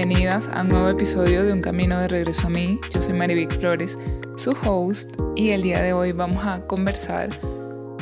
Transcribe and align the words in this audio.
bienvenidas 0.00 0.48
a 0.48 0.62
un 0.62 0.68
nuevo 0.68 0.88
episodio 0.88 1.44
de 1.44 1.52
Un 1.52 1.60
Camino 1.60 2.00
de 2.00 2.08
Regreso 2.08 2.46
a 2.46 2.50
mí. 2.50 2.80
Yo 2.90 3.02
soy 3.02 3.12
Marivic 3.12 3.52
Flores, 3.60 3.98
su 4.38 4.52
host, 4.64 5.14
y 5.36 5.50
el 5.50 5.60
día 5.60 5.82
de 5.82 5.92
hoy 5.92 6.12
vamos 6.12 6.42
a 6.42 6.66
conversar 6.66 7.28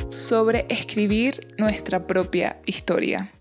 sobre 0.08 0.64
escribir 0.68 1.56
nuestra 1.58 2.06
propia 2.06 2.62
historia. 2.66 3.32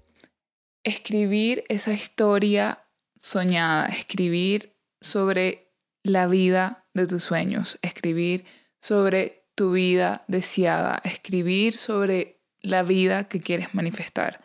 Escribir 0.83 1.65
esa 1.69 1.93
historia 1.93 2.83
soñada, 3.15 3.85
escribir 3.89 4.75
sobre 5.01 5.71
la 6.01 6.25
vida 6.25 6.87
de 6.95 7.05
tus 7.05 7.23
sueños, 7.23 7.77
escribir 7.83 8.43
sobre 8.81 9.39
tu 9.53 9.73
vida 9.73 10.25
deseada, 10.27 10.99
escribir 11.03 11.77
sobre 11.77 12.41
la 12.61 12.81
vida 12.81 13.25
que 13.25 13.39
quieres 13.39 13.75
manifestar. 13.75 14.41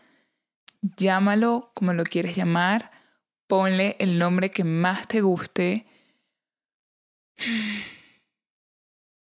Llámalo 0.98 1.72
como 1.74 1.94
lo 1.94 2.04
quieres 2.04 2.36
llamar, 2.36 3.01
ponle 3.52 3.96
el 3.98 4.18
nombre 4.18 4.50
que 4.50 4.64
más 4.64 5.06
te 5.06 5.20
guste, 5.20 5.84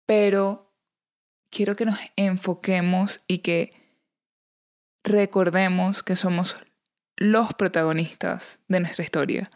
pero 0.07 0.75
quiero 1.53 1.77
que 1.77 1.85
nos 1.85 2.01
enfoquemos 2.17 3.23
y 3.29 3.39
que 3.39 3.73
recordemos 5.05 6.03
que 6.03 6.17
somos 6.17 6.57
los 7.15 7.55
protagonistas 7.55 8.59
de 8.67 8.81
nuestra 8.81 9.05
historia, 9.05 9.53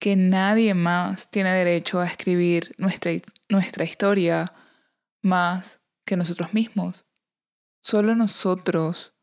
que 0.00 0.16
nadie 0.16 0.74
más 0.74 1.30
tiene 1.30 1.52
derecho 1.52 2.00
a 2.00 2.06
escribir 2.06 2.74
nuestra, 2.78 3.12
nuestra 3.48 3.84
historia 3.84 4.52
más 5.20 5.80
que 6.04 6.16
nosotros 6.16 6.52
mismos. 6.54 7.06
Solo 7.84 8.16
nosotros 8.16 9.14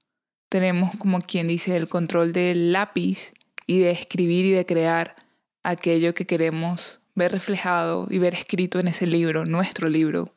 tenemos, 0.47 0.91
como 0.97 1.19
quien 1.19 1.47
dice, 1.47 1.75
el 1.75 1.89
control 1.89 2.31
del 2.31 2.71
lápiz 2.71 3.33
y 3.69 3.81
de 3.81 3.91
escribir 3.91 4.45
y 4.45 4.51
de 4.51 4.65
crear 4.65 5.15
aquello 5.61 6.15
que 6.15 6.25
queremos 6.25 7.01
ver 7.13 7.31
reflejado 7.31 8.07
y 8.09 8.17
ver 8.17 8.33
escrito 8.33 8.79
en 8.79 8.87
ese 8.87 9.05
libro, 9.05 9.45
nuestro 9.45 9.89
libro. 9.89 10.33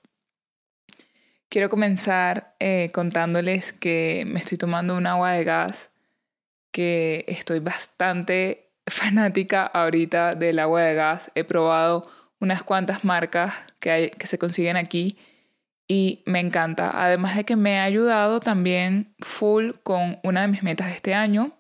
Quiero 1.49 1.71
comenzar 1.71 2.55
eh, 2.61 2.91
contándoles 2.93 3.73
que 3.73 4.25
me 4.27 4.39
estoy 4.39 4.59
tomando 4.59 4.95
un 4.95 5.07
agua 5.07 5.33
de 5.33 5.45
gas, 5.45 5.91
que 6.73 7.25
estoy 7.27 7.61
bastante 7.61 8.69
fanática 8.87 9.65
ahorita 9.65 10.35
del 10.35 10.59
agua 10.59 10.83
de 10.83 10.93
gas. 10.93 11.33
He 11.35 11.45
probado 11.45 12.07
unas 12.39 12.63
cuantas 12.63 13.03
marcas 13.03 13.55
que, 13.79 13.91
hay, 13.91 14.11
que 14.11 14.27
se 14.27 14.37
consiguen 14.37 14.77
aquí 14.77 15.17
y 15.89 16.23
me 16.27 16.41
encanta. 16.41 16.91
Además 17.03 17.35
de 17.35 17.45
que 17.45 17.57
me 17.57 17.79
ha 17.79 17.85
ayudado 17.85 18.41
también 18.41 19.15
full 19.21 19.71
con 19.83 20.21
una 20.23 20.43
de 20.43 20.49
mis 20.49 20.63
metas 20.63 20.95
este 20.95 21.15
año, 21.15 21.57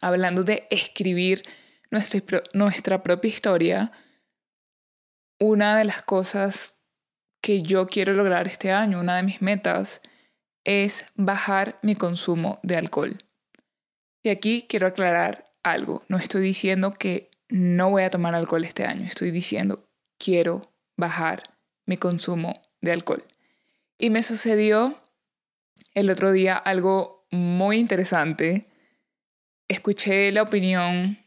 hablando 0.00 0.42
de 0.42 0.66
escribir 0.70 1.42
nuestra, 1.90 2.42
nuestra 2.52 3.02
propia 3.02 3.28
historia. 3.28 3.92
Una 5.38 5.78
de 5.78 5.84
las 5.84 6.02
cosas 6.02 6.76
que 7.40 7.62
yo 7.62 7.86
quiero 7.86 8.12
lograr 8.12 8.46
este 8.46 8.72
año, 8.72 9.00
una 9.00 9.16
de 9.16 9.22
mis 9.22 9.42
metas, 9.42 10.00
es 10.64 11.06
bajar 11.14 11.78
mi 11.82 11.94
consumo 11.94 12.58
de 12.62 12.76
alcohol. 12.76 13.22
Y 14.22 14.30
aquí 14.30 14.66
quiero 14.68 14.88
aclarar 14.88 15.48
algo. 15.62 16.02
No 16.08 16.16
estoy 16.16 16.42
diciendo 16.42 16.90
que 16.92 17.30
no 17.48 17.90
voy 17.90 18.02
a 18.02 18.10
tomar 18.10 18.34
alcohol 18.34 18.64
este 18.64 18.84
año. 18.84 19.04
Estoy 19.04 19.30
diciendo 19.30 19.88
quiero 20.18 20.72
bajar 20.96 21.56
mi 21.84 21.96
consumo 21.96 22.60
de 22.80 22.92
alcohol. 22.92 23.24
Y 23.98 24.10
me 24.10 24.22
sucedió 24.22 25.00
el 25.94 26.10
otro 26.10 26.32
día 26.32 26.56
algo 26.56 27.26
muy 27.30 27.78
interesante. 27.78 28.66
Escuché 29.68 30.30
la 30.32 30.42
opinión 30.42 31.18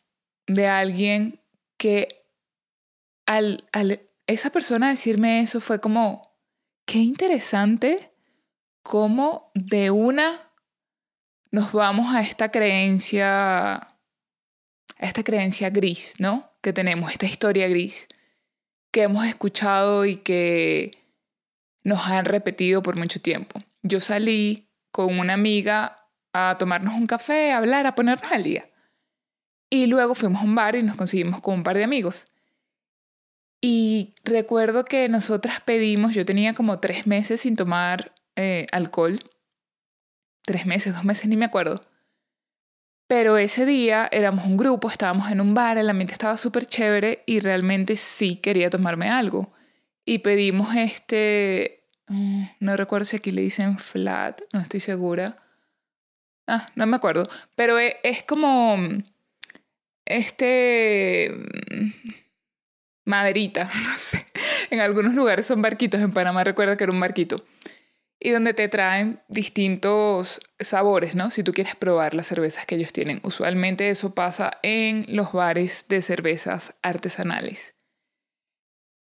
de 0.47 0.67
alguien 0.67 1.41
que 1.77 2.07
al, 3.25 3.67
al 3.71 4.01
esa 4.27 4.51
persona 4.51 4.89
decirme 4.89 5.41
eso 5.41 5.59
fue 5.59 5.81
como, 5.81 6.37
qué 6.85 6.99
interesante 6.99 8.11
cómo 8.83 9.51
de 9.55 9.91
una 9.91 10.51
nos 11.51 11.71
vamos 11.71 12.13
a 12.13 12.21
esta 12.21 12.51
creencia, 12.51 13.75
a 13.75 13.97
esta 14.99 15.23
creencia 15.23 15.69
gris, 15.69 16.15
¿no? 16.19 16.51
Que 16.61 16.73
tenemos, 16.73 17.11
esta 17.11 17.25
historia 17.25 17.67
gris 17.67 18.07
que 18.91 19.03
hemos 19.03 19.25
escuchado 19.25 20.05
y 20.05 20.17
que 20.17 20.91
nos 21.83 22.07
han 22.07 22.25
repetido 22.25 22.81
por 22.81 22.95
mucho 22.97 23.21
tiempo. 23.21 23.59
Yo 23.83 23.99
salí 23.99 24.69
con 24.91 25.19
una 25.19 25.33
amiga 25.33 25.98
a 26.33 26.55
tomarnos 26.59 26.93
un 26.93 27.07
café, 27.07 27.51
a 27.51 27.57
hablar, 27.57 27.85
a 27.85 27.95
ponernos 27.95 28.31
al 28.31 28.43
día. 28.43 28.69
Y 29.69 29.87
luego 29.87 30.15
fuimos 30.15 30.41
a 30.41 30.45
un 30.45 30.55
bar 30.55 30.75
y 30.75 30.83
nos 30.83 30.95
conseguimos 30.95 31.41
con 31.41 31.55
un 31.55 31.63
par 31.63 31.77
de 31.77 31.83
amigos. 31.83 32.25
Y 33.61 34.13
recuerdo 34.23 34.85
que 34.85 35.09
nosotras 35.09 35.59
pedimos, 35.61 36.13
yo 36.13 36.25
tenía 36.25 36.53
como 36.53 36.79
tres 36.79 37.05
meses 37.07 37.41
sin 37.41 37.55
tomar 37.55 38.13
eh, 38.35 38.65
alcohol. 38.71 39.19
Tres 40.43 40.65
meses, 40.65 40.93
dos 40.93 41.03
meses, 41.03 41.27
ni 41.27 41.37
me 41.37 41.45
acuerdo. 41.45 41.81
Pero 43.07 43.37
ese 43.37 43.65
día 43.65 44.07
éramos 44.11 44.45
un 44.45 44.55
grupo, 44.55 44.89
estábamos 44.89 45.31
en 45.31 45.41
un 45.41 45.53
bar, 45.53 45.77
el 45.77 45.89
ambiente 45.89 46.13
estaba 46.13 46.37
súper 46.37 46.65
chévere 46.65 47.23
y 47.25 47.39
realmente 47.39 47.95
sí 47.95 48.35
quería 48.35 48.69
tomarme 48.69 49.09
algo 49.09 49.51
y 50.09 50.19
pedimos 50.19 50.75
este, 50.75 51.83
mm, 52.07 52.43
no 52.61 52.75
recuerdo 52.75 53.05
si 53.05 53.17
aquí 53.17 53.29
le 53.29 53.43
dicen 53.43 53.77
flat, 53.77 54.41
no 54.51 54.59
estoy 54.59 54.79
segura. 54.79 55.37
Ah, 56.51 56.65
no 56.73 56.87
me 56.87 56.95
acuerdo, 56.95 57.29
pero 57.55 57.79
e, 57.79 57.97
es, 58.01 58.23
como 58.23 58.75
este 60.03 61.31
mm, 61.31 61.91
maderita, 63.05 63.65
no 63.83 63.93
sé. 63.95 64.25
En 64.71 64.79
algunos 64.79 65.13
lugares 65.13 65.45
son 65.45 65.61
barquitos, 65.61 66.01
en 66.01 66.11
Panamá 66.11 66.43
recuerdo 66.43 66.75
que 66.75 66.85
era 66.85 66.93
un 66.93 66.99
barquito. 66.99 67.45
Y 68.19 68.31
donde 68.31 68.55
te 68.55 68.67
traen 68.67 69.21
distintos 69.29 70.41
sabores, 70.59 71.13
¿no? 71.13 71.29
Si 71.29 71.43
tú 71.43 71.53
quieres 71.53 71.75
probar 71.75 72.15
las 72.15 72.25
cervezas 72.25 72.65
que 72.65 72.75
ellos 72.75 72.91
tienen. 72.93 73.21
Usualmente 73.23 73.91
eso 73.91 74.15
pasa 74.15 74.57
en 74.63 75.05
los 75.07 75.31
bares 75.31 75.85
de 75.87 76.01
cervezas 76.01 76.75
artesanales. 76.81 77.75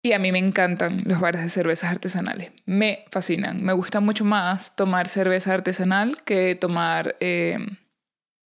Y 0.03 0.13
a 0.13 0.19
mí 0.19 0.31
me 0.31 0.39
encantan 0.39 0.99
los 1.05 1.21
bares 1.21 1.43
de 1.43 1.49
cervezas 1.49 1.91
artesanales. 1.91 2.53
Me 2.67 3.05
fascinan. 3.11 3.63
Me 3.63 3.73
gusta 3.73 4.01
mucho 4.01 4.25
más 4.25 4.77
tomar 4.77 5.09
cerveza 5.09 5.55
artesanal 5.55 6.23
que 6.23 6.55
tomar 6.55 7.17
eh, 7.21 7.59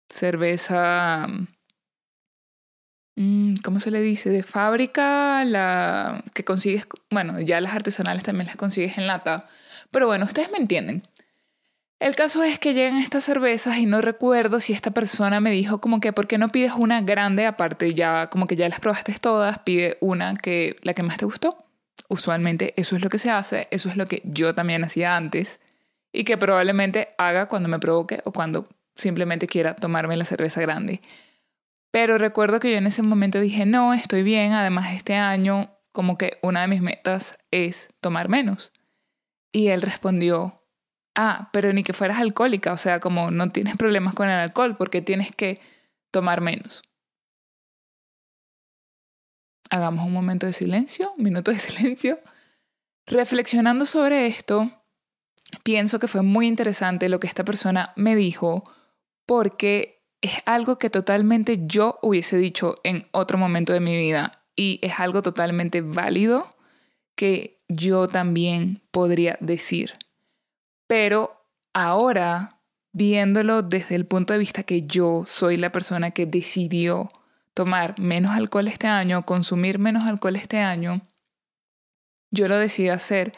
cerveza... 0.09 1.27
Mm, 3.15 3.55
¿Cómo 3.63 3.79
se 3.79 3.91
le 3.91 4.01
dice? 4.01 4.29
De 4.29 4.43
fábrica, 4.43 5.43
la 5.45 6.23
que 6.33 6.43
consigues... 6.43 6.87
Bueno, 7.11 7.39
ya 7.41 7.59
las 7.61 7.73
artesanales 7.75 8.23
también 8.23 8.47
las 8.47 8.55
consigues 8.55 8.97
en 8.97 9.07
lata. 9.07 9.49
Pero 9.91 10.07
bueno, 10.07 10.25
ustedes 10.25 10.49
me 10.49 10.57
entienden. 10.57 11.07
El 12.03 12.17
caso 12.17 12.43
es 12.43 12.59
que 12.59 12.73
llegan 12.73 12.97
estas 12.97 13.23
cervezas 13.23 13.77
y 13.77 13.85
no 13.85 14.01
recuerdo 14.01 14.59
si 14.59 14.73
esta 14.73 14.91
persona 14.91 15.39
me 15.39 15.51
dijo 15.51 15.79
como 15.79 16.01
que, 16.01 16.11
¿por 16.11 16.27
qué 16.27 16.37
no 16.37 16.49
pides 16.49 16.73
una 16.75 16.99
grande 16.99 17.45
aparte? 17.45 17.93
Ya, 17.93 18.29
como 18.29 18.45
que 18.45 18.57
ya 18.57 18.67
las 18.67 18.81
probaste 18.81 19.13
todas, 19.13 19.59
pide 19.59 19.97
una 20.01 20.35
que, 20.35 20.75
la 20.81 20.93
que 20.93 21.01
más 21.01 21.15
te 21.15 21.23
gustó. 21.23 21.65
Usualmente 22.09 22.73
eso 22.75 22.97
es 22.97 23.01
lo 23.01 23.09
que 23.09 23.19
se 23.19 23.31
hace, 23.31 23.69
eso 23.71 23.87
es 23.87 23.95
lo 23.95 24.05
que 24.05 24.21
yo 24.25 24.53
también 24.53 24.83
hacía 24.83 25.15
antes 25.15 25.61
y 26.11 26.25
que 26.25 26.37
probablemente 26.37 27.07
haga 27.17 27.47
cuando 27.47 27.69
me 27.69 27.79
provoque 27.79 28.19
o 28.25 28.33
cuando 28.33 28.67
simplemente 28.97 29.47
quiera 29.47 29.73
tomarme 29.73 30.17
la 30.17 30.25
cerveza 30.25 30.59
grande. 30.59 30.99
Pero 31.89 32.17
recuerdo 32.17 32.59
que 32.59 32.69
yo 32.69 32.77
en 32.79 32.87
ese 32.87 33.01
momento 33.01 33.39
dije, 33.39 33.65
no, 33.65 33.93
estoy 33.93 34.23
bien, 34.23 34.51
además 34.51 34.93
este 34.93 35.15
año 35.15 35.71
como 35.93 36.17
que 36.17 36.37
una 36.41 36.63
de 36.63 36.67
mis 36.67 36.81
metas 36.81 37.37
es 37.49 37.87
tomar 38.01 38.27
menos. 38.27 38.73
Y 39.53 39.69
él 39.69 39.81
respondió, 39.81 40.62
ah, 41.15 41.49
pero 41.53 41.73
ni 41.73 41.83
que 41.83 41.93
fueras 41.93 42.19
alcohólica, 42.19 42.71
o 42.73 42.77
sea, 42.77 42.99
como 42.99 43.31
no 43.31 43.51
tienes 43.51 43.77
problemas 43.77 44.13
con 44.13 44.29
el 44.29 44.37
alcohol 44.37 44.77
porque 44.77 45.01
tienes 45.01 45.35
que 45.35 45.59
tomar 46.11 46.41
menos. 46.41 46.83
Hagamos 49.69 50.05
un 50.05 50.13
momento 50.13 50.45
de 50.45 50.53
silencio, 50.53 51.13
un 51.17 51.23
minuto 51.23 51.51
de 51.51 51.57
silencio. 51.59 52.19
Reflexionando 53.07 53.85
sobre 53.85 54.27
esto, 54.27 54.71
pienso 55.63 55.99
que 55.99 56.07
fue 56.07 56.21
muy 56.21 56.47
interesante 56.47 57.09
lo 57.09 57.19
que 57.19 57.27
esta 57.27 57.43
persona 57.43 57.93
me 57.95 58.15
dijo 58.15 58.63
porque 59.25 60.03
es 60.21 60.37
algo 60.45 60.77
que 60.77 60.89
totalmente 60.89 61.59
yo 61.65 61.99
hubiese 62.01 62.37
dicho 62.37 62.79
en 62.83 63.07
otro 63.11 63.37
momento 63.37 63.73
de 63.73 63.81
mi 63.81 63.97
vida 63.97 64.45
y 64.55 64.79
es 64.81 64.99
algo 64.99 65.21
totalmente 65.21 65.81
válido 65.81 66.47
que 67.15 67.57
yo 67.67 68.07
también 68.07 68.81
podría 68.91 69.37
decir. 69.41 69.93
Pero 70.87 71.47
ahora, 71.73 72.61
viéndolo 72.91 73.61
desde 73.61 73.95
el 73.95 74.05
punto 74.05 74.33
de 74.33 74.39
vista 74.39 74.63
que 74.63 74.83
yo 74.83 75.25
soy 75.27 75.57
la 75.57 75.71
persona 75.71 76.11
que 76.11 76.25
decidió 76.25 77.09
tomar 77.53 77.99
menos 77.99 78.31
alcohol 78.31 78.67
este 78.67 78.87
año, 78.87 79.25
consumir 79.25 79.79
menos 79.79 80.03
alcohol 80.05 80.35
este 80.35 80.59
año, 80.59 81.07
yo 82.31 82.47
lo 82.47 82.57
decidí 82.57 82.89
hacer 82.89 83.33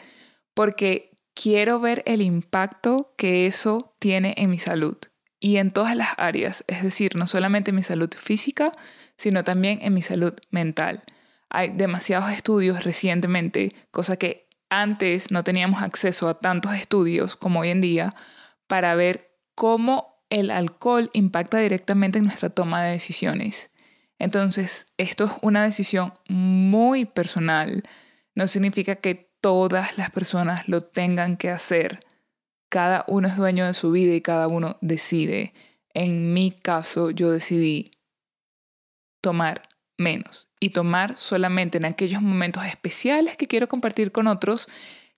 porque 0.54 1.18
quiero 1.34 1.80
ver 1.80 2.02
el 2.06 2.22
impacto 2.22 3.14
que 3.18 3.46
eso 3.46 3.94
tiene 3.98 4.34
en 4.38 4.50
mi 4.50 4.58
salud 4.58 4.96
y 5.38 5.58
en 5.58 5.70
todas 5.70 5.94
las 5.94 6.08
áreas, 6.16 6.64
es 6.66 6.82
decir, 6.82 7.14
no 7.14 7.26
solamente 7.26 7.70
en 7.70 7.76
mi 7.76 7.82
salud 7.82 8.10
física, 8.16 8.72
sino 9.16 9.44
también 9.44 9.80
en 9.82 9.92
mi 9.92 10.02
salud 10.02 10.32
mental. 10.50 11.02
Hay 11.50 11.68
demasiados 11.68 12.30
estudios 12.30 12.84
recientemente, 12.84 13.72
cosa 13.90 14.16
que 14.16 14.45
antes 14.70 15.30
no 15.30 15.44
teníamos 15.44 15.82
acceso 15.82 16.28
a 16.28 16.34
tantos 16.34 16.74
estudios 16.74 17.36
como 17.36 17.60
hoy 17.60 17.70
en 17.70 17.80
día, 17.80 18.14
para 18.66 18.94
ver 18.94 19.30
cómo 19.54 20.24
el 20.30 20.50
alcohol 20.50 21.10
impacta 21.12 21.58
directamente 21.58 22.18
en 22.18 22.24
nuestra 22.24 22.50
toma 22.50 22.82
de 22.82 22.92
decisiones. 22.92 23.70
Entonces, 24.18 24.86
esto 24.96 25.24
es 25.24 25.30
una 25.42 25.62
decisión 25.62 26.12
muy 26.28 27.04
personal. 27.04 27.82
No 28.34 28.46
significa 28.46 28.96
que 28.96 29.30
todas 29.40 29.98
las 29.98 30.10
personas 30.10 30.68
lo 30.68 30.80
tengan 30.80 31.36
que 31.36 31.50
hacer. 31.50 32.00
Cada 32.68 33.04
uno 33.08 33.28
es 33.28 33.36
dueño 33.36 33.66
de 33.66 33.74
su 33.74 33.92
vida 33.92 34.14
y 34.14 34.20
cada 34.20 34.48
uno 34.48 34.78
decide. 34.80 35.54
En 35.94 36.32
mi 36.32 36.50
caso, 36.50 37.10
yo 37.10 37.30
decidí 37.30 37.90
tomar 39.20 39.62
menos 39.96 40.45
y 40.60 40.70
tomar 40.70 41.16
solamente 41.16 41.78
en 41.78 41.84
aquellos 41.84 42.22
momentos 42.22 42.64
especiales 42.64 43.36
que 43.36 43.46
quiero 43.46 43.68
compartir 43.68 44.12
con 44.12 44.26
otros, 44.26 44.68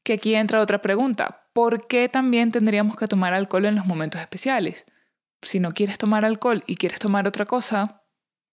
que 0.02 0.14
aquí 0.14 0.34
entra 0.34 0.60
otra 0.60 0.80
pregunta. 0.80 1.48
¿Por 1.52 1.86
qué 1.86 2.08
también 2.08 2.50
tendríamos 2.50 2.96
que 2.96 3.06
tomar 3.06 3.34
alcohol 3.34 3.66
en 3.66 3.76
los 3.76 3.86
momentos 3.86 4.20
especiales? 4.20 4.86
Si 5.42 5.60
no 5.60 5.70
quieres 5.70 5.98
tomar 5.98 6.24
alcohol 6.24 6.64
y 6.66 6.76
quieres 6.76 6.98
tomar 6.98 7.28
otra 7.28 7.44
cosa, 7.44 8.02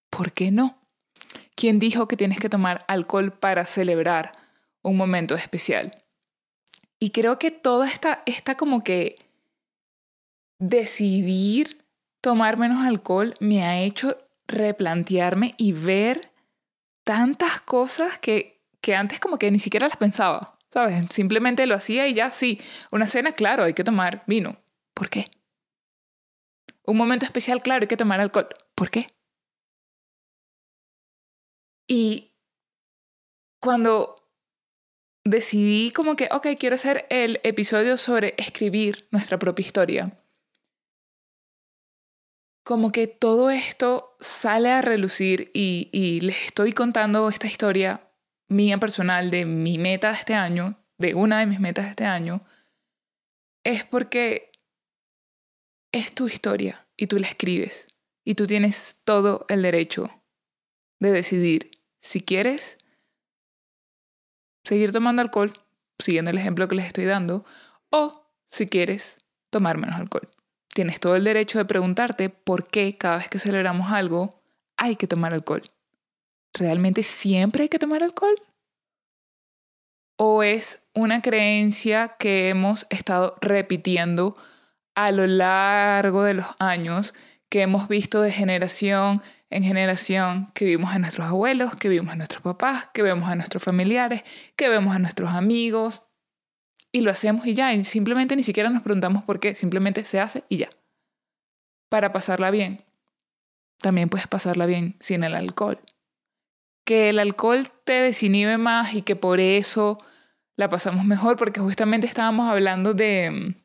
¿por 0.10 0.32
qué 0.32 0.52
no? 0.52 0.82
¿Quién 1.56 1.80
dijo 1.80 2.08
que 2.08 2.18
tienes 2.18 2.40
que 2.40 2.50
tomar 2.50 2.84
alcohol 2.88 3.32
para 3.32 3.66
celebrar 3.66 4.32
un 4.82 4.98
momento 4.98 5.36
especial? 5.36 6.04
Y 7.00 7.10
creo 7.10 7.40
que 7.40 7.52
toda 7.52 7.88
esta, 7.88 8.22
esta 8.26 8.56
como 8.56 8.84
que 8.84 9.16
decidir 10.60 11.86
tomar 12.22 12.58
menos 12.58 12.86
alcohol 12.86 13.34
me 13.40 13.64
ha 13.64 13.82
hecho 13.82 14.18
replantearme 14.48 15.54
y 15.58 15.72
ver 15.72 16.32
tantas 17.06 17.62
cosas 17.62 18.20
que, 18.20 18.62
que 18.82 18.96
antes 18.96 19.22
como 19.22 19.38
que 19.38 19.50
ni 19.50 19.60
siquiera 19.60 19.88
las 19.88 19.96
pensaba, 19.96 20.60
¿sabes? 20.70 21.06
Simplemente 21.12 21.66
lo 21.66 21.76
hacía 21.76 22.08
y 22.08 22.14
ya 22.14 22.32
sí. 22.32 22.60
Una 22.92 23.08
cena, 23.08 23.32
claro, 23.32 23.64
hay 23.64 23.74
que 23.74 23.86
tomar 23.86 24.24
vino. 24.28 24.58
¿Por 24.94 25.10
qué? 25.10 25.32
Un 26.84 26.98
momento 26.98 27.26
especial, 27.26 27.62
claro, 27.62 27.84
hay 27.84 27.88
que 27.88 27.96
tomar 27.96 28.20
alcohol. 28.20 28.50
¿Por 28.76 28.90
qué? 28.92 29.08
Y 31.88 32.34
cuando 33.62 34.28
decidí 35.24 35.92
como 35.92 36.16
que, 36.16 36.28
ok, 36.32 36.48
quiero 36.60 36.76
hacer 36.76 37.06
el 37.10 37.40
episodio 37.44 37.98
sobre 37.98 38.34
escribir 38.38 39.08
nuestra 39.12 39.38
propia 39.40 39.66
historia, 39.66 40.25
como 42.66 42.92
que 42.92 43.06
todo 43.06 43.52
esto 43.52 44.18
sale 44.20 44.72
a 44.72 44.82
relucir 44.82 45.52
y, 45.54 46.20
les 46.22 46.46
estoy 46.46 46.74
contando 46.74 47.30
esta 47.30 47.46
historia 47.46 48.12
mía 48.50 48.80
personal 48.80 49.30
de 49.30 49.46
mi 49.46 49.78
meta 49.78 50.10
de 50.10 50.16
este 50.16 50.34
año, 50.34 50.84
de 50.98 51.14
una 51.14 51.40
de 51.40 51.46
mis 51.46 51.60
metas 51.60 51.86
de 51.86 51.92
este 51.92 52.06
año, 52.06 52.44
es 53.64 53.84
porque 53.84 54.52
es 55.94 56.14
tu 56.16 56.26
historia 56.26 56.88
y 56.98 57.06
tú 57.06 57.20
la 57.20 57.28
escribes 57.28 57.88
y 58.26 58.34
tú 58.34 58.48
tienes 58.48 58.98
todo 59.04 59.46
el 59.50 59.62
derecho 59.62 60.10
de 61.00 61.12
decidir 61.12 61.70
si 62.00 62.20
quieres 62.20 62.80
seguir 64.64 64.92
tomando 64.92 65.22
alcohol, 65.22 65.54
siguiendo 66.00 66.32
el 66.32 66.40
ejemplo 66.40 66.68
que 66.68 66.76
les 66.76 66.88
estoy 66.88 67.06
dando, 67.06 67.46
o 67.92 68.28
si 68.50 68.66
quieres 68.66 69.20
tomar 69.52 69.78
menos 69.78 69.98
alcohol. 69.98 70.35
Tienes 70.76 71.00
todo 71.00 71.16
el 71.16 71.24
derecho 71.24 71.58
de 71.58 71.64
preguntarte 71.64 72.30
por 72.30 72.68
qué 72.68 72.98
cada 72.98 73.16
vez 73.20 73.30
que 73.30 73.40
celebramos 73.40 73.94
algo 73.94 74.44
hay 74.76 74.98
que 74.98 75.08
tomar 75.08 75.34
alcohol. 75.34 75.64
¿Realmente 76.54 77.02
siempre 77.02 77.64
hay 77.64 77.70
que 77.70 77.80
tomar 77.80 78.04
alcohol? 78.04 78.36
¿O 80.18 80.44
es 80.44 80.84
una 80.94 81.22
creencia 81.22 82.18
que 82.20 82.50
hemos 82.50 82.88
estado 82.90 83.38
repitiendo 83.40 84.36
a 84.96 85.12
lo 85.12 85.28
largo 85.28 86.24
de 86.24 86.34
los 86.34 86.48
años, 86.60 87.14
que 87.48 87.62
hemos 87.62 87.88
visto 87.88 88.22
de 88.22 88.34
generación 88.34 89.22
en 89.50 89.64
generación, 89.64 90.52
que 90.54 90.66
vimos 90.66 90.94
a 90.94 91.00
nuestros 91.00 91.28
abuelos, 91.28 91.78
que 91.78 91.88
vimos 91.88 92.12
a 92.12 92.18
nuestros 92.18 92.42
papás, 92.42 92.90
que 92.94 93.02
vemos 93.02 93.30
a 93.30 93.36
nuestros 93.36 93.64
familiares, 93.64 94.24
que 94.58 94.68
vemos 94.68 94.94
a 94.94 95.00
nuestros 95.00 95.32
amigos, 95.32 96.05
y 96.96 97.02
lo 97.02 97.12
hacemos 97.12 97.46
y 97.46 97.54
ya, 97.54 97.74
y 97.74 97.84
simplemente 97.84 98.38
ni 98.38 98.44
siquiera 98.44 98.70
nos 98.70 98.82
preguntamos 98.82 99.22
por 99.22 99.42
qué, 99.42 99.54
simplemente 99.54 100.06
se 100.06 100.22
hace 100.22 100.46
y 100.48 100.56
ya. 100.56 100.70
Para 101.90 102.14
pasarla 102.14 102.52
bien. 102.52 102.86
También 103.82 104.08
puedes 104.08 104.28
pasarla 104.28 104.66
bien 104.66 104.96
sin 105.02 105.26
el 105.26 105.36
alcohol. 105.36 105.78
Que 106.86 107.10
el 107.10 107.20
alcohol 107.20 107.70
te 107.84 107.92
desinhibe 107.92 108.58
más 108.58 108.94
y 108.94 109.02
que 109.02 109.18
por 109.18 109.42
eso 109.42 109.98
la 110.56 110.70
pasamos 110.70 111.04
mejor, 111.04 111.36
porque 111.36 111.60
justamente 111.60 112.08
estábamos 112.08 112.48
hablando 112.50 112.94
de, 112.94 113.58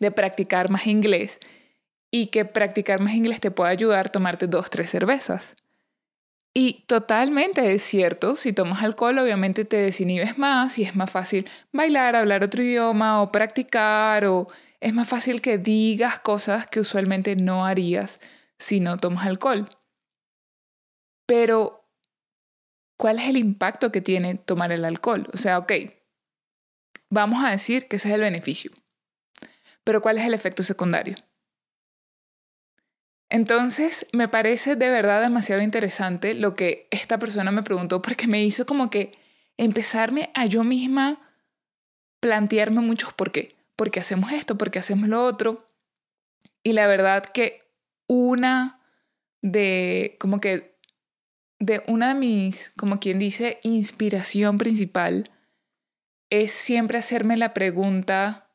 de 0.00 0.10
practicar 0.10 0.70
más 0.70 0.86
inglés 0.86 1.40
y 2.10 2.28
que 2.28 2.46
practicar 2.46 3.00
más 3.00 3.12
inglés 3.12 3.40
te 3.40 3.50
puede 3.50 3.70
ayudar 3.70 4.06
a 4.06 4.12
tomarte 4.12 4.46
dos, 4.46 4.70
tres 4.70 4.88
cervezas. 4.88 5.56
Y 6.54 6.84
totalmente 6.86 7.72
es 7.72 7.82
cierto, 7.82 8.36
si 8.36 8.52
tomas 8.52 8.82
alcohol 8.82 9.18
obviamente 9.18 9.64
te 9.64 9.78
desinhibes 9.78 10.36
más 10.36 10.78
y 10.78 10.82
es 10.82 10.94
más 10.94 11.10
fácil 11.10 11.48
bailar, 11.72 12.14
hablar 12.14 12.44
otro 12.44 12.62
idioma 12.62 13.22
o 13.22 13.32
practicar 13.32 14.26
o 14.26 14.48
es 14.80 14.92
más 14.92 15.08
fácil 15.08 15.40
que 15.40 15.56
digas 15.56 16.20
cosas 16.20 16.66
que 16.66 16.80
usualmente 16.80 17.36
no 17.36 17.64
harías 17.64 18.20
si 18.58 18.80
no 18.80 18.98
tomas 18.98 19.26
alcohol. 19.26 19.66
Pero, 21.26 21.88
¿cuál 22.98 23.18
es 23.18 23.28
el 23.28 23.38
impacto 23.38 23.90
que 23.90 24.02
tiene 24.02 24.34
tomar 24.34 24.72
el 24.72 24.84
alcohol? 24.84 25.28
O 25.32 25.38
sea, 25.38 25.58
ok, 25.58 25.72
vamos 27.08 27.42
a 27.44 27.50
decir 27.50 27.88
que 27.88 27.96
ese 27.96 28.08
es 28.08 28.14
el 28.14 28.20
beneficio, 28.20 28.72
pero 29.84 30.02
¿cuál 30.02 30.18
es 30.18 30.26
el 30.26 30.34
efecto 30.34 30.62
secundario? 30.62 31.16
Entonces, 33.32 34.06
me 34.12 34.28
parece 34.28 34.76
de 34.76 34.90
verdad 34.90 35.22
demasiado 35.22 35.62
interesante 35.62 36.34
lo 36.34 36.54
que 36.54 36.86
esta 36.90 37.18
persona 37.18 37.50
me 37.50 37.62
preguntó 37.62 38.02
porque 38.02 38.26
me 38.26 38.44
hizo 38.44 38.66
como 38.66 38.90
que 38.90 39.16
empezarme 39.56 40.30
a 40.34 40.44
yo 40.44 40.64
misma 40.64 41.18
plantearme 42.20 42.82
muchos 42.82 43.14
por 43.14 43.32
qué. 43.32 43.56
¿Por 43.74 43.90
qué 43.90 44.00
hacemos 44.00 44.32
esto? 44.32 44.58
¿Por 44.58 44.70
qué 44.70 44.80
hacemos 44.80 45.08
lo 45.08 45.24
otro? 45.24 45.66
Y 46.62 46.74
la 46.74 46.86
verdad 46.86 47.24
que 47.24 47.62
una 48.06 48.82
de, 49.40 50.14
como 50.20 50.38
que, 50.38 50.76
de 51.58 51.82
una 51.86 52.08
de 52.08 52.14
mis, 52.16 52.74
como 52.76 53.00
quien 53.00 53.18
dice, 53.18 53.60
inspiración 53.62 54.58
principal 54.58 55.30
es 56.28 56.52
siempre 56.52 56.98
hacerme 56.98 57.38
la 57.38 57.54
pregunta, 57.54 58.50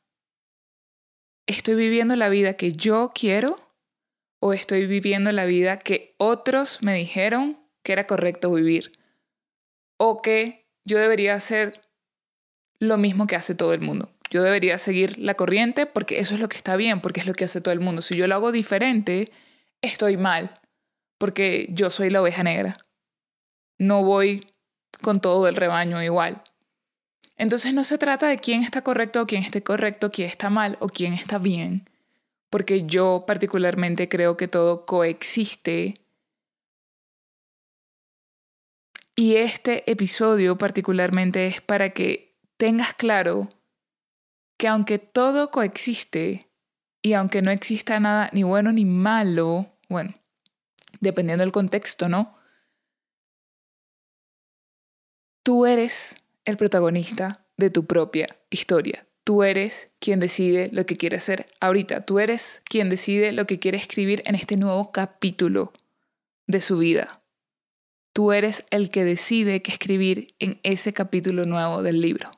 ¿estoy 1.48 1.74
viviendo 1.74 2.16
la 2.16 2.30
vida 2.30 2.54
que 2.54 2.74
yo 2.74 3.12
quiero? 3.16 3.67
O 4.40 4.54
estoy 4.54 4.86
viviendo 4.86 5.32
la 5.32 5.46
vida 5.46 5.80
que 5.80 6.16
otros 6.18 6.82
me 6.82 6.94
dijeron 6.94 7.60
que 7.84 7.94
era 7.94 8.08
correcto 8.08 8.54
vivir 8.54 8.92
o 9.98 10.22
que 10.22 10.68
yo 10.86 11.00
debería 11.00 11.34
hacer 11.34 11.82
lo 12.80 12.98
mismo 12.98 13.26
que 13.26 13.36
hace 13.36 13.56
todo 13.56 13.74
el 13.74 13.82
mundo. 13.82 14.14
Yo 14.30 14.44
debería 14.44 14.78
seguir 14.78 15.18
la 15.18 15.34
corriente 15.34 15.86
porque 15.86 16.20
eso 16.20 16.36
es 16.36 16.40
lo 16.40 16.50
que 16.50 16.58
está 16.58 16.76
bien, 16.76 17.02
porque 17.02 17.22
es 17.22 17.26
lo 17.26 17.34
que 17.34 17.46
hace 17.46 17.62
todo 17.62 17.74
el 17.74 17.80
mundo. 17.80 18.02
Si 18.02 18.16
yo 18.16 18.28
lo 18.28 18.36
hago 18.36 18.52
diferente, 18.52 19.32
estoy 19.82 20.18
mal, 20.18 20.54
porque 21.18 21.68
yo 21.72 21.90
soy 21.90 22.10
la 22.10 22.22
oveja 22.22 22.44
negra. 22.44 22.78
No 23.80 24.04
voy 24.04 24.46
con 25.02 25.22
todo 25.22 25.48
el 25.48 25.56
rebaño 25.56 26.04
igual. 26.04 26.44
Entonces 27.38 27.74
no 27.74 27.84
se 27.84 27.98
trata 27.98 28.28
de 28.28 28.38
quién 28.38 28.64
está 28.64 28.84
correcto 28.84 29.22
o 29.22 29.28
quién 29.28 29.44
esté 29.44 29.64
correcto, 29.64 30.12
quién 30.12 30.28
está 30.28 30.50
mal 30.50 30.78
o 30.80 30.90
quién 30.90 31.14
está 31.14 31.38
bien 31.38 31.86
porque 32.50 32.86
yo 32.86 33.26
particularmente 33.28 34.10
creo 34.10 34.38
que 34.38 34.48
todo 34.48 34.86
coexiste. 34.86 35.96
Y 39.16 39.36
este 39.36 39.90
episodio 39.90 40.58
particularmente 40.58 41.48
es 41.48 41.62
para 41.62 41.90
que 41.90 42.38
tengas 42.58 42.94
claro 42.94 43.50
que 44.58 44.68
aunque 44.68 45.00
todo 45.00 45.52
coexiste 45.52 46.50
y 47.02 47.14
aunque 47.14 47.42
no 47.42 47.52
exista 47.52 48.00
nada 48.00 48.30
ni 48.34 48.44
bueno 48.44 48.72
ni 48.72 48.86
malo, 48.86 49.78
bueno, 49.90 50.16
dependiendo 51.00 51.44
del 51.44 51.52
contexto, 51.52 52.10
¿no? 52.10 52.38
Tú 55.44 55.66
eres 55.66 56.18
el 56.46 56.58
protagonista 56.58 57.46
de 57.56 57.70
tu 57.70 57.86
propia 57.86 58.38
historia. 58.50 59.07
Tú 59.28 59.44
eres 59.44 59.92
quien 60.00 60.22
decide 60.22 60.70
lo 60.72 60.86
que 60.86 60.96
quiere 60.96 61.18
hacer 61.18 61.48
ahorita. 61.60 62.06
Tú 62.06 62.20
eres 62.20 62.62
quien 62.64 62.90
decide 62.90 63.34
lo 63.34 63.46
que 63.46 63.60
quiere 63.60 63.78
escribir 63.78 64.24
en 64.26 64.36
este 64.36 64.56
nuevo 64.56 64.94
capítulo 64.94 65.74
de 66.48 66.62
su 66.62 66.78
vida. 66.78 67.22
Tú 68.14 68.32
eres 68.32 68.64
el 68.72 68.90
que 68.90 69.04
decide 69.04 69.62
qué 69.62 69.74
escribir 69.74 70.34
en 70.40 70.62
ese 70.64 70.94
capítulo 70.94 71.44
nuevo 71.44 71.84
del 71.84 72.00
libro. 72.00 72.32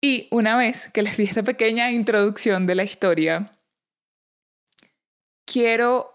Y 0.00 0.28
una 0.30 0.56
vez 0.56 0.88
que 0.92 1.02
les 1.02 1.16
di 1.16 1.24
esta 1.24 1.42
pequeña 1.42 1.90
introducción 1.90 2.64
de 2.64 2.76
la 2.76 2.84
historia, 2.84 3.58
quiero 5.44 6.14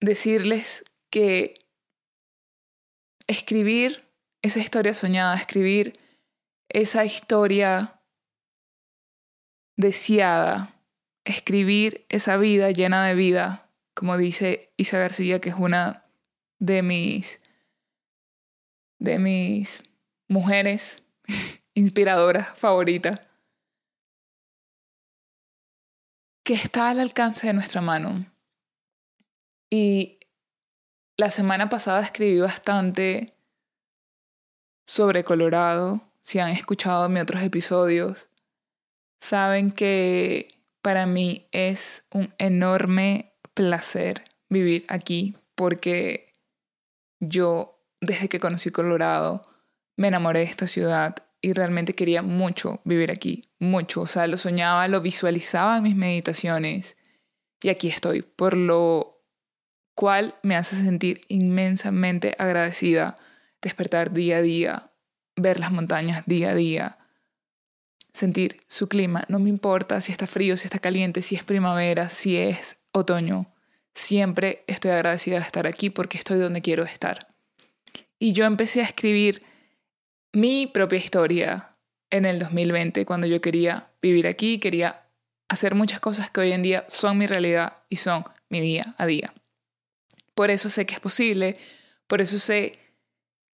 decirles 0.00 0.82
que 1.10 1.64
escribir 3.28 4.04
esa 4.42 4.58
historia 4.58 4.94
soñada, 4.94 5.36
escribir 5.36 6.07
esa 6.68 7.04
historia 7.04 8.00
deseada, 9.76 10.74
escribir 11.24 12.04
esa 12.08 12.36
vida 12.36 12.70
llena 12.70 13.06
de 13.06 13.14
vida, 13.14 13.70
como 13.94 14.16
dice 14.16 14.72
Isa 14.76 14.98
García, 14.98 15.40
que 15.40 15.50
es 15.50 15.56
una 15.56 16.04
de 16.58 16.82
mis 16.82 17.40
de 18.98 19.18
mis 19.18 19.82
mujeres 20.28 21.02
inspiradoras 21.74 22.58
favoritas, 22.58 23.20
que 26.44 26.54
está 26.54 26.90
al 26.90 27.00
alcance 27.00 27.46
de 27.46 27.52
nuestra 27.52 27.80
mano. 27.80 28.26
Y 29.70 30.18
la 31.16 31.30
semana 31.30 31.68
pasada 31.68 32.00
escribí 32.00 32.40
bastante 32.40 33.34
sobre 34.86 35.24
Colorado. 35.24 36.07
Si 36.28 36.38
han 36.40 36.50
escuchado 36.50 37.08
mis 37.08 37.22
otros 37.22 37.42
episodios, 37.42 38.28
saben 39.18 39.70
que 39.70 40.48
para 40.82 41.06
mí 41.06 41.48
es 41.52 42.04
un 42.12 42.34
enorme 42.36 43.32
placer 43.54 44.24
vivir 44.50 44.84
aquí 44.88 45.38
porque 45.54 46.30
yo 47.18 47.82
desde 48.02 48.28
que 48.28 48.40
conocí 48.40 48.70
Colorado 48.70 49.40
me 49.96 50.08
enamoré 50.08 50.40
de 50.40 50.44
esta 50.44 50.66
ciudad 50.66 51.16
y 51.40 51.54
realmente 51.54 51.94
quería 51.94 52.20
mucho 52.20 52.82
vivir 52.84 53.10
aquí, 53.10 53.44
mucho, 53.58 54.02
o 54.02 54.06
sea, 54.06 54.26
lo 54.26 54.36
soñaba, 54.36 54.86
lo 54.86 55.00
visualizaba 55.00 55.78
en 55.78 55.84
mis 55.84 55.96
meditaciones 55.96 56.98
y 57.62 57.70
aquí 57.70 57.88
estoy, 57.88 58.20
por 58.20 58.54
lo 58.54 59.24
cual 59.94 60.34
me 60.42 60.56
hace 60.56 60.76
sentir 60.76 61.22
inmensamente 61.28 62.34
agradecida 62.38 63.16
despertar 63.62 64.12
día 64.12 64.36
a 64.36 64.42
día, 64.42 64.87
ver 65.38 65.60
las 65.60 65.72
montañas 65.72 66.24
día 66.26 66.50
a 66.50 66.54
día, 66.54 66.98
sentir 68.12 68.62
su 68.66 68.88
clima, 68.88 69.24
no 69.28 69.38
me 69.38 69.48
importa 69.48 70.00
si 70.00 70.12
está 70.12 70.26
frío, 70.26 70.56
si 70.56 70.66
está 70.66 70.78
caliente, 70.78 71.22
si 71.22 71.34
es 71.36 71.44
primavera, 71.44 72.08
si 72.08 72.36
es 72.36 72.80
otoño, 72.92 73.46
siempre 73.94 74.64
estoy 74.66 74.90
agradecida 74.92 75.36
de 75.36 75.42
estar 75.42 75.66
aquí 75.66 75.90
porque 75.90 76.18
estoy 76.18 76.38
donde 76.38 76.62
quiero 76.62 76.84
estar. 76.84 77.28
Y 78.18 78.32
yo 78.32 78.44
empecé 78.44 78.80
a 78.80 78.84
escribir 78.84 79.42
mi 80.32 80.66
propia 80.66 80.98
historia 80.98 81.76
en 82.10 82.24
el 82.24 82.38
2020, 82.38 83.04
cuando 83.04 83.26
yo 83.26 83.40
quería 83.40 83.90
vivir 84.00 84.26
aquí, 84.26 84.58
quería 84.58 85.04
hacer 85.48 85.74
muchas 85.74 86.00
cosas 86.00 86.30
que 86.30 86.40
hoy 86.40 86.52
en 86.52 86.62
día 86.62 86.84
son 86.88 87.18
mi 87.18 87.26
realidad 87.26 87.82
y 87.88 87.96
son 87.96 88.24
mi 88.48 88.60
día 88.60 88.94
a 88.98 89.06
día. 89.06 89.32
Por 90.34 90.50
eso 90.50 90.68
sé 90.68 90.86
que 90.86 90.94
es 90.94 91.00
posible, 91.00 91.56
por 92.06 92.20
eso 92.20 92.38
sé 92.38 92.78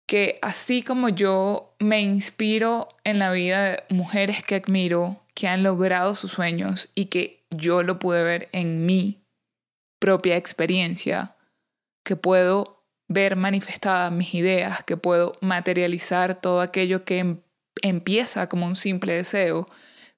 que 0.08 0.38
así 0.40 0.82
como 0.82 1.10
yo 1.10 1.76
me 1.78 2.00
inspiro 2.00 2.88
en 3.04 3.18
la 3.18 3.30
vida 3.30 3.62
de 3.62 3.82
mujeres 3.90 4.42
que 4.42 4.54
admiro, 4.54 5.22
que 5.34 5.48
han 5.48 5.62
logrado 5.62 6.14
sus 6.14 6.32
sueños 6.32 6.90
y 6.94 7.04
que 7.04 7.44
yo 7.50 7.82
lo 7.82 7.98
pude 7.98 8.24
ver 8.24 8.48
en 8.52 8.86
mi 8.86 9.20
propia 10.00 10.38
experiencia, 10.38 11.36
que 12.04 12.16
puedo 12.16 12.82
ver 13.06 13.36
manifestadas 13.36 14.10
mis 14.10 14.34
ideas, 14.34 14.82
que 14.82 14.96
puedo 14.96 15.34
materializar 15.42 16.40
todo 16.40 16.62
aquello 16.62 17.04
que 17.04 17.18
em, 17.18 17.40
empieza 17.82 18.48
como 18.48 18.66
un 18.66 18.76
simple 18.76 19.12
deseo, 19.12 19.66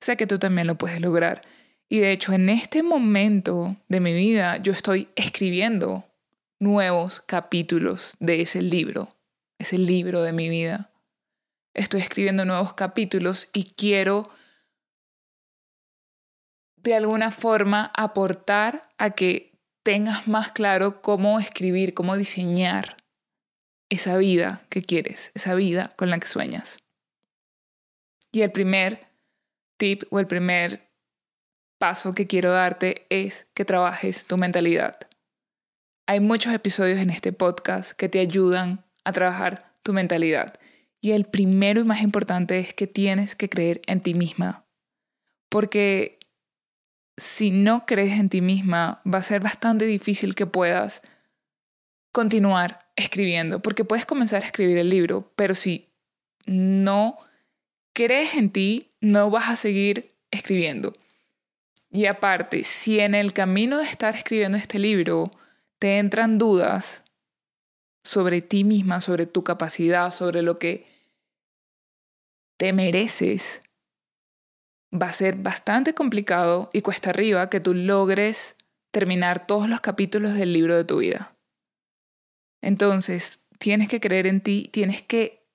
sé 0.00 0.16
que 0.16 0.28
tú 0.28 0.38
también 0.38 0.68
lo 0.68 0.78
puedes 0.78 1.00
lograr. 1.00 1.42
Y 1.88 1.98
de 1.98 2.12
hecho, 2.12 2.32
en 2.32 2.48
este 2.48 2.84
momento 2.84 3.76
de 3.88 3.98
mi 3.98 4.12
vida, 4.12 4.58
yo 4.58 4.72
estoy 4.72 5.08
escribiendo 5.16 6.04
nuevos 6.60 7.20
capítulos 7.26 8.14
de 8.20 8.42
ese 8.42 8.62
libro, 8.62 9.16
ese 9.60 9.76
libro 9.78 10.22
de 10.22 10.32
mi 10.32 10.48
vida. 10.48 10.90
Estoy 11.74 12.00
escribiendo 12.00 12.44
nuevos 12.44 12.72
capítulos 12.74 13.50
y 13.52 13.64
quiero 13.64 14.28
de 16.76 16.94
alguna 16.94 17.30
forma 17.30 17.92
aportar 17.94 18.90
a 18.96 19.10
que 19.10 19.60
tengas 19.84 20.26
más 20.26 20.50
claro 20.50 21.02
cómo 21.02 21.38
escribir, 21.38 21.92
cómo 21.92 22.16
diseñar 22.16 22.96
esa 23.90 24.16
vida 24.16 24.66
que 24.70 24.82
quieres, 24.82 25.30
esa 25.34 25.54
vida 25.54 25.94
con 25.96 26.08
la 26.08 26.18
que 26.18 26.26
sueñas. 26.26 26.78
Y 28.32 28.40
el 28.40 28.52
primer 28.52 29.08
tip 29.76 30.04
o 30.10 30.20
el 30.20 30.26
primer 30.26 30.90
paso 31.78 32.12
que 32.12 32.26
quiero 32.26 32.50
darte 32.50 33.06
es 33.10 33.46
que 33.52 33.66
trabajes 33.66 34.24
tu 34.26 34.38
mentalidad. 34.38 34.98
Hay 36.06 36.20
muchos 36.20 36.54
episodios 36.54 36.98
en 37.00 37.10
este 37.10 37.32
podcast 37.32 37.92
que 37.92 38.08
te 38.08 38.20
ayudan 38.20 38.89
a 39.10 39.12
trabajar 39.12 39.74
tu 39.82 39.92
mentalidad. 39.92 40.54
Y 41.00 41.12
el 41.12 41.24
primero 41.24 41.80
y 41.80 41.84
más 41.84 42.02
importante 42.02 42.58
es 42.58 42.74
que 42.74 42.86
tienes 42.86 43.34
que 43.34 43.48
creer 43.48 43.80
en 43.86 44.00
ti 44.00 44.14
misma. 44.14 44.66
Porque 45.48 46.18
si 47.16 47.50
no 47.50 47.86
crees 47.86 48.18
en 48.18 48.28
ti 48.28 48.40
misma, 48.40 49.02
va 49.06 49.18
a 49.18 49.22
ser 49.22 49.40
bastante 49.40 49.84
difícil 49.84 50.34
que 50.34 50.46
puedas 50.46 51.02
continuar 52.12 52.90
escribiendo, 52.96 53.60
porque 53.60 53.84
puedes 53.84 54.06
comenzar 54.06 54.42
a 54.42 54.46
escribir 54.46 54.78
el 54.78 54.90
libro, 54.90 55.32
pero 55.36 55.54
si 55.54 55.88
no 56.46 57.16
crees 57.92 58.34
en 58.34 58.50
ti, 58.50 58.90
no 59.00 59.30
vas 59.30 59.48
a 59.48 59.56
seguir 59.56 60.14
escribiendo. 60.30 60.92
Y 61.90 62.06
aparte, 62.06 62.64
si 62.64 63.00
en 63.00 63.14
el 63.14 63.32
camino 63.32 63.78
de 63.78 63.84
estar 63.84 64.14
escribiendo 64.14 64.56
este 64.56 64.78
libro 64.78 65.32
te 65.78 65.98
entran 65.98 66.38
dudas 66.38 67.02
sobre 68.02 68.42
ti 68.42 68.64
misma, 68.64 69.00
sobre 69.00 69.26
tu 69.26 69.44
capacidad, 69.44 70.10
sobre 70.10 70.42
lo 70.42 70.58
que 70.58 70.86
te 72.56 72.72
mereces, 72.72 73.62
va 74.92 75.06
a 75.06 75.12
ser 75.12 75.36
bastante 75.36 75.94
complicado 75.94 76.70
y 76.72 76.82
cuesta 76.82 77.10
arriba 77.10 77.48
que 77.48 77.60
tú 77.60 77.74
logres 77.74 78.56
terminar 78.90 79.46
todos 79.46 79.68
los 79.68 79.80
capítulos 79.80 80.34
del 80.34 80.52
libro 80.52 80.76
de 80.76 80.84
tu 80.84 80.98
vida. 80.98 81.34
Entonces, 82.60 83.40
tienes 83.58 83.88
que 83.88 84.00
creer 84.00 84.26
en 84.26 84.40
ti, 84.40 84.68
tienes 84.72 85.02
que 85.02 85.46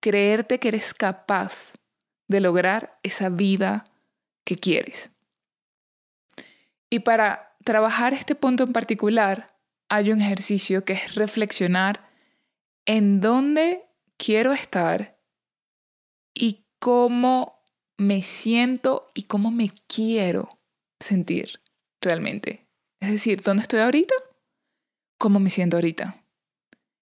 creerte 0.00 0.58
que 0.58 0.68
eres 0.68 0.94
capaz 0.94 1.74
de 2.28 2.40
lograr 2.40 2.98
esa 3.02 3.28
vida 3.28 3.84
que 4.44 4.56
quieres. 4.56 5.10
Y 6.90 7.00
para 7.00 7.56
trabajar 7.64 8.12
este 8.12 8.34
punto 8.34 8.64
en 8.64 8.72
particular, 8.72 9.57
hay 9.88 10.12
un 10.12 10.20
ejercicio 10.20 10.84
que 10.84 10.94
es 10.94 11.14
reflexionar 11.14 12.10
en 12.86 13.20
dónde 13.20 13.86
quiero 14.16 14.52
estar 14.52 15.18
y 16.34 16.66
cómo 16.78 17.62
me 17.96 18.22
siento 18.22 19.10
y 19.14 19.22
cómo 19.24 19.50
me 19.50 19.70
quiero 19.86 20.58
sentir 21.00 21.60
realmente. 22.00 22.66
Es 23.00 23.10
decir, 23.10 23.42
¿dónde 23.42 23.62
estoy 23.62 23.80
ahorita? 23.80 24.14
¿Cómo 25.18 25.40
me 25.40 25.50
siento 25.50 25.76
ahorita? 25.76 26.22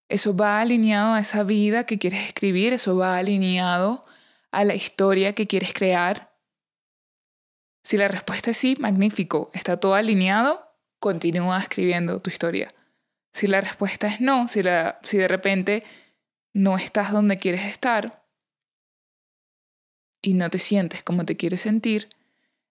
Eso 0.08 0.36
va 0.36 0.60
alineado 0.60 1.14
a 1.14 1.20
esa 1.20 1.42
vida 1.42 1.84
que 1.84 1.98
quieres 1.98 2.26
escribir, 2.28 2.72
eso 2.72 2.96
va 2.96 3.18
alineado 3.18 4.04
a 4.52 4.64
la 4.64 4.74
historia 4.74 5.34
que 5.34 5.46
quieres 5.46 5.74
crear. 5.74 6.34
Si 7.82 7.96
la 7.96 8.08
respuesta 8.08 8.52
es 8.52 8.56
sí, 8.56 8.76
magnífico, 8.78 9.50
está 9.52 9.78
todo 9.78 9.94
alineado, 9.94 10.65
continúa 11.06 11.60
escribiendo 11.60 12.18
tu 12.20 12.30
historia. 12.30 12.74
Si 13.32 13.46
la 13.46 13.60
respuesta 13.60 14.08
es 14.08 14.20
no, 14.20 14.48
si, 14.48 14.60
la, 14.64 14.98
si 15.04 15.18
de 15.18 15.28
repente 15.28 15.84
no 16.52 16.74
estás 16.74 17.12
donde 17.12 17.36
quieres 17.36 17.64
estar, 17.64 18.26
y 20.20 20.34
no 20.34 20.50
te 20.50 20.58
sientes 20.58 21.04
como 21.04 21.24
te 21.24 21.36
quieres 21.36 21.60
sentir, 21.60 22.08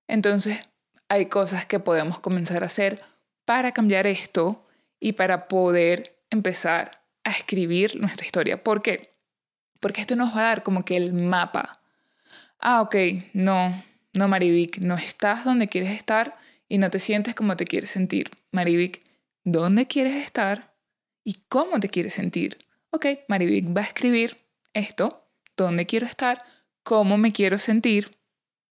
entonces 0.10 0.68
hay 1.08 1.28
cosas 1.28 1.66
que 1.66 1.80
podemos 1.80 2.20
comenzar 2.20 2.64
a 2.64 2.66
hacer 2.66 3.02
para 3.46 3.72
cambiar 3.72 4.06
esto 4.06 4.68
y 5.00 5.14
para 5.14 5.48
poder 5.48 6.22
empezar 6.30 7.06
a 7.24 7.32
escribir 7.32 7.98
nuestra 8.02 8.26
historia. 8.26 8.62
¿Por 8.62 8.82
qué? 8.82 9.14
Porque 9.80 10.02
esto 10.02 10.18
nos 10.18 10.36
va 10.36 10.42
a 10.42 10.50
dar 10.50 10.64
como 10.64 10.84
que 10.84 10.98
el 10.98 11.14
mapa. 11.14 11.80
Ah, 12.60 12.82
ok, 12.82 12.96
no, 13.32 13.82
no 14.12 14.28
Marivic, 14.28 14.80
no 14.80 14.96
estás 14.96 15.46
donde 15.46 15.70
quieres 15.70 15.92
estar 15.92 16.34
y 16.68 16.78
no 16.78 16.90
te 16.90 17.00
sientes 17.00 17.36
como 17.36 17.58
te 17.58 17.66
quieres 17.66 17.90
sentir. 17.90 18.32
Marivic, 18.52 19.04
¿dónde 19.44 19.88
quieres 19.88 20.16
estar 20.16 20.76
y 21.24 21.36
cómo 21.48 21.80
te 21.80 21.90
quieres 21.90 22.14
sentir? 22.14 22.58
Ok, 22.92 23.06
Marivic 23.28 23.76
va 23.76 23.82
a 23.82 23.86
escribir 23.86 24.38
esto, 24.74 25.28
¿dónde 25.56 25.86
quiero 25.86 26.06
estar? 26.06 26.44
cómo 26.86 27.18
me 27.18 27.32
quiero 27.32 27.58
sentir. 27.58 28.12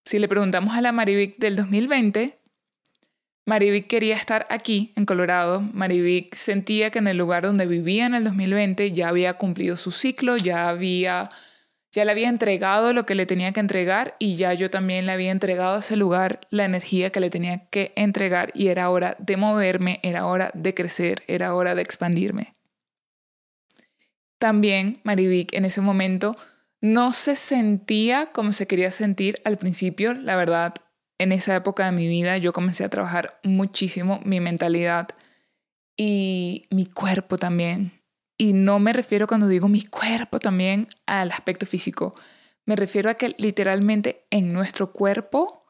Si 0.05 0.19
le 0.19 0.29
preguntamos 0.29 0.77
a 0.77 0.81
la 0.81 0.93
Marivic 0.93 1.37
del 1.39 1.57
2020, 1.57 2.39
Marivic 3.45 3.89
quería 3.89 4.15
estar 4.15 4.47
aquí, 4.49 4.93
en 4.95 5.05
Colorado. 5.05 5.61
Marivic 5.61 6.35
sentía 6.37 6.91
que 6.91 7.01
en 7.01 7.09
el 7.09 7.19
lugar 7.19 7.43
donde 7.43 7.67
vivía 7.67 8.07
en 8.07 8.15
el 8.15 8.23
2020 8.23 8.93
ya 8.93 9.09
había 9.09 9.35
cumplido 9.35 9.77
su 9.77 9.91
ciclo, 9.91 10.37
ya 10.37 10.69
había 10.69 11.29
ya 11.95 12.05
le 12.05 12.11
había 12.11 12.29
entregado 12.29 12.93
lo 12.93 13.07
que 13.07 13.15
le 13.15 13.25
tenía 13.25 13.53
que 13.53 13.61
entregar 13.61 14.17
y 14.19 14.35
ya 14.35 14.53
yo 14.53 14.69
también 14.69 15.07
le 15.07 15.13
había 15.13 15.31
entregado 15.31 15.77
a 15.77 15.79
ese 15.79 15.95
lugar 15.95 16.41
la 16.51 16.65
energía 16.65 17.11
que 17.11 17.21
le 17.21 17.31
tenía 17.31 17.69
que 17.69 17.93
entregar 17.95 18.51
y 18.53 18.67
era 18.67 18.91
hora 18.91 19.17
de 19.21 19.37
moverme, 19.37 20.01
era 20.03 20.27
hora 20.27 20.51
de 20.55 20.75
crecer, 20.75 21.23
era 21.29 21.55
hora 21.55 21.77
de 21.77 21.83
expandirme. 21.83 22.57
También 24.39 25.01
Marivic 25.05 25.55
en 25.55 25.65
ese 25.65 25.83
momento 25.83 26.37
no 26.81 27.13
se 27.13 27.37
sentía 27.37 28.33
como 28.33 28.51
se 28.51 28.67
quería 28.67 28.91
sentir 28.91 29.37
al 29.45 29.57
principio, 29.57 30.15
la 30.15 30.35
verdad, 30.35 30.75
en 31.19 31.31
esa 31.31 31.55
época 31.55 31.87
de 31.87 31.93
mi 31.93 32.09
vida 32.09 32.39
yo 32.39 32.53
comencé 32.53 32.83
a 32.83 32.89
trabajar 32.89 33.39
muchísimo 33.45 34.21
mi 34.25 34.41
mentalidad 34.41 35.11
y 35.97 36.65
mi 36.71 36.87
cuerpo 36.87 37.39
también. 37.39 38.04
Y 38.37 38.53
no 38.53 38.79
me 38.79 38.93
refiero 38.93 39.27
cuando 39.27 39.49
digo 39.49 39.69
mi 39.69 39.83
cuerpo 39.85 40.41
también 40.41 40.89
al 41.07 41.31
aspecto 41.31 41.67
físico. 41.67 42.15
Me 42.67 42.77
refiero 42.77 43.11
a 43.11 43.15
que 43.15 43.35
literalmente 43.39 44.27
en 44.31 44.53
nuestro 44.53 44.93
cuerpo 44.93 45.65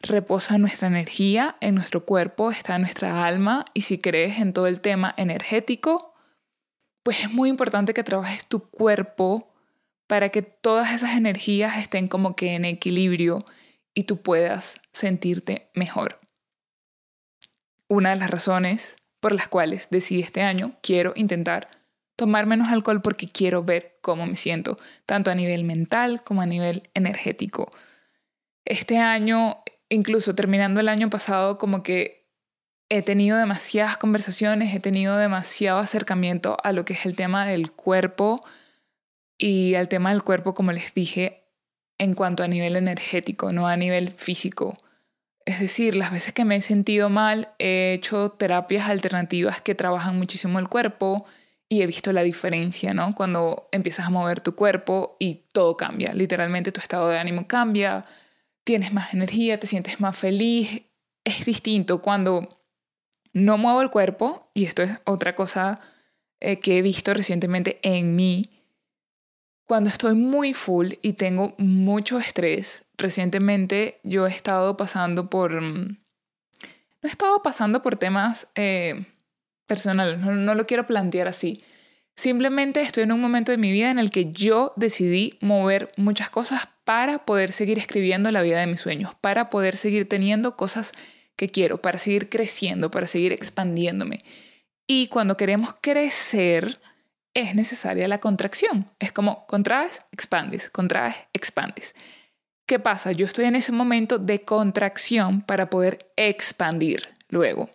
reposa 0.00 0.58
nuestra 0.58 0.88
energía, 0.88 1.56
en 1.60 1.74
nuestro 1.74 2.04
cuerpo 2.04 2.50
está 2.50 2.78
nuestra 2.78 3.24
alma 3.24 3.64
y 3.72 3.82
si 3.82 3.98
crees 3.98 4.38
en 4.38 4.52
todo 4.52 4.66
el 4.66 4.80
tema 4.80 5.14
energético, 5.16 6.14
pues 7.02 7.20
es 7.20 7.32
muy 7.32 7.48
importante 7.48 7.94
que 7.94 8.04
trabajes 8.04 8.46
tu 8.46 8.68
cuerpo 8.68 9.52
para 10.06 10.28
que 10.28 10.42
todas 10.42 10.92
esas 10.92 11.16
energías 11.16 11.78
estén 11.78 12.08
como 12.08 12.36
que 12.36 12.54
en 12.54 12.64
equilibrio 12.64 13.44
y 13.94 14.04
tú 14.04 14.20
puedas 14.20 14.80
sentirte 14.92 15.70
mejor. 15.74 16.20
Una 17.88 18.10
de 18.10 18.16
las 18.16 18.30
razones 18.30 18.96
por 19.20 19.32
las 19.32 19.48
cuales 19.48 19.88
decidí 19.90 20.20
este 20.20 20.42
año 20.42 20.76
quiero 20.82 21.12
intentar 21.14 21.81
tomar 22.22 22.46
menos 22.46 22.68
alcohol 22.68 23.02
porque 23.02 23.26
quiero 23.26 23.64
ver 23.64 23.98
cómo 24.00 24.26
me 24.26 24.36
siento, 24.36 24.76
tanto 25.06 25.32
a 25.32 25.34
nivel 25.34 25.64
mental 25.64 26.22
como 26.22 26.40
a 26.40 26.46
nivel 26.46 26.88
energético. 26.94 27.68
Este 28.64 28.98
año, 28.98 29.58
incluso 29.88 30.36
terminando 30.36 30.78
el 30.78 30.88
año 30.88 31.10
pasado, 31.10 31.56
como 31.56 31.82
que 31.82 32.30
he 32.88 33.02
tenido 33.02 33.38
demasiadas 33.38 33.96
conversaciones, 33.96 34.72
he 34.72 34.78
tenido 34.78 35.16
demasiado 35.16 35.80
acercamiento 35.80 36.58
a 36.62 36.70
lo 36.70 36.84
que 36.84 36.92
es 36.92 37.06
el 37.06 37.16
tema 37.16 37.44
del 37.44 37.72
cuerpo 37.72 38.40
y 39.36 39.74
al 39.74 39.88
tema 39.88 40.10
del 40.10 40.22
cuerpo, 40.22 40.54
como 40.54 40.70
les 40.70 40.94
dije, 40.94 41.48
en 41.98 42.14
cuanto 42.14 42.44
a 42.44 42.48
nivel 42.48 42.76
energético, 42.76 43.52
no 43.52 43.66
a 43.66 43.76
nivel 43.76 44.12
físico. 44.12 44.78
Es 45.44 45.58
decir, 45.58 45.96
las 45.96 46.12
veces 46.12 46.32
que 46.32 46.44
me 46.44 46.54
he 46.54 46.60
sentido 46.60 47.10
mal, 47.10 47.48
he 47.58 47.94
hecho 47.94 48.30
terapias 48.30 48.88
alternativas 48.88 49.60
que 49.60 49.74
trabajan 49.74 50.16
muchísimo 50.16 50.60
el 50.60 50.68
cuerpo, 50.68 51.26
y 51.72 51.80
he 51.80 51.86
visto 51.86 52.12
la 52.12 52.22
diferencia, 52.22 52.92
¿no? 52.92 53.14
Cuando 53.14 53.70
empiezas 53.72 54.06
a 54.06 54.10
mover 54.10 54.42
tu 54.42 54.54
cuerpo 54.54 55.16
y 55.18 55.46
todo 55.52 55.78
cambia, 55.78 56.12
literalmente 56.12 56.70
tu 56.70 56.80
estado 56.80 57.08
de 57.08 57.18
ánimo 57.18 57.46
cambia, 57.46 58.04
tienes 58.62 58.92
más 58.92 59.14
energía, 59.14 59.58
te 59.58 59.66
sientes 59.66 59.98
más 59.98 60.14
feliz, 60.14 60.82
es 61.24 61.46
distinto 61.46 62.02
cuando 62.02 62.62
no 63.32 63.56
muevo 63.56 63.80
el 63.80 63.88
cuerpo, 63.88 64.50
y 64.52 64.66
esto 64.66 64.82
es 64.82 65.00
otra 65.06 65.34
cosa 65.34 65.80
eh, 66.40 66.60
que 66.60 66.76
he 66.76 66.82
visto 66.82 67.14
recientemente 67.14 67.80
en 67.82 68.16
mí, 68.16 68.50
cuando 69.64 69.88
estoy 69.88 70.14
muy 70.14 70.52
full 70.52 70.90
y 71.00 71.14
tengo 71.14 71.54
mucho 71.56 72.18
estrés, 72.18 72.86
recientemente 72.98 73.98
yo 74.04 74.26
he 74.26 74.30
estado 74.30 74.76
pasando 74.76 75.30
por... 75.30 75.58
Mm, 75.58 75.86
no 75.88 77.08
he 77.08 77.10
estado 77.10 77.42
pasando 77.42 77.80
por 77.80 77.96
temas... 77.96 78.50
Eh, 78.56 79.06
personal, 79.72 80.20
no, 80.20 80.54
lo 80.54 80.66
quiero 80.66 80.86
plantear 80.86 81.28
así. 81.28 81.62
Simplemente 82.14 82.82
estoy 82.82 83.04
en 83.04 83.12
un 83.12 83.22
momento 83.22 83.52
de 83.52 83.56
mi 83.56 83.72
vida 83.72 83.90
en 83.90 83.98
el 83.98 84.10
que 84.10 84.30
yo 84.30 84.74
decidí 84.76 85.38
mover 85.40 85.90
muchas 85.96 86.28
cosas 86.28 86.68
para 86.84 87.24
poder 87.24 87.52
seguir 87.52 87.78
escribiendo 87.78 88.30
la 88.30 88.42
vida 88.42 88.60
de 88.60 88.66
mis 88.66 88.80
sueños, 88.80 89.14
para 89.22 89.48
poder 89.48 89.78
seguir 89.78 90.06
teniendo 90.06 90.56
cosas 90.56 90.92
que 91.36 91.48
quiero, 91.48 91.80
para 91.80 91.98
seguir 91.98 92.28
creciendo, 92.28 92.90
para 92.90 93.06
seguir 93.06 93.32
expandiéndome. 93.32 94.18
Y 94.86 95.06
cuando 95.06 95.38
queremos 95.38 95.74
crecer, 95.80 96.78
es 97.32 97.54
necesaria 97.54 98.06
la 98.08 98.20
contracción. 98.20 98.84
Es 98.98 99.10
como 99.10 99.46
contraes, 99.46 100.02
expandes, 100.12 100.68
contraes, 100.68 101.16
expandes. 101.32 101.94
¿Qué 102.66 102.78
pasa? 102.78 103.12
Yo 103.12 103.24
estoy 103.24 103.46
en 103.46 103.56
ese 103.56 103.72
momento 103.72 104.18
de 104.18 104.42
contracción 104.42 105.40
para 105.40 105.70
poder 105.70 106.12
expandir 106.16 107.08
luego. 107.30 107.70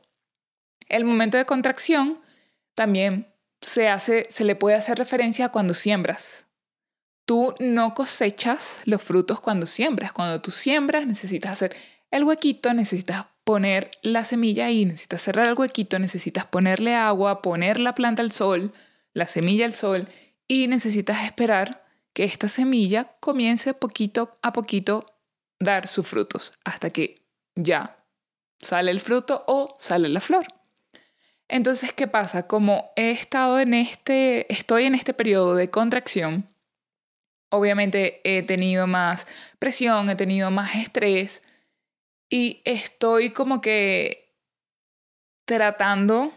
El 0.89 1.05
momento 1.05 1.37
de 1.37 1.45
contracción 1.45 2.19
también 2.75 3.33
se, 3.61 3.89
le 4.39 4.55
puede 4.55 4.75
hacer 4.75 4.97
referencia 4.97 5.45
a 5.45 5.49
cuando 5.49 5.73
siembras. 5.73 6.45
Tú 7.25 7.55
no 7.59 7.93
cosechas 7.93 8.81
los 8.85 9.01
frutos 9.01 9.41
cuando 9.41 9.65
siembras. 9.65 10.11
Cuando 10.11 10.41
tú 10.41 10.51
siembras 10.51 11.05
necesitas 11.05 11.51
hacer 11.51 11.75
el 12.11 12.23
huequito, 12.23 12.73
necesitas 12.73 13.25
poner 13.43 13.89
la 14.01 14.23
semilla 14.23 14.67
ahí, 14.67 14.85
necesitas 14.85 15.21
cerrar 15.21 15.47
el 15.47 15.57
huequito, 15.57 15.99
necesitas 15.99 16.45
ponerle 16.45 16.95
agua, 16.95 17.41
poner 17.41 17.79
la 17.79 17.95
planta 17.95 18.21
al 18.21 18.31
sol, 18.31 18.71
la 19.13 19.25
semilla 19.25 19.65
al 19.65 19.73
sol 19.73 20.07
y 20.47 20.67
necesitas 20.67 21.23
esperar 21.25 21.85
que 22.13 22.23
esta 22.23 22.47
semilla 22.47 23.15
comience 23.19 23.73
poquito 23.73 24.35
a 24.41 24.53
poquito 24.53 25.13
dar 25.59 25.87
sus 25.87 26.07
frutos 26.07 26.53
hasta 26.63 26.89
que 26.89 27.15
ya 27.55 28.05
sale 28.59 28.91
el 28.91 28.99
fruto 28.99 29.43
o 29.47 29.73
sale 29.77 30.09
la 30.09 30.21
flor. 30.21 30.45
Entonces, 31.49 31.93
¿qué 31.93 32.07
pasa? 32.07 32.47
Como 32.47 32.91
he 32.95 33.11
estado 33.11 33.59
en 33.59 33.73
este, 33.73 34.51
estoy 34.51 34.83
en 34.83 34.95
este 34.95 35.13
periodo 35.13 35.55
de 35.55 35.69
contracción, 35.69 36.49
obviamente 37.49 38.21
he 38.23 38.43
tenido 38.43 38.87
más 38.87 39.27
presión, 39.59 40.09
he 40.09 40.15
tenido 40.15 40.51
más 40.51 40.75
estrés 40.75 41.43
y 42.29 42.61
estoy 42.65 43.29
como 43.29 43.61
que 43.61 44.35
tratando 45.45 46.33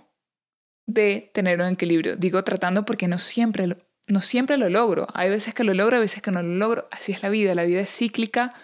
de 0.87 1.31
tener 1.35 1.61
un 1.61 1.69
equilibrio. 1.69 2.17
Digo 2.17 2.45
tratando 2.45 2.85
porque 2.85 3.09
no 3.09 3.19
siempre 3.19 3.67
lo, 3.67 3.77
no 4.07 4.21
siempre 4.21 4.57
lo 4.57 4.69
logro. 4.69 5.09
Hay 5.15 5.31
veces 5.31 5.55
que 5.55 5.65
lo 5.65 5.75
logro, 5.75 5.97
hay 5.97 6.03
veces 6.03 6.23
que 6.23 6.31
no 6.31 6.43
lo 6.43 6.55
logro. 6.55 6.89
Así 6.93 7.13
es 7.13 7.23
la 7.23 7.29
vida. 7.29 7.55
La 7.55 7.65
vida 7.65 7.81
es 7.81 7.91
cíclica 7.91 8.55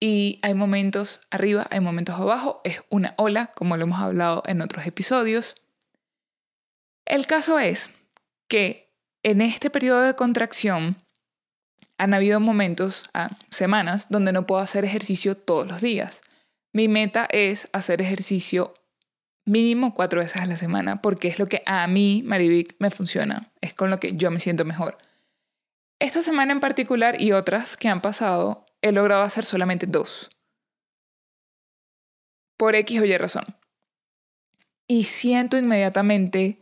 y 0.00 0.38
hay 0.42 0.54
momentos 0.54 1.20
arriba, 1.30 1.66
hay 1.70 1.80
momentos 1.80 2.14
abajo, 2.16 2.60
es 2.64 2.82
una 2.88 3.14
ola, 3.16 3.48
como 3.48 3.76
lo 3.76 3.84
hemos 3.84 4.00
hablado 4.00 4.42
en 4.46 4.60
otros 4.60 4.86
episodios. 4.86 5.56
El 7.04 7.26
caso 7.26 7.58
es 7.58 7.90
que 8.48 8.92
en 9.22 9.40
este 9.40 9.70
periodo 9.70 10.02
de 10.02 10.14
contracción 10.14 10.96
han 11.98 12.14
habido 12.14 12.38
momentos, 12.38 13.04
ah, 13.12 13.36
semanas, 13.50 14.06
donde 14.08 14.32
no 14.32 14.46
puedo 14.46 14.60
hacer 14.60 14.84
ejercicio 14.84 15.36
todos 15.36 15.66
los 15.66 15.80
días. 15.80 16.22
Mi 16.72 16.86
meta 16.86 17.26
es 17.30 17.68
hacer 17.72 18.00
ejercicio 18.00 18.74
mínimo 19.44 19.94
cuatro 19.94 20.20
veces 20.20 20.40
a 20.40 20.46
la 20.46 20.56
semana, 20.56 21.00
porque 21.02 21.26
es 21.26 21.38
lo 21.38 21.46
que 21.46 21.62
a 21.66 21.86
mí, 21.88 22.22
Marivic, 22.24 22.76
me 22.78 22.90
funciona, 22.90 23.50
es 23.60 23.74
con 23.74 23.90
lo 23.90 23.98
que 23.98 24.14
yo 24.14 24.30
me 24.30 24.38
siento 24.38 24.64
mejor. 24.64 24.98
Esta 25.98 26.22
semana 26.22 26.52
en 26.52 26.60
particular 26.60 27.20
y 27.20 27.32
otras 27.32 27.76
que 27.76 27.88
han 27.88 28.00
pasado, 28.00 28.67
he 28.82 28.92
logrado 28.92 29.22
hacer 29.22 29.44
solamente 29.44 29.86
dos. 29.86 30.30
Por 32.56 32.74
X 32.74 33.00
o 33.00 33.04
Y 33.04 33.16
razón. 33.16 33.44
Y 34.86 35.04
siento 35.04 35.56
inmediatamente 35.56 36.60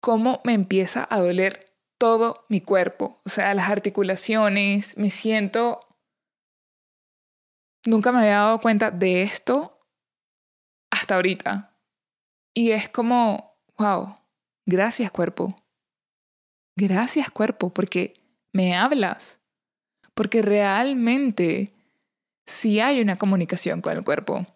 cómo 0.00 0.40
me 0.44 0.52
empieza 0.52 1.06
a 1.10 1.18
doler 1.18 1.74
todo 1.98 2.46
mi 2.48 2.60
cuerpo. 2.60 3.20
O 3.24 3.28
sea, 3.28 3.52
las 3.54 3.68
articulaciones, 3.70 4.96
me 4.96 5.10
siento... 5.10 5.80
Nunca 7.84 8.10
me 8.10 8.18
había 8.18 8.38
dado 8.38 8.60
cuenta 8.60 8.90
de 8.90 9.22
esto 9.22 9.80
hasta 10.90 11.16
ahorita. 11.16 11.78
Y 12.54 12.72
es 12.72 12.88
como, 12.88 13.60
wow, 13.78 14.14
gracias 14.64 15.10
cuerpo. 15.10 15.54
Gracias 16.76 17.30
cuerpo, 17.30 17.72
porque 17.72 18.12
me 18.52 18.76
hablas 18.76 19.40
porque 20.16 20.40
realmente 20.40 21.74
sí 22.46 22.80
hay 22.80 23.02
una 23.02 23.16
comunicación 23.16 23.82
con 23.82 23.94
el 23.94 24.02
cuerpo. 24.02 24.46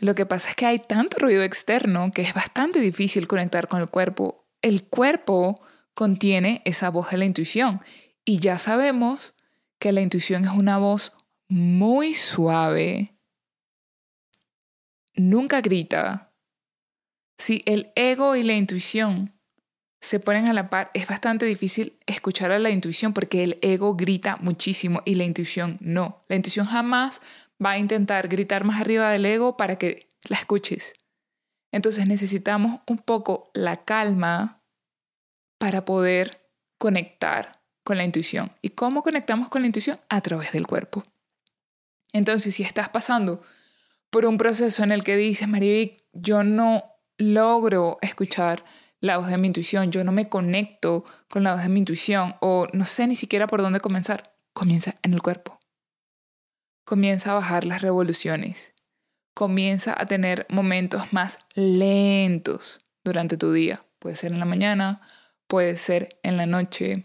Lo 0.00 0.16
que 0.16 0.26
pasa 0.26 0.50
es 0.50 0.56
que 0.56 0.66
hay 0.66 0.80
tanto 0.80 1.18
ruido 1.18 1.44
externo 1.44 2.10
que 2.12 2.22
es 2.22 2.34
bastante 2.34 2.80
difícil 2.80 3.28
conectar 3.28 3.68
con 3.68 3.80
el 3.80 3.88
cuerpo. 3.88 4.44
El 4.62 4.82
cuerpo 4.88 5.60
contiene 5.94 6.60
esa 6.64 6.90
voz 6.90 7.12
de 7.12 7.18
la 7.18 7.24
intuición 7.24 7.80
y 8.24 8.38
ya 8.40 8.58
sabemos 8.58 9.36
que 9.78 9.92
la 9.92 10.00
intuición 10.00 10.44
es 10.44 10.50
una 10.50 10.78
voz 10.78 11.12
muy 11.48 12.12
suave. 12.12 13.16
Nunca 15.14 15.60
grita. 15.60 16.32
Si 17.38 17.62
el 17.64 17.92
ego 17.94 18.34
y 18.34 18.42
la 18.42 18.54
intuición 18.54 19.35
se 20.06 20.20
ponen 20.20 20.48
a 20.48 20.52
la 20.52 20.70
par, 20.70 20.92
es 20.94 21.08
bastante 21.08 21.46
difícil 21.46 21.98
escuchar 22.06 22.52
a 22.52 22.60
la 22.60 22.70
intuición 22.70 23.12
porque 23.12 23.42
el 23.42 23.58
ego 23.60 23.96
grita 23.96 24.36
muchísimo 24.40 25.02
y 25.04 25.16
la 25.16 25.24
intuición 25.24 25.78
no. 25.80 26.22
La 26.28 26.36
intuición 26.36 26.64
jamás 26.64 27.20
va 27.64 27.72
a 27.72 27.78
intentar 27.78 28.28
gritar 28.28 28.62
más 28.62 28.80
arriba 28.80 29.10
del 29.10 29.26
ego 29.26 29.56
para 29.56 29.78
que 29.78 30.06
la 30.28 30.36
escuches. 30.36 30.94
Entonces 31.72 32.06
necesitamos 32.06 32.82
un 32.86 32.98
poco 32.98 33.50
la 33.52 33.84
calma 33.84 34.62
para 35.58 35.84
poder 35.84 36.48
conectar 36.78 37.60
con 37.82 37.96
la 37.96 38.04
intuición. 38.04 38.52
¿Y 38.62 38.70
cómo 38.70 39.02
conectamos 39.02 39.48
con 39.48 39.62
la 39.62 39.66
intuición? 39.66 39.98
A 40.08 40.20
través 40.20 40.52
del 40.52 40.68
cuerpo. 40.68 41.04
Entonces, 42.12 42.54
si 42.54 42.62
estás 42.62 42.88
pasando 42.90 43.42
por 44.10 44.24
un 44.24 44.36
proceso 44.36 44.84
en 44.84 44.92
el 44.92 45.02
que 45.02 45.16
dices, 45.16 45.48
Marivic, 45.48 46.04
yo 46.12 46.44
no 46.44 46.84
logro 47.18 47.98
escuchar 48.02 48.64
la 49.00 49.18
voz 49.18 49.28
de 49.28 49.38
mi 49.38 49.46
intuición, 49.46 49.90
yo 49.90 50.04
no 50.04 50.12
me 50.12 50.28
conecto 50.28 51.04
con 51.28 51.44
la 51.44 51.52
voz 51.52 51.62
de 51.62 51.68
mi 51.68 51.80
intuición 51.80 52.36
o 52.40 52.66
no 52.72 52.84
sé 52.86 53.06
ni 53.06 53.14
siquiera 53.14 53.46
por 53.46 53.62
dónde 53.62 53.80
comenzar, 53.80 54.36
comienza 54.52 54.96
en 55.02 55.14
el 55.14 55.22
cuerpo. 55.22 55.60
Comienza 56.84 57.32
a 57.32 57.34
bajar 57.34 57.64
las 57.66 57.82
revoluciones. 57.82 58.72
Comienza 59.34 59.94
a 59.98 60.06
tener 60.06 60.46
momentos 60.48 61.12
más 61.12 61.38
lentos 61.54 62.80
durante 63.04 63.36
tu 63.36 63.52
día. 63.52 63.80
Puede 63.98 64.16
ser 64.16 64.32
en 64.32 64.38
la 64.38 64.44
mañana, 64.44 65.02
puede 65.46 65.76
ser 65.76 66.18
en 66.22 66.36
la 66.36 66.46
noche. 66.46 67.04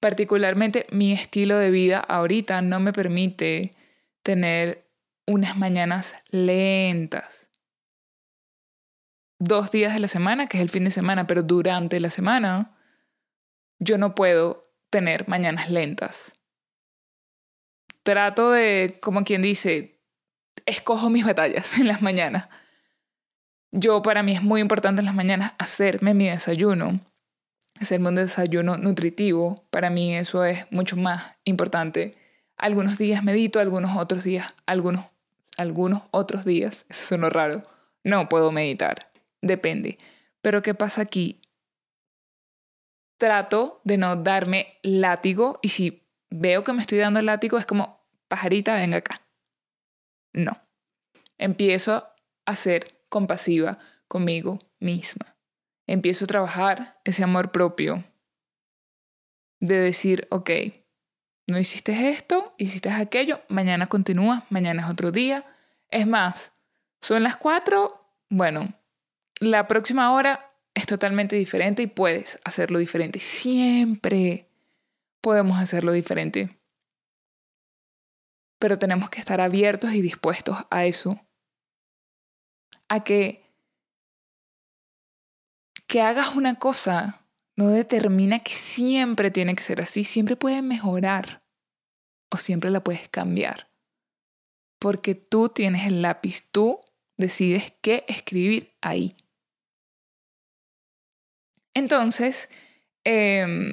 Particularmente 0.00 0.86
mi 0.92 1.12
estilo 1.12 1.58
de 1.58 1.70
vida 1.70 1.98
ahorita 1.98 2.62
no 2.62 2.80
me 2.80 2.92
permite 2.92 3.72
tener 4.22 4.88
unas 5.26 5.56
mañanas 5.58 6.14
lentas. 6.30 7.47
Dos 9.38 9.70
días 9.70 9.94
de 9.94 10.00
la 10.00 10.08
semana, 10.08 10.46
que 10.46 10.56
es 10.56 10.62
el 10.62 10.68
fin 10.68 10.84
de 10.84 10.90
semana, 10.90 11.26
pero 11.26 11.42
durante 11.42 12.00
la 12.00 12.10
semana 12.10 12.76
yo 13.78 13.98
no 13.98 14.14
puedo 14.14 14.72
tener 14.90 15.28
mañanas 15.28 15.70
lentas. 15.70 16.36
Trato 18.02 18.50
de, 18.50 18.98
como 19.00 19.22
quien 19.24 19.42
dice, 19.42 20.00
escojo 20.66 21.10
mis 21.10 21.24
batallas 21.24 21.78
en 21.78 21.86
las 21.86 22.02
mañanas. 22.02 22.48
Yo 23.70 24.02
para 24.02 24.22
mí 24.22 24.32
es 24.32 24.42
muy 24.42 24.60
importante 24.60 25.00
en 25.00 25.06
las 25.06 25.14
mañanas 25.14 25.54
hacerme 25.58 26.14
mi 26.14 26.28
desayuno, 26.28 27.00
hacerme 27.80 28.08
un 28.08 28.14
desayuno 28.16 28.76
nutritivo. 28.76 29.66
Para 29.70 29.90
mí 29.90 30.16
eso 30.16 30.44
es 30.44 30.66
mucho 30.70 30.96
más 30.96 31.38
importante. 31.44 32.16
Algunos 32.56 32.98
días 32.98 33.22
medito, 33.22 33.60
algunos 33.60 33.96
otros 33.96 34.24
días, 34.24 34.54
algunos 34.66 35.04
algunos 35.58 36.02
otros 36.12 36.44
días, 36.44 36.86
eso 36.88 37.04
suena 37.04 37.28
raro, 37.28 37.64
no 38.04 38.28
puedo 38.28 38.52
meditar, 38.52 39.07
depende. 39.42 39.98
Pero 40.42 40.62
¿qué 40.62 40.74
pasa 40.74 41.02
aquí? 41.02 41.40
Trato 43.18 43.80
de 43.84 43.96
no 43.96 44.16
darme 44.16 44.78
látigo 44.82 45.58
y 45.62 45.70
si 45.70 46.08
veo 46.30 46.64
que 46.64 46.72
me 46.72 46.80
estoy 46.80 46.98
dando 46.98 47.20
látigo 47.22 47.58
es 47.58 47.66
como, 47.66 48.06
pajarita, 48.28 48.74
venga 48.74 48.98
acá. 48.98 49.20
No. 50.32 50.60
Empiezo 51.38 52.06
a 52.46 52.56
ser 52.56 53.04
compasiva 53.08 53.78
conmigo 54.06 54.58
misma. 54.78 55.36
Empiezo 55.86 56.24
a 56.24 56.28
trabajar 56.28 57.00
ese 57.04 57.24
amor 57.24 57.50
propio 57.50 58.04
de 59.60 59.76
decir, 59.80 60.26
ok, 60.30 60.50
no 61.46 61.58
hiciste 61.58 62.10
esto, 62.10 62.54
hiciste 62.58 62.90
aquello, 62.90 63.40
mañana 63.48 63.86
continúa, 63.86 64.46
mañana 64.50 64.82
es 64.82 64.90
otro 64.90 65.10
día. 65.10 65.44
Es 65.90 66.06
más, 66.06 66.52
son 67.00 67.22
las 67.22 67.36
cuatro, 67.36 68.12
bueno, 68.28 68.77
la 69.40 69.66
próxima 69.66 70.12
hora 70.12 70.52
es 70.74 70.86
totalmente 70.86 71.36
diferente 71.36 71.82
y 71.82 71.86
puedes 71.86 72.40
hacerlo 72.44 72.78
diferente. 72.78 73.20
Siempre 73.20 74.48
podemos 75.20 75.58
hacerlo 75.58 75.92
diferente. 75.92 76.58
Pero 78.58 78.78
tenemos 78.78 79.10
que 79.10 79.20
estar 79.20 79.40
abiertos 79.40 79.92
y 79.92 80.02
dispuestos 80.02 80.56
a 80.70 80.84
eso. 80.86 81.20
A 82.88 83.04
que 83.04 83.48
que 85.88 86.02
hagas 86.02 86.36
una 86.36 86.56
cosa 86.56 87.24
no 87.56 87.70
determina 87.70 88.40
que 88.40 88.52
siempre 88.52 89.30
tiene 89.32 89.56
que 89.56 89.62
ser 89.62 89.80
así, 89.80 90.04
siempre 90.04 90.36
puede 90.36 90.62
mejorar 90.62 91.42
o 92.30 92.36
siempre 92.36 92.70
la 92.70 92.84
puedes 92.84 93.08
cambiar. 93.08 93.70
Porque 94.78 95.16
tú 95.16 95.48
tienes 95.48 95.86
el 95.86 96.02
lápiz, 96.02 96.50
tú 96.52 96.78
decides 97.16 97.72
qué 97.80 98.04
escribir 98.06 98.76
ahí. 98.80 99.16
Entonces, 101.78 102.48
em, 103.04 103.72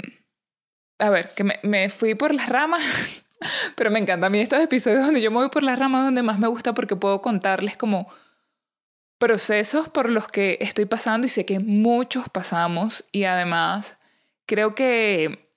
a 1.00 1.10
ver, 1.10 1.34
que 1.34 1.44
me, 1.44 1.90
fui 1.90 2.16
por 2.16 2.34
las 2.34 2.50
ramas, 2.50 3.26
pero 3.76 3.92
me 3.92 4.00
encanta 4.00 4.28
a 4.28 4.30
mí 4.30 4.40
estos 4.40 4.62
episodios 4.62 5.04
donde 5.04 5.22
yo 5.22 5.32
me 5.32 5.38
voy 5.38 5.50
por 5.50 5.64
las 5.64 5.78
ramas 5.78 6.06
donde 6.06 6.24
más 6.24 6.40
me 6.40 6.48
gusta 6.48 6.74
porque 6.74 6.96
puedo 6.96 7.22
contarles 7.22 7.78
como 7.78 8.08
procesos 9.18 9.90
por 9.90 10.10
los 10.10 10.28
que 10.28 10.58
estoy 10.62 10.86
pasando 10.86 11.26
y 11.26 11.30
sé 11.30 11.46
que 11.46 11.60
muchos 11.60 12.30
pasamos 12.30 13.06
y 13.12 13.24
además 13.24 13.98
creo 14.46 14.76
que, 14.76 15.50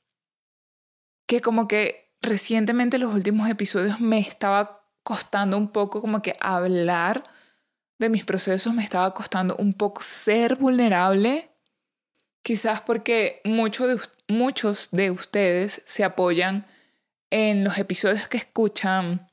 que 1.26 1.40
como 1.40 1.68
que 1.68 2.14
recientemente 2.22 2.98
los 2.98 3.14
últimos 3.14 3.48
episodios 3.48 4.00
me 4.00 4.18
estaba 4.20 4.80
costando 5.02 5.56
un 5.58 5.68
poco 5.70 6.00
como 6.00 6.22
que 6.22 6.32
hablar 6.40 7.22
de 7.98 8.08
mis 8.08 8.24
procesos, 8.24 8.72
me 8.74 8.82
estaba 8.82 9.12
costando 9.12 9.56
un 9.56 9.74
poco 9.74 10.02
ser 10.02 10.56
vulnerable, 10.56 11.47
quizás 12.42 12.80
porque 12.80 13.40
muchos 13.44 14.88
de, 14.90 15.10
ustedes 15.10 15.82
se 15.86 16.04
apoyan 16.04 16.66
en 17.30 17.64
los 17.64 17.78
episodios 17.78 18.28
que 18.28 18.38
escuchan 18.38 19.30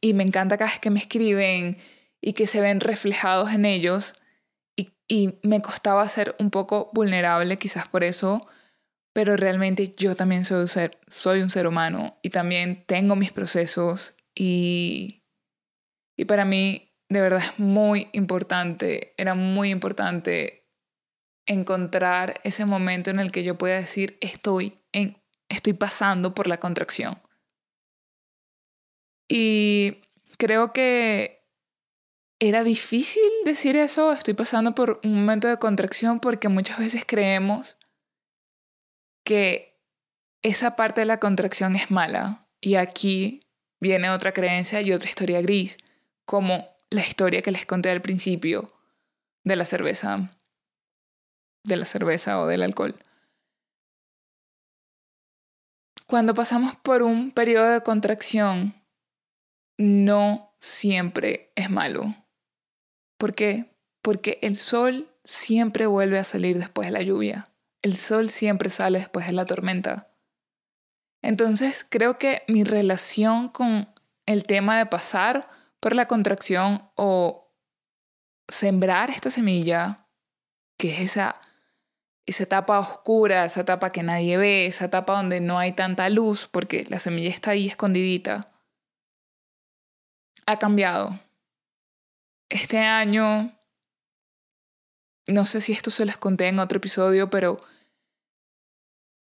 y 0.00 0.14
me 0.14 0.22
encanta 0.22 0.56
cada 0.56 0.70
vez 0.70 0.80
que 0.80 0.90
me 0.90 1.00
escriben 1.00 1.78
y 2.20 2.32
que 2.32 2.46
se 2.46 2.60
ven 2.60 2.80
reflejados 2.80 3.52
en 3.52 3.64
ellos 3.64 4.14
y, 4.76 4.92
y 5.08 5.38
me 5.42 5.60
costaba 5.60 6.08
ser 6.08 6.34
un 6.38 6.50
poco 6.50 6.90
vulnerable 6.94 7.58
quizás 7.58 7.88
por 7.88 8.04
eso, 8.04 8.46
pero 9.12 9.36
realmente 9.36 9.94
yo 9.96 10.14
también 10.14 10.44
soy 10.44 10.60
un 10.60 10.68
ser, 10.68 10.98
soy 11.08 11.42
un 11.42 11.50
ser 11.50 11.66
humano 11.66 12.18
y 12.22 12.30
también 12.30 12.84
tengo 12.86 13.16
mis 13.16 13.32
procesos 13.32 14.16
y, 14.34 15.24
y 16.16 16.24
para 16.24 16.44
mí 16.44 16.90
de 17.10 17.20
verdad 17.20 17.42
es 17.44 17.58
muy 17.58 18.08
importante, 18.12 19.14
era 19.18 19.34
muy 19.34 19.70
importante 19.70 20.59
encontrar 21.50 22.40
ese 22.44 22.64
momento 22.64 23.10
en 23.10 23.18
el 23.18 23.32
que 23.32 23.42
yo 23.42 23.58
pueda 23.58 23.74
decir 23.74 24.16
estoy, 24.20 24.78
en, 24.92 25.20
estoy 25.48 25.72
pasando 25.72 26.32
por 26.32 26.46
la 26.46 26.60
contracción. 26.60 27.20
Y 29.28 30.02
creo 30.38 30.72
que 30.72 31.44
era 32.38 32.62
difícil 32.62 33.28
decir 33.44 33.76
eso, 33.76 34.12
estoy 34.12 34.34
pasando 34.34 34.76
por 34.76 35.00
un 35.02 35.12
momento 35.12 35.48
de 35.48 35.58
contracción 35.58 36.20
porque 36.20 36.48
muchas 36.48 36.78
veces 36.78 37.02
creemos 37.04 37.76
que 39.24 39.82
esa 40.42 40.76
parte 40.76 41.00
de 41.00 41.06
la 41.06 41.18
contracción 41.18 41.74
es 41.74 41.90
mala. 41.90 42.46
Y 42.60 42.76
aquí 42.76 43.40
viene 43.80 44.10
otra 44.10 44.32
creencia 44.32 44.82
y 44.82 44.92
otra 44.92 45.08
historia 45.08 45.40
gris, 45.40 45.78
como 46.24 46.68
la 46.90 47.04
historia 47.04 47.42
que 47.42 47.50
les 47.50 47.66
conté 47.66 47.90
al 47.90 48.02
principio 48.02 48.72
de 49.42 49.56
la 49.56 49.64
cerveza, 49.64 50.30
de 51.64 51.76
la 51.76 51.84
cerveza 51.84 52.40
o 52.40 52.46
del 52.46 52.62
alcohol. 52.62 52.94
Cuando 56.06 56.34
pasamos 56.34 56.74
por 56.74 57.02
un 57.02 57.30
periodo 57.30 57.70
de 57.70 57.82
contracción, 57.82 58.74
no 59.78 60.54
siempre 60.58 61.52
es 61.54 61.70
malo. 61.70 62.14
¿Por 63.16 63.34
qué? 63.34 63.76
Porque 64.02 64.38
el 64.42 64.56
sol 64.56 65.14
siempre 65.24 65.86
vuelve 65.86 66.18
a 66.18 66.24
salir 66.24 66.58
después 66.58 66.88
de 66.88 66.92
la 66.92 67.02
lluvia. 67.02 67.46
El 67.82 67.96
sol 67.96 68.28
siempre 68.28 68.70
sale 68.70 68.98
después 68.98 69.26
de 69.26 69.32
la 69.32 69.46
tormenta. 69.46 70.10
Entonces 71.22 71.86
creo 71.88 72.18
que 72.18 72.42
mi 72.48 72.64
relación 72.64 73.48
con 73.48 73.92
el 74.26 74.42
tema 74.42 74.78
de 74.78 74.86
pasar 74.86 75.48
por 75.80 75.94
la 75.94 76.06
contracción 76.06 76.90
o 76.94 77.54
sembrar 78.48 79.10
esta 79.10 79.30
semilla, 79.30 80.08
que 80.78 80.92
es 80.92 81.00
esa, 81.00 81.40
esa 82.30 82.44
etapa 82.44 82.78
oscura, 82.78 83.44
esa 83.44 83.60
etapa 83.60 83.92
que 83.92 84.02
nadie 84.02 84.36
ve, 84.36 84.66
esa 84.66 84.86
etapa 84.86 85.16
donde 85.16 85.40
no 85.40 85.58
hay 85.58 85.72
tanta 85.72 86.08
luz, 86.08 86.48
porque 86.50 86.84
la 86.88 86.98
semilla 86.98 87.30
está 87.30 87.52
ahí 87.52 87.68
escondidita, 87.68 88.48
ha 90.46 90.58
cambiado 90.58 91.20
este 92.48 92.78
año, 92.78 93.56
no 95.28 95.44
sé 95.44 95.60
si 95.60 95.72
esto 95.72 95.90
se 95.90 96.04
les 96.04 96.16
conté 96.16 96.48
en 96.48 96.58
otro 96.58 96.78
episodio, 96.78 97.30
pero 97.30 97.60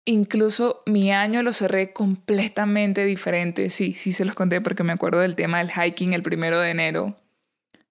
incluso 0.04 0.82
mi 0.86 1.12
año 1.12 1.42
lo 1.42 1.52
cerré 1.52 1.92
completamente 1.92 3.04
diferente. 3.04 3.70
Sí, 3.70 3.92
sí 3.92 4.12
se 4.12 4.24
los 4.24 4.34
conté 4.34 4.60
porque 4.60 4.84
me 4.84 4.92
acuerdo 4.92 5.20
del 5.20 5.34
tema 5.34 5.58
del 5.58 5.70
hiking 5.70 6.12
el 6.12 6.22
primero 6.22 6.60
de 6.60 6.70
enero. 6.70 7.16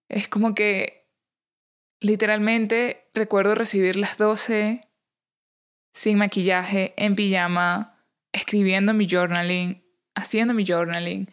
Es 0.08 0.28
como 0.28 0.56
que 0.56 1.10
literalmente 2.00 3.10
recuerdo 3.14 3.56
recibir 3.56 3.96
las 3.96 4.18
12 4.18 4.88
sin 5.91 6.17
maquillaje, 6.17 6.93
en 6.97 7.15
pijama, 7.15 7.97
escribiendo 8.32 8.93
mi 8.93 9.08
journaling, 9.08 9.84
haciendo 10.15 10.54
mi 10.54 10.65
journaling, 10.65 11.28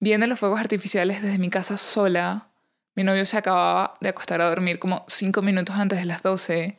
viendo 0.00 0.26
los 0.26 0.38
fuegos 0.38 0.60
artificiales 0.60 1.22
desde 1.22 1.38
mi 1.38 1.50
casa 1.50 1.76
sola, 1.78 2.52
mi 2.94 3.04
novio 3.04 3.24
se 3.24 3.38
acababa 3.38 3.94
de 4.00 4.10
acostar 4.10 4.40
a 4.40 4.48
dormir 4.48 4.78
como 4.78 5.04
cinco 5.08 5.42
minutos 5.42 5.76
antes 5.76 5.98
de 5.98 6.04
las 6.04 6.22
12. 6.22 6.76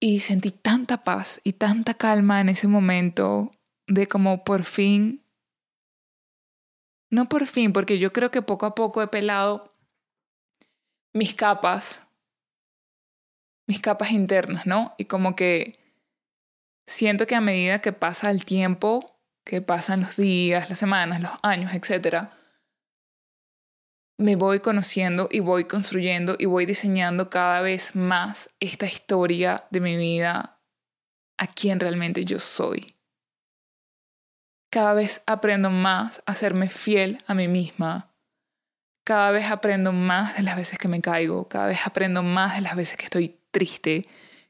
Y 0.00 0.20
sentí 0.20 0.50
tanta 0.50 1.04
paz 1.04 1.40
y 1.44 1.54
tanta 1.54 1.94
calma 1.94 2.40
en 2.40 2.48
ese 2.48 2.68
momento 2.68 3.50
de 3.86 4.08
como 4.08 4.44
por 4.44 4.64
fin, 4.64 5.24
no 7.10 7.28
por 7.28 7.46
fin, 7.46 7.72
porque 7.72 7.98
yo 7.98 8.12
creo 8.12 8.30
que 8.30 8.42
poco 8.42 8.66
a 8.66 8.74
poco 8.74 9.00
he 9.00 9.06
pelado 9.06 9.72
mis 11.12 11.34
capas, 11.34 12.05
mis 13.66 13.80
capas 13.80 14.12
internas, 14.12 14.66
¿no? 14.66 14.94
Y 14.98 15.06
como 15.06 15.34
que 15.36 15.78
siento 16.86 17.26
que 17.26 17.34
a 17.34 17.40
medida 17.40 17.80
que 17.80 17.92
pasa 17.92 18.30
el 18.30 18.44
tiempo, 18.44 19.18
que 19.44 19.60
pasan 19.60 20.00
los 20.02 20.16
días, 20.16 20.68
las 20.68 20.78
semanas, 20.78 21.20
los 21.20 21.32
años, 21.42 21.72
etc., 21.74 22.28
me 24.18 24.34
voy 24.34 24.60
conociendo 24.60 25.28
y 25.30 25.40
voy 25.40 25.64
construyendo 25.64 26.36
y 26.38 26.46
voy 26.46 26.64
diseñando 26.64 27.28
cada 27.28 27.60
vez 27.60 27.94
más 27.94 28.54
esta 28.60 28.86
historia 28.86 29.66
de 29.70 29.80
mi 29.80 29.96
vida 29.96 30.58
a 31.38 31.46
quien 31.46 31.80
realmente 31.80 32.24
yo 32.24 32.38
soy. 32.38 32.94
Cada 34.70 34.94
vez 34.94 35.22
aprendo 35.26 35.70
más 35.70 36.22
a 36.26 36.34
serme 36.34 36.68
fiel 36.68 37.22
a 37.26 37.34
mí 37.34 37.46
misma. 37.46 38.14
Cada 39.04 39.30
vez 39.30 39.50
aprendo 39.50 39.92
más 39.92 40.36
de 40.36 40.42
las 40.42 40.56
veces 40.56 40.78
que 40.78 40.88
me 40.88 41.00
caigo. 41.00 41.48
Cada 41.48 41.66
vez 41.68 41.86
aprendo 41.86 42.22
más 42.22 42.56
de 42.56 42.62
las 42.62 42.74
veces 42.74 42.96
que 42.96 43.04
estoy 43.04 43.38
triste. 43.56 44.02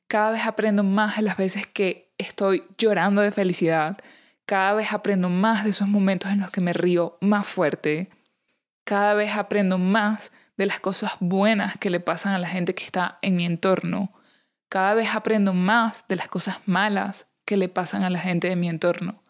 Cada 0.09 0.33
vez 0.33 0.47
aprendo 0.47 0.83
más 0.83 1.15
de 1.15 1.23
las 1.23 1.37
veces 1.37 1.65
que 1.69 2.13
estoy 2.19 2.65
llorando 2.77 3.23
de 3.23 3.31
felicidad. 3.31 3.99
Cada 4.47 4.75
vez 4.75 4.93
aprendo 4.93 5.31
más 5.31 5.63
de 5.63 5.71
esos 5.71 5.87
momentos 5.87 6.33
en 6.33 6.41
los 6.41 6.51
que 6.51 6.61
me 6.61 6.73
río 6.73 7.17
más 7.21 7.47
fuerte. 7.47 8.11
Cada 8.83 9.15
vez 9.15 9.37
aprendo 9.37 9.79
más 9.79 10.33
de 10.57 10.67
las 10.67 10.81
cosas 10.81 11.13
buenas 11.21 11.79
que 11.79 11.89
le 11.89 12.01
pasan 12.01 12.33
a 12.33 12.41
la 12.41 12.49
gente 12.49 12.75
que 12.75 12.83
está 12.83 13.19
en 13.23 13.37
mi 13.37 13.45
entorno. 13.45 14.11
Cada 14.69 14.95
vez 14.95 15.15
aprendo 15.15 15.55
más 15.55 16.05
de 16.09 16.17
las 16.17 16.27
cosas 16.27 16.59
malas 16.67 17.29
que 17.45 17.57
le 17.57 17.69
pasan 17.69 18.03
a 18.03 18.11
la 18.11 18.19
gente 18.19 18.49
de 18.49 18.57
mi 18.57 18.69
entorno. 18.69 19.23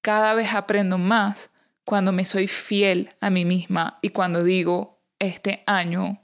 Cada 0.00 0.34
vez 0.34 0.52
aprendo 0.52 0.98
más 0.98 1.50
cuando 1.84 2.10
me 2.10 2.24
soy 2.24 2.48
fiel 2.48 3.10
a 3.20 3.30
mí 3.30 3.44
misma 3.44 3.98
y 4.02 4.08
cuando 4.08 4.42
digo, 4.42 5.00
este 5.20 5.62
año 5.66 6.21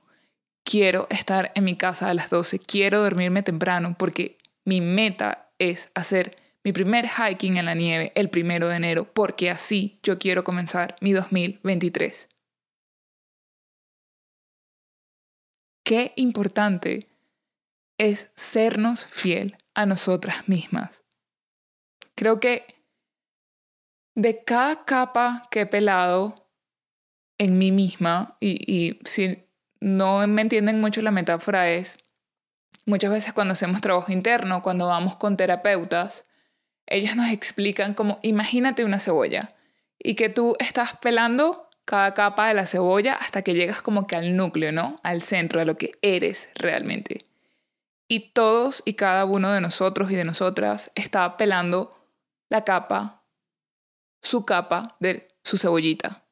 quiero 0.69 1.07
estar 1.09 1.51
en 1.55 1.65
mi 1.65 1.77
casa 1.77 2.11
a 2.11 2.15
las 2.15 2.29
12, 2.29 2.59
quiero 2.59 3.03
dormirme 3.03 3.43
temprano 3.43 3.97
porque 3.99 4.37
mi 4.67 4.83
meta 4.83 5.51
es 5.59 5.91
hacer 5.95 6.37
mi 6.63 6.73
primer 6.73 7.07
hiking 7.09 7.57
en 7.57 7.65
la 7.65 7.75
nieve 7.75 8.13
el 8.15 8.29
primero 8.29 8.69
de 8.69 8.77
enero, 8.77 9.11
porque 9.11 9.49
así 9.49 9.99
yo 10.03 10.19
quiero 10.19 10.45
comenzar 10.45 10.97
mi 11.01 11.13
2023. 11.13 12.29
Qué 15.85 16.13
importante 16.17 17.07
es 17.97 18.31
sernos 18.35 19.07
fiel 19.07 19.57
a 19.73 19.87
nosotras 19.87 20.51
mismas. 20.51 21.03
Creo 22.15 22.41
que 22.41 22.67
de 24.15 24.45
cada 24.45 24.85
capa 24.85 25.49
que 25.51 25.63
he 25.63 25.67
pelado 25.67 26.51
en 27.39 27.57
mí 27.57 27.73
misma, 27.73 28.37
y, 28.41 28.59
y 28.71 28.99
si 29.05 29.48
no 29.81 30.27
me 30.27 30.43
entienden 30.43 30.81
mucho 30.81 31.03
la 31.03 31.11
metáfora 31.11 31.71
es, 31.71 31.99
muchas 32.85 33.11
veces 33.11 33.33
cuando 33.33 33.53
hacemos 33.53 33.81
trabajo 33.81 34.13
interno, 34.13 34.63
cuando 34.63 34.87
vamos 34.87 35.17
con 35.17 35.37
terapeutas, 35.37 36.25
ellos 36.87 37.17
nos 37.17 37.31
explican 37.31 37.95
como, 37.95 38.19
imagínate 38.23 38.85
una 38.85 38.99
cebolla 38.99 39.51
y 39.99 40.15
que 40.15 40.29
tú 40.29 40.57
estás 40.59 40.97
pelando 40.97 41.69
cada 41.85 42.13
capa 42.15 42.49
de 42.49 42.55
la 42.55 42.67
cebolla 42.67 43.15
hasta 43.15 43.43
que 43.43 43.55
llegas 43.55 43.83
como 43.83 44.07
que 44.07 44.17
al 44.17 44.37
núcleo, 44.37 44.73
¿no? 44.73 44.97
Al 45.03 45.23
centro, 45.23 45.61
a 45.61 45.65
lo 45.65 45.77
que 45.79 45.93
eres 46.03 46.51
realmente. 46.55 47.25
Y 48.09 48.31
todos 48.31 48.83
y 48.85 48.95
cada 48.95 49.25
uno 49.25 49.53
de 49.53 49.61
nosotros 49.61 50.11
y 50.11 50.17
de 50.17 50.25
nosotras 50.25 50.93
está 50.95 51.37
pelando 51.37 51.99
la 52.49 52.65
capa, 52.65 53.25
su 54.23 54.45
capa 54.45 54.97
de 55.01 55.29
su 55.43 55.59
cebollita. 55.59 56.25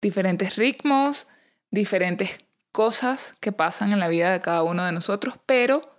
Diferentes 0.00 0.56
ritmos, 0.56 1.26
diferentes 1.74 2.40
cosas 2.72 3.34
que 3.40 3.52
pasan 3.52 3.92
en 3.92 4.00
la 4.00 4.08
vida 4.08 4.32
de 4.32 4.40
cada 4.40 4.62
uno 4.62 4.84
de 4.84 4.92
nosotros, 4.92 5.38
pero 5.46 5.96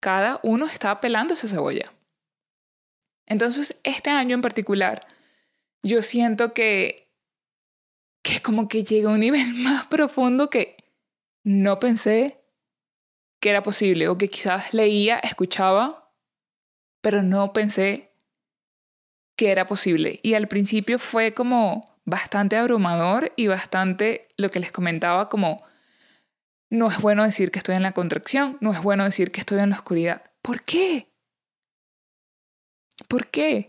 cada 0.00 0.40
uno 0.42 0.66
está 0.66 1.00
pelando 1.00 1.34
esa 1.34 1.46
cebolla. 1.46 1.92
Entonces, 3.26 3.80
este 3.84 4.10
año 4.10 4.34
en 4.34 4.42
particular, 4.42 5.06
yo 5.82 6.02
siento 6.02 6.52
que, 6.52 7.08
que 8.22 8.42
como 8.42 8.68
que 8.68 8.84
llega 8.84 9.10
a 9.10 9.14
un 9.14 9.20
nivel 9.20 9.54
más 9.54 9.86
profundo 9.86 10.50
que 10.50 10.76
no 11.44 11.78
pensé 11.78 12.44
que 13.40 13.50
era 13.50 13.62
posible 13.62 14.08
o 14.08 14.18
que 14.18 14.28
quizás 14.28 14.72
leía, 14.74 15.18
escuchaba, 15.18 16.14
pero 17.00 17.22
no 17.22 17.52
pensé 17.52 18.11
que 19.42 19.50
era 19.50 19.66
posible. 19.66 20.20
Y 20.22 20.34
al 20.34 20.46
principio 20.46 21.00
fue 21.00 21.34
como 21.34 21.80
bastante 22.04 22.56
abrumador 22.56 23.32
y 23.34 23.48
bastante 23.48 24.28
lo 24.36 24.50
que 24.50 24.60
les 24.60 24.70
comentaba 24.70 25.28
como 25.28 25.56
no 26.70 26.86
es 26.86 27.00
bueno 27.00 27.24
decir 27.24 27.50
que 27.50 27.58
estoy 27.58 27.74
en 27.74 27.82
la 27.82 27.90
contracción, 27.90 28.56
no 28.60 28.70
es 28.70 28.80
bueno 28.80 29.02
decir 29.02 29.32
que 29.32 29.40
estoy 29.40 29.58
en 29.58 29.70
la 29.70 29.74
oscuridad. 29.74 30.22
¿Por 30.42 30.62
qué? 30.62 31.12
¿Por 33.08 33.32
qué? 33.32 33.66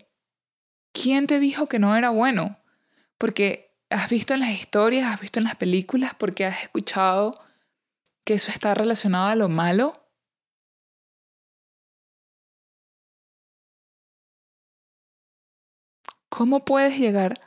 ¿Quién 0.92 1.26
te 1.26 1.40
dijo 1.40 1.68
que 1.68 1.80
no 1.80 1.96
era 1.96 2.12
bueno? 2.12 2.60
Porque 3.18 3.76
has 3.90 4.08
visto 4.10 4.36
en 4.36 4.42
las 4.42 4.52
historias, 4.52 5.12
has 5.12 5.22
visto 5.22 5.40
en 5.40 5.46
las 5.46 5.56
películas, 5.56 6.14
porque 6.16 6.46
has 6.46 6.62
escuchado 6.62 7.44
que 8.24 8.36
eso 8.36 8.52
está 8.52 8.76
relacionado 8.76 9.26
a 9.26 9.36
lo 9.36 9.50
malo. 9.50 10.03
¿Cómo 16.36 16.66
puedes 16.66 16.98
llegar 16.98 17.40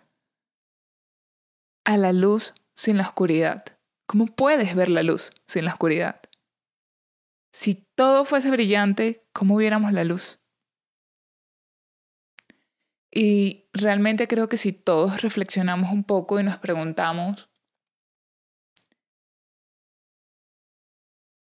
a 1.85 1.97
la 1.97 2.13
luz 2.13 2.55
sin 2.77 2.99
la 2.99 3.03
oscuridad? 3.03 3.65
¿Cómo 4.07 4.27
puedes 4.27 4.77
ver 4.77 4.89
la 4.89 5.03
luz 5.03 5.33
sin 5.49 5.65
la 5.65 5.73
oscuridad? 5.73 6.21
Si 7.53 7.85
todo 7.97 8.25
fuese 8.25 8.49
brillante, 8.49 9.27
¿cómo 9.33 9.57
viéramos 9.57 9.93
la 9.93 10.05
luz? 10.05 10.39
Y 13.11 13.69
realmente 13.73 14.29
creo 14.29 14.49
que 14.49 14.57
si 14.57 14.71
todos 14.73 15.21
reflexionamos 15.21 15.91
un 15.91 16.05
poco 16.05 16.39
y 16.39 16.45
nos 16.45 16.59
preguntamos, 16.59 17.51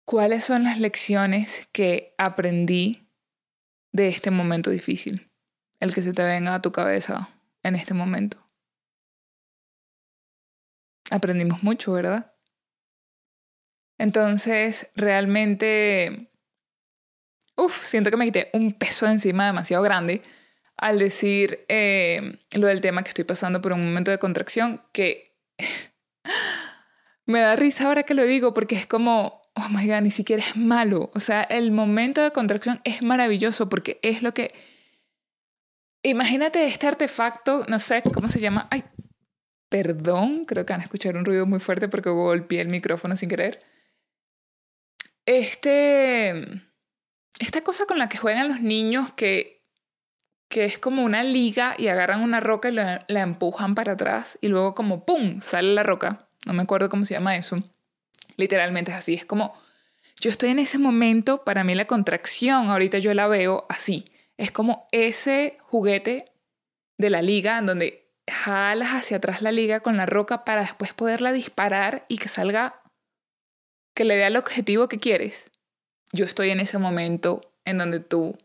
¿cuáles 0.06 0.44
son 0.44 0.64
las 0.64 0.80
lecciones 0.80 1.68
que 1.72 2.14
aprendí 2.20 3.10
de 3.92 4.10
este 4.10 4.30
momento 4.30 4.70
difícil? 4.70 5.31
El 5.82 5.94
que 5.94 6.02
se 6.02 6.14
te 6.14 6.24
venga 6.24 6.56
a 6.56 6.62
tu 6.62 6.72
cabeza 6.72 7.30
en 7.64 7.76
este 7.76 7.94
momento. 7.94 8.38
Aprendimos 11.10 11.64
mucho, 11.64 11.92
¿verdad? 11.92 12.34
Entonces, 13.98 14.92
realmente, 14.96 16.32
uff, 17.58 17.84
siento 17.84 18.10
que 18.10 18.18
me 18.18 18.26
quité 18.26 18.50
un 18.54 18.72
peso 18.72 19.08
encima 19.08 19.46
demasiado 19.46 19.84
grande 19.84 20.22
al 20.78 20.98
decir 20.98 21.66
eh, 21.68 22.40
lo 22.54 22.68
del 22.68 22.82
tema 22.82 23.04
que 23.04 23.10
estoy 23.10 23.26
pasando 23.26 23.62
por 23.62 23.74
un 23.74 23.84
momento 23.84 24.10
de 24.10 24.18
contracción, 24.18 24.82
que 24.94 25.38
me 27.26 27.42
da 27.42 27.56
risa 27.56 27.86
ahora 27.86 28.04
que 28.04 28.14
lo 28.14 28.24
digo 28.24 28.54
porque 28.54 28.76
es 28.76 28.88
como, 28.88 29.42
oh 29.56 29.70
my 29.70 29.88
god, 29.88 30.02
ni 30.02 30.12
siquiera 30.12 30.44
es 30.44 30.56
malo. 30.56 31.12
O 31.14 31.20
sea, 31.20 31.44
el 31.44 31.72
momento 31.72 32.22
de 32.22 32.32
contracción 32.32 32.82
es 32.84 33.02
maravilloso 33.02 33.68
porque 33.70 34.00
es 34.04 34.22
lo 34.22 34.34
que... 34.34 34.52
Imagínate 36.04 36.66
este 36.66 36.88
artefacto, 36.88 37.66
no 37.68 37.80
sé 37.80 38.02
cómo 38.14 38.28
se 38.28 38.40
llama. 38.40 38.68
Ay, 38.72 38.84
perdón, 39.70 40.46
creo 40.46 40.66
que 40.66 40.74
van 40.74 40.82
a 40.82 40.86
escuchar 40.86 41.16
un 41.16 41.26
ruido 41.26 41.46
muy 41.46 41.60
fuerte 41.60 41.88
porque 41.88 42.10
golpeé 42.10 42.62
el 42.62 42.70
micrófono 42.70 43.16
sin 43.16 43.30
querer. 43.30 43.60
Este... 45.26 46.62
Esta 47.40 47.62
cosa 47.62 47.86
con 47.86 47.98
la 47.98 48.10
que 48.10 48.18
juegan 48.18 48.50
los 48.50 48.62
niños 48.62 49.14
que 49.14 49.62
que 50.52 50.66
es 50.66 50.78
como 50.78 51.04
una 51.04 51.24
liga 51.24 51.76
y 51.78 51.88
agarran 51.88 52.22
una 52.22 52.42
roca 52.42 52.70
y 52.70 52.74
la, 52.74 53.06
empujan 53.08 53.74
para 53.74 53.94
atrás 53.94 54.38
y 54.42 54.50
luego 54.50 54.76
como 54.76 55.06
¡pum! 55.06 55.40
sale 55.40 55.74
la 55.74 55.82
roca. 55.82 56.28
No 56.46 56.54
me 56.54 56.62
acuerdo 56.62 56.90
cómo 56.90 57.06
se 57.06 57.14
llama 57.14 57.38
eso. 57.38 57.58
Literalmente 58.36 58.92
es 58.92 58.98
así. 58.98 59.14
Es 59.14 59.26
como, 59.26 59.54
yo 60.20 60.30
estoy 60.30 60.50
en 60.50 60.60
ese 60.60 60.78
momento, 60.78 61.44
para 61.44 61.64
mí 61.64 61.74
la 61.74 61.86
contracción, 61.86 62.70
ahorita 62.70 62.98
yo 62.98 63.14
la 63.14 63.28
veo 63.28 63.66
así. 63.70 64.06
Es 64.42 64.52
como 64.52 64.88
ese 64.92 65.56
juguete 65.60 66.26
de 66.98 67.12
la 67.12 67.22
liga 67.22 67.60
en 67.60 67.68
donde 67.68 68.12
jalas 68.28 68.90
hacia 68.90 69.18
atrás 69.18 69.44
la 69.44 69.52
liga 69.52 69.82
con 69.82 69.98
la 69.98 70.08
roca 70.08 70.44
para 70.46 70.62
después 70.62 70.96
poderla 70.96 71.32
disparar 71.32 72.06
y 72.08 72.18
que 72.18 72.28
salga, 72.28 72.82
que 73.94 74.04
le 74.04 74.16
dé 74.16 74.24
al 74.24 74.38
objetivo 74.38 74.88
que 74.88 74.98
quieres. 74.98 75.52
Yo 76.12 76.26
estoy 76.26 76.50
en 76.50 76.60
ese 76.60 76.80
momento 76.80 77.54
en 77.66 77.78
donde 77.78 78.00
tú 78.00 78.36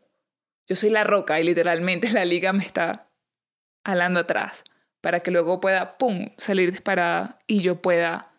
yo 0.68 0.76
soy 0.76 0.90
la 0.90 1.02
roca 1.02 1.40
y 1.40 1.44
literalmente 1.44 2.10
la 2.12 2.26
liga 2.26 2.52
me 2.52 2.62
está 2.62 3.08
alando 3.82 4.20
atrás 4.20 4.64
para 5.00 5.20
que 5.20 5.30
luego 5.30 5.60
pueda, 5.60 5.96
¡pum!, 5.96 6.28
salir 6.36 6.72
disparada 6.72 7.38
y 7.46 7.62
yo 7.62 7.80
pueda 7.80 8.34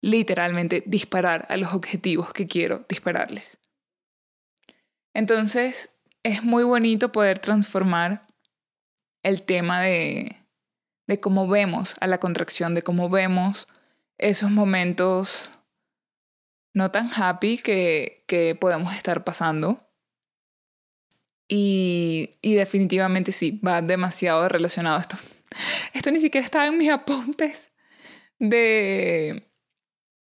literalmente 0.00 0.84
disparar 0.86 1.44
a 1.48 1.56
los 1.56 1.74
objetivos 1.74 2.32
que 2.32 2.46
quiero 2.46 2.86
dispararles. 2.88 3.58
Entonces, 5.12 5.93
es 6.24 6.42
muy 6.42 6.64
bonito 6.64 7.12
poder 7.12 7.38
transformar 7.38 8.26
el 9.22 9.42
tema 9.42 9.80
de, 9.82 10.34
de 11.06 11.20
cómo 11.20 11.46
vemos 11.46 11.94
a 12.00 12.06
la 12.06 12.18
contracción, 12.18 12.74
de 12.74 12.82
cómo 12.82 13.08
vemos 13.08 13.68
esos 14.18 14.50
momentos 14.50 15.52
no 16.74 16.90
tan 16.90 17.10
happy 17.14 17.58
que, 17.58 18.24
que 18.26 18.54
podemos 18.54 18.94
estar 18.94 19.22
pasando. 19.22 19.86
Y, 21.46 22.30
y, 22.40 22.54
definitivamente 22.54 23.30
sí, 23.30 23.60
va 23.64 23.82
demasiado 23.82 24.48
relacionado 24.48 24.96
a 24.96 25.00
esto. 25.00 25.18
Esto 25.92 26.10
ni 26.10 26.18
siquiera 26.18 26.44
estaba 26.44 26.66
en 26.66 26.78
mis 26.78 26.88
apuntes 26.88 27.70
de, 28.38 29.46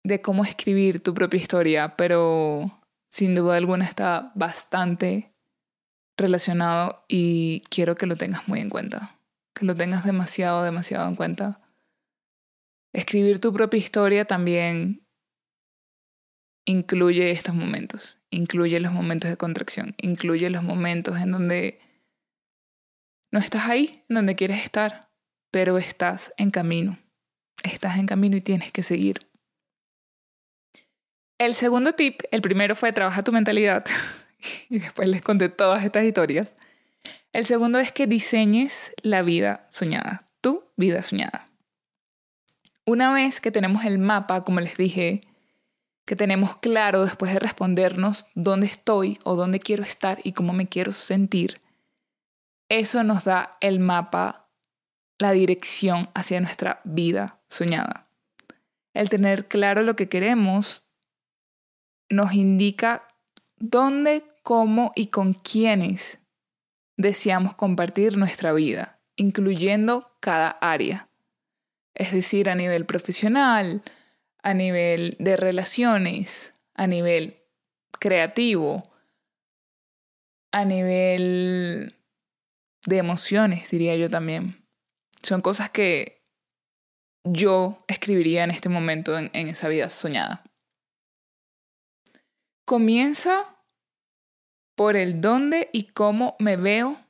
de 0.04 0.22
cómo 0.22 0.42
escribir 0.42 1.02
tu 1.02 1.12
propia 1.12 1.36
historia, 1.36 1.96
pero 1.96 2.82
sin 3.10 3.34
duda 3.34 3.56
alguna 3.56 3.84
está 3.84 4.32
bastante 4.34 5.31
relacionado 6.16 7.04
y 7.08 7.62
quiero 7.70 7.94
que 7.94 8.06
lo 8.06 8.16
tengas 8.16 8.46
muy 8.48 8.60
en 8.60 8.70
cuenta, 8.70 9.18
que 9.54 9.64
lo 9.64 9.76
tengas 9.76 10.04
demasiado, 10.04 10.62
demasiado 10.62 11.08
en 11.08 11.16
cuenta. 11.16 11.60
Escribir 12.92 13.40
tu 13.40 13.52
propia 13.52 13.78
historia 13.78 14.24
también 14.24 15.06
incluye 16.64 17.30
estos 17.30 17.54
momentos, 17.54 18.20
incluye 18.30 18.78
los 18.80 18.92
momentos 18.92 19.30
de 19.30 19.36
contracción, 19.36 19.94
incluye 19.98 20.50
los 20.50 20.62
momentos 20.62 21.18
en 21.18 21.32
donde 21.32 21.80
no 23.32 23.38
estás 23.38 23.68
ahí, 23.68 24.04
en 24.08 24.16
donde 24.16 24.34
quieres 24.34 24.62
estar, 24.62 25.08
pero 25.50 25.78
estás 25.78 26.34
en 26.36 26.50
camino, 26.50 26.98
estás 27.62 27.98
en 27.98 28.06
camino 28.06 28.36
y 28.36 28.42
tienes 28.42 28.72
que 28.72 28.82
seguir. 28.82 29.26
El 31.38 31.54
segundo 31.54 31.94
tip, 31.94 32.20
el 32.30 32.42
primero 32.42 32.76
fue 32.76 32.92
trabaja 32.92 33.24
tu 33.24 33.32
mentalidad 33.32 33.84
y 34.68 34.78
después 34.78 35.08
les 35.08 35.22
conté 35.22 35.48
todas 35.48 35.84
estas 35.84 36.04
historias. 36.04 36.52
El 37.32 37.44
segundo 37.46 37.78
es 37.78 37.92
que 37.92 38.06
diseñes 38.06 38.92
la 39.02 39.22
vida 39.22 39.66
soñada, 39.70 40.24
tu 40.40 40.64
vida 40.76 41.02
soñada. 41.02 41.48
Una 42.84 43.12
vez 43.12 43.40
que 43.40 43.50
tenemos 43.50 43.84
el 43.84 43.98
mapa, 43.98 44.44
como 44.44 44.60
les 44.60 44.76
dije, 44.76 45.20
que 46.04 46.16
tenemos 46.16 46.56
claro 46.56 47.04
después 47.04 47.32
de 47.32 47.38
respondernos 47.38 48.26
dónde 48.34 48.66
estoy 48.66 49.18
o 49.24 49.36
dónde 49.36 49.60
quiero 49.60 49.82
estar 49.82 50.18
y 50.24 50.32
cómo 50.32 50.52
me 50.52 50.68
quiero 50.68 50.92
sentir, 50.92 51.60
eso 52.68 53.04
nos 53.04 53.24
da 53.24 53.56
el 53.60 53.78
mapa, 53.78 54.48
la 55.18 55.32
dirección 55.32 56.10
hacia 56.14 56.40
nuestra 56.40 56.80
vida 56.84 57.40
soñada. 57.48 58.08
El 58.94 59.08
tener 59.08 59.46
claro 59.46 59.82
lo 59.82 59.94
que 59.94 60.08
queremos 60.08 60.84
nos 62.10 62.34
indica 62.34 63.08
dónde, 63.56 64.24
cómo 64.42 64.92
y 64.94 65.06
con 65.06 65.34
quiénes 65.34 66.20
deseamos 66.96 67.54
compartir 67.54 68.16
nuestra 68.16 68.52
vida, 68.52 69.00
incluyendo 69.16 70.16
cada 70.20 70.50
área. 70.50 71.08
Es 71.94 72.12
decir, 72.12 72.48
a 72.48 72.54
nivel 72.54 72.86
profesional, 72.86 73.82
a 74.42 74.54
nivel 74.54 75.16
de 75.18 75.36
relaciones, 75.36 76.54
a 76.74 76.86
nivel 76.86 77.42
creativo, 77.98 78.82
a 80.52 80.64
nivel 80.64 81.96
de 82.86 82.98
emociones, 82.98 83.70
diría 83.70 83.96
yo 83.96 84.10
también. 84.10 84.66
Son 85.22 85.40
cosas 85.40 85.70
que 85.70 86.22
yo 87.24 87.78
escribiría 87.86 88.42
en 88.44 88.50
este 88.50 88.68
momento 88.68 89.16
en, 89.16 89.30
en 89.32 89.48
esa 89.48 89.68
vida 89.68 89.88
soñada. 89.88 90.42
Comienza 92.64 93.51
por 94.82 94.96
el 94.96 95.20
dónde 95.20 95.70
y 95.72 95.84
cómo 95.84 96.34
me 96.40 96.56
veo 96.56 97.00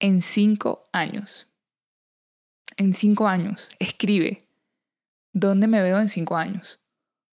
en 0.00 0.20
cinco 0.20 0.86
años. 0.92 1.48
En 2.76 2.92
cinco 2.92 3.26
años, 3.26 3.70
escribe. 3.78 4.42
¿Dónde 5.32 5.66
me 5.66 5.80
veo 5.80 5.98
en 5.98 6.10
cinco 6.10 6.36
años? 6.36 6.78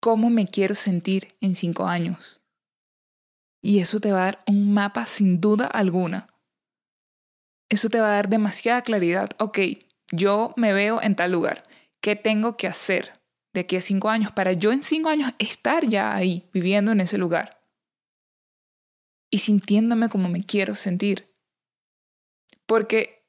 ¿Cómo 0.01 0.31
me 0.31 0.46
quiero 0.46 0.75
sentir 0.75 1.35
en 1.42 1.55
cinco 1.55 1.87
años? 1.87 2.40
Y 3.61 3.81
eso 3.81 4.01
te 4.01 4.12
va 4.12 4.20
a 4.20 4.25
dar 4.25 4.42
un 4.46 4.73
mapa 4.73 5.05
sin 5.05 5.42
duda 5.42 5.66
alguna. 5.66 6.27
Eso 7.68 7.90
te 7.90 8.01
va 8.01 8.12
a 8.12 8.14
dar 8.14 8.31
demasiada 8.31 8.81
claridad. 8.81 9.29
Ok, 9.38 9.59
yo 10.11 10.55
me 10.57 10.73
veo 10.73 11.03
en 11.03 11.16
tal 11.16 11.33
lugar. 11.33 11.64
¿Qué 12.01 12.16
tengo 12.16 12.57
que 12.57 12.66
hacer? 12.66 13.12
de 13.53 13.62
aquí 13.62 13.75
a 13.75 13.81
cinco 13.81 14.09
años, 14.09 14.31
para 14.31 14.53
yo 14.53 14.70
en 14.70 14.85
cinco 14.85 15.09
años 15.09 15.33
estar 15.40 15.85
ya 15.85 16.14
ahí, 16.14 16.49
viviendo 16.53 16.92
en 16.92 17.01
ese 17.01 17.18
lugar 17.18 17.60
y 19.30 19.38
sintiéndome 19.38 20.08
como 20.08 20.28
me 20.28 20.42
quiero 20.42 20.74
sentir. 20.74 21.32
Porque 22.66 23.26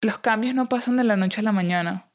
los 0.00 0.18
cambios 0.18 0.54
no 0.54 0.68
pasan 0.68 0.96
de 0.96 1.04
la 1.04 1.16
noche 1.16 1.40
a 1.40 1.44
la 1.44 1.52
mañana, 1.52 2.12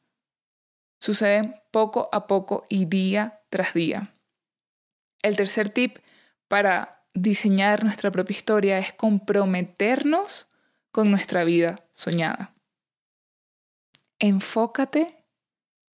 suceden 0.99 1.55
poco 1.71 2.09
a 2.11 2.27
poco 2.27 2.65
y 2.69 2.85
día 2.85 3.41
tras 3.49 3.73
día. 3.73 4.15
El 5.21 5.35
tercer 5.35 5.69
tip 5.69 5.97
para 6.47 7.05
diseñar 7.13 7.83
nuestra 7.83 8.11
propia 8.11 8.35
historia 8.35 8.77
es 8.77 8.93
comprometernos 8.93 10.47
con 10.91 11.09
nuestra 11.09 11.43
vida 11.43 11.87
soñada. 11.91 12.55
Enfócate 14.19 15.25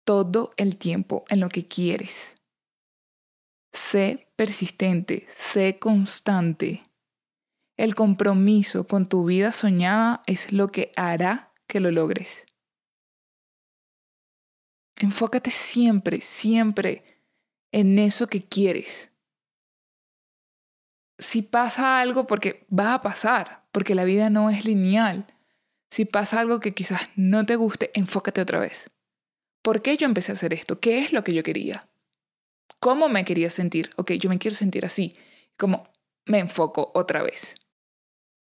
todo 0.03 0.51
el 0.57 0.77
tiempo 0.77 1.23
en 1.29 1.39
lo 1.39 1.49
que 1.49 1.67
quieres. 1.67 2.35
Sé 3.73 4.31
persistente, 4.35 5.25
sé 5.29 5.79
constante. 5.79 6.83
El 7.77 7.95
compromiso 7.95 8.86
con 8.86 9.07
tu 9.07 9.25
vida 9.25 9.51
soñada 9.51 10.21
es 10.27 10.51
lo 10.51 10.71
que 10.71 10.91
hará 10.95 11.53
que 11.67 11.79
lo 11.79 11.91
logres. 11.91 12.45
Enfócate 14.99 15.49
siempre, 15.49 16.21
siempre 16.21 17.03
en 17.71 17.97
eso 17.97 18.27
que 18.27 18.43
quieres. 18.43 19.12
Si 21.17 21.41
pasa 21.41 21.99
algo, 21.99 22.27
porque 22.27 22.65
va 22.67 22.93
a 22.93 23.01
pasar, 23.01 23.65
porque 23.71 23.95
la 23.95 24.03
vida 24.03 24.29
no 24.29 24.49
es 24.49 24.65
lineal. 24.65 25.27
Si 25.89 26.05
pasa 26.05 26.39
algo 26.39 26.60
que 26.60 26.73
quizás 26.73 27.01
no 27.15 27.45
te 27.45 27.55
guste, 27.55 27.91
enfócate 27.93 28.41
otra 28.41 28.60
vez. 28.60 28.91
¿Por 29.62 29.81
qué 29.81 29.97
yo 29.97 30.05
empecé 30.05 30.31
a 30.31 30.36
hacer 30.36 30.53
esto? 30.53 30.79
¿Qué 30.79 30.99
es 30.99 31.13
lo 31.13 31.23
que 31.23 31.34
yo 31.34 31.43
quería? 31.43 31.89
¿Cómo 32.79 33.10
me 33.10 33.25
quería 33.25 33.49
sentir? 33.49 33.91
Ok, 33.95 34.13
yo 34.13 34.29
me 34.29 34.39
quiero 34.39 34.55
sentir 34.55 34.86
así. 34.86 35.13
Como 35.57 35.90
me 36.25 36.39
enfoco 36.39 36.91
otra 36.93 37.23
vez. 37.23 37.55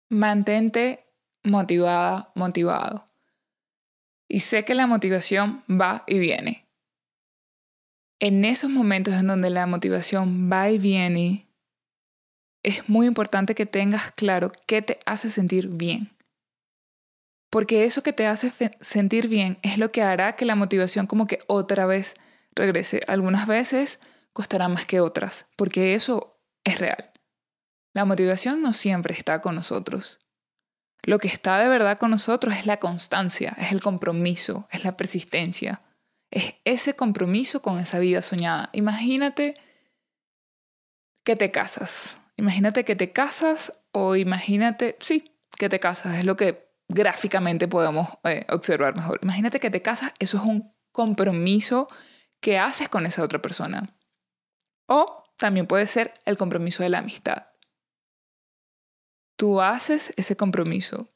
Mantente 0.10 1.06
motivada, 1.44 2.32
motivado. 2.36 3.10
Y 4.28 4.42
sé 4.42 4.64
que 4.64 4.76
la 4.76 4.88
motivación 4.88 5.64
va 5.70 6.04
y 6.08 6.20
viene. 6.20 6.68
En 8.20 8.46
esos 8.46 8.70
momentos 8.70 9.16
en 9.16 9.28
donde 9.28 9.50
la 9.50 9.66
motivación 9.66 10.50
va 10.52 10.70
y 10.70 10.78
viene, 10.78 11.50
es 12.64 12.88
muy 12.88 13.08
importante 13.08 13.56
que 13.56 13.66
tengas 13.66 14.12
claro 14.12 14.52
qué 14.68 14.82
te 14.82 15.00
hace 15.06 15.30
sentir 15.30 15.68
bien. 15.68 16.16
Porque 17.50 17.84
eso 17.84 18.04
que 18.04 18.14
te 18.14 18.28
hace 18.28 18.54
sentir 18.80 19.28
bien 19.28 19.58
es 19.64 19.78
lo 19.78 19.92
que 19.92 20.04
hará 20.04 20.36
que 20.36 20.46
la 20.46 20.56
motivación 20.56 21.08
como 21.08 21.28
que 21.28 21.40
otra 21.48 21.86
vez 21.86 22.16
regrese. 22.56 23.02
Algunas 23.08 23.48
veces 23.48 24.00
costará 24.32 24.70
más 24.70 24.86
que 24.86 25.02
otras, 25.02 25.48
porque 25.58 25.96
eso 25.96 26.40
es 26.64 26.80
real. 26.80 27.11
La 27.94 28.06
motivación 28.06 28.62
no 28.62 28.74
siempre 28.74 29.14
está 29.14 29.42
con 29.42 29.56
nosotros. 29.56 30.20
Lo 31.04 31.18
que 31.18 31.28
está 31.28 31.60
de 31.60 31.68
verdad 31.68 31.98
con 31.98 32.12
nosotros 32.12 32.56
es 32.56 32.66
la 32.66 32.78
constancia, 32.78 33.56
es 33.58 33.72
el 33.72 33.82
compromiso, 33.82 34.68
es 34.72 34.84
la 34.84 34.96
persistencia, 34.96 35.82
es 36.30 36.56
ese 36.64 36.96
compromiso 36.96 37.62
con 37.62 37.80
esa 37.80 38.00
vida 38.00 38.22
soñada. 38.22 38.70
Imagínate 38.72 39.56
que 41.26 41.36
te 41.36 41.52
casas, 41.52 42.20
imagínate 42.38 42.86
que 42.86 42.96
te 42.96 43.12
casas 43.12 43.80
o 43.92 44.16
imagínate, 44.16 44.96
sí, 45.00 45.36
que 45.58 45.70
te 45.70 45.80
casas, 45.80 46.20
es 46.20 46.26
lo 46.26 46.36
que 46.36 46.72
gráficamente 46.88 47.68
podemos 47.68 48.08
eh, 48.24 48.46
observar 48.50 48.96
mejor. 48.96 49.20
Imagínate 49.24 49.60
que 49.60 49.70
te 49.70 49.82
casas, 49.82 50.14
eso 50.20 50.38
es 50.38 50.44
un 50.44 50.74
compromiso 50.92 51.88
que 52.40 52.60
haces 52.60 52.90
con 52.90 53.06
esa 53.06 53.24
otra 53.24 53.42
persona. 53.42 53.90
O 54.88 55.24
también 55.38 55.68
puede 55.68 55.88
ser 55.88 56.14
el 56.26 56.38
compromiso 56.38 56.84
de 56.84 56.90
la 56.90 57.00
amistad. 57.00 57.51
Tú 59.42 59.60
haces 59.60 60.14
ese 60.18 60.38
compromiso. 60.38 61.10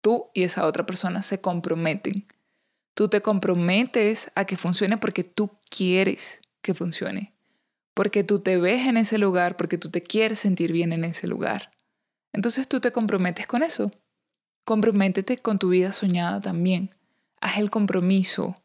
Tú 0.00 0.30
y 0.34 0.44
esa 0.44 0.66
otra 0.66 0.86
persona 0.86 1.24
se 1.24 1.40
comprometen. 1.40 2.28
Tú 2.94 3.08
te 3.08 3.22
comprometes 3.22 4.30
a 4.36 4.44
que 4.44 4.56
funcione 4.56 4.98
porque 4.98 5.24
tú 5.24 5.58
quieres 5.68 6.42
que 6.62 6.74
funcione. 6.74 7.34
Porque 7.92 8.22
tú 8.22 8.38
te 8.38 8.56
ves 8.56 8.86
en 8.86 8.96
ese 8.96 9.18
lugar, 9.18 9.56
porque 9.56 9.78
tú 9.78 9.90
te 9.90 10.00
quieres 10.00 10.38
sentir 10.38 10.70
bien 10.70 10.92
en 10.92 11.02
ese 11.02 11.26
lugar. 11.26 11.72
Entonces 12.32 12.68
tú 12.68 12.78
te 12.78 12.92
comprometes 12.92 13.48
con 13.48 13.64
eso. 13.64 13.90
Comprométete 14.64 15.36
con 15.38 15.58
tu 15.58 15.70
vida 15.70 15.90
soñada 15.90 16.40
también. 16.40 16.90
Haz 17.40 17.58
el 17.58 17.72
compromiso 17.72 18.62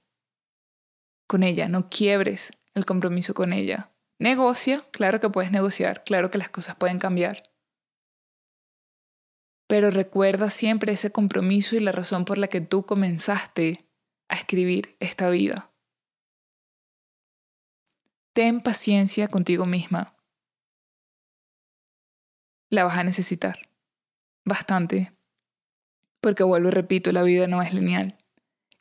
con 1.25 1.41
ella, 1.41 1.67
no 1.67 1.89
quiebres 1.89 2.51
el 2.75 2.85
compromiso 2.85 3.33
con 3.33 3.51
ella. 3.51 3.91
Negocia, 4.19 4.85
claro 4.91 5.19
que 5.19 5.31
puedes 5.31 5.51
negociar, 5.51 6.03
claro 6.03 6.29
que 6.29 6.37
las 6.37 6.49
cosas 6.49 6.75
pueden 6.75 6.99
cambiar. 6.99 7.50
Pero 9.71 9.89
recuerda 9.89 10.49
siempre 10.49 10.91
ese 10.91 11.13
compromiso 11.13 11.77
y 11.77 11.79
la 11.79 11.93
razón 11.93 12.25
por 12.25 12.37
la 12.37 12.49
que 12.49 12.59
tú 12.59 12.85
comenzaste 12.85 13.79
a 14.27 14.35
escribir 14.35 14.97
esta 14.99 15.29
vida. 15.29 15.71
Ten 18.33 18.59
paciencia 18.59 19.29
contigo 19.29 19.65
misma. 19.65 20.13
La 22.69 22.83
vas 22.83 22.97
a 22.97 23.05
necesitar. 23.05 23.69
Bastante. 24.43 25.13
Porque 26.19 26.43
vuelvo 26.43 26.67
y 26.67 26.71
repito, 26.71 27.13
la 27.13 27.23
vida 27.23 27.47
no 27.47 27.61
es 27.61 27.73
lineal. 27.73 28.17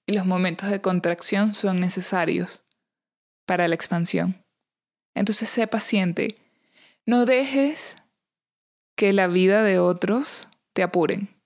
Y 0.06 0.14
los 0.14 0.26
momentos 0.26 0.70
de 0.70 0.80
contracción 0.80 1.54
son 1.54 1.78
necesarios 1.78 2.64
para 3.46 3.68
la 3.68 3.76
expansión. 3.76 4.44
Entonces 5.14 5.50
sé 5.50 5.68
paciente. 5.68 6.34
No 7.06 7.26
dejes 7.26 7.94
que 8.96 9.12
la 9.12 9.28
vida 9.28 9.62
de 9.62 9.78
otros 9.78 10.48
te 10.72 10.82
apuren. 10.82 11.40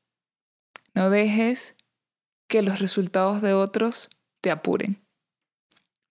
No 0.94 1.10
dejes 1.10 1.76
que 2.48 2.62
los 2.62 2.78
resultados 2.78 3.42
de 3.42 3.52
otros 3.52 4.10
te 4.40 4.50
apuren. 4.50 5.04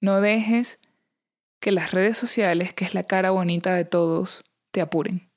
No 0.02 0.20
dejes 0.20 0.80
que 1.60 1.72
las 1.72 1.92
redes 1.92 2.18
sociales, 2.18 2.74
que 2.74 2.84
es 2.84 2.94
la 2.94 3.04
cara 3.04 3.32
bonita 3.32 3.74
de 3.74 3.86
todos, 3.86 4.44
te 4.72 4.82
apuren. 4.82 5.32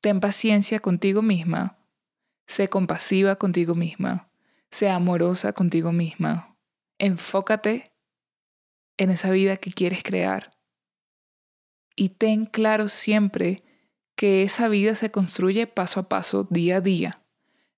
Ten 0.00 0.20
paciencia 0.20 0.80
contigo 0.80 1.22
misma. 1.22 1.78
Sé 2.46 2.68
compasiva 2.68 3.36
contigo 3.36 3.74
misma. 3.74 4.30
Sé 4.70 4.88
amorosa 4.90 5.52
contigo 5.52 5.92
misma. 5.92 6.56
Enfócate 6.98 7.92
en 8.96 9.10
esa 9.10 9.30
vida 9.30 9.56
que 9.56 9.70
quieres 9.70 10.02
crear. 10.02 10.56
Y 11.94 12.10
ten 12.10 12.46
claro 12.46 12.88
siempre 12.88 13.62
que 14.16 14.42
esa 14.42 14.68
vida 14.68 14.94
se 14.94 15.10
construye 15.10 15.66
paso 15.66 16.00
a 16.00 16.08
paso, 16.08 16.46
día 16.50 16.78
a 16.78 16.80
día, 16.80 17.22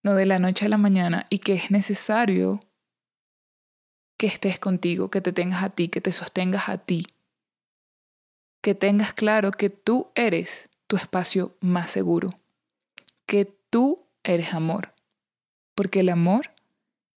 no 0.05 0.14
de 0.14 0.24
la 0.24 0.39
noche 0.39 0.66
a 0.66 0.68
la 0.68 0.78
mañana, 0.78 1.26
y 1.30 1.41
que 1.41 1.55
es 1.55 1.70
necesario 1.72 2.61
que 4.16 4.28
estés 4.28 4.59
contigo, 4.59 5.11
que 5.11 5.20
te 5.20 5.32
tengas 5.32 5.64
a 5.64 5.68
ti, 5.68 5.89
que 5.89 6.01
te 6.01 6.12
sostengas 6.12 6.68
a 6.68 6.78
ti, 6.78 7.07
que 8.62 8.74
tengas 8.74 9.12
claro 9.12 9.51
que 9.51 9.68
tú 9.68 10.11
eres 10.14 10.68
tu 10.86 10.97
espacio 10.97 11.57
más 11.61 11.91
seguro, 11.91 12.30
que 13.26 13.45
tú 13.45 14.07
eres 14.22 14.55
amor, 14.55 14.95
porque 15.74 16.01
el 16.01 16.09
amor 16.09 16.53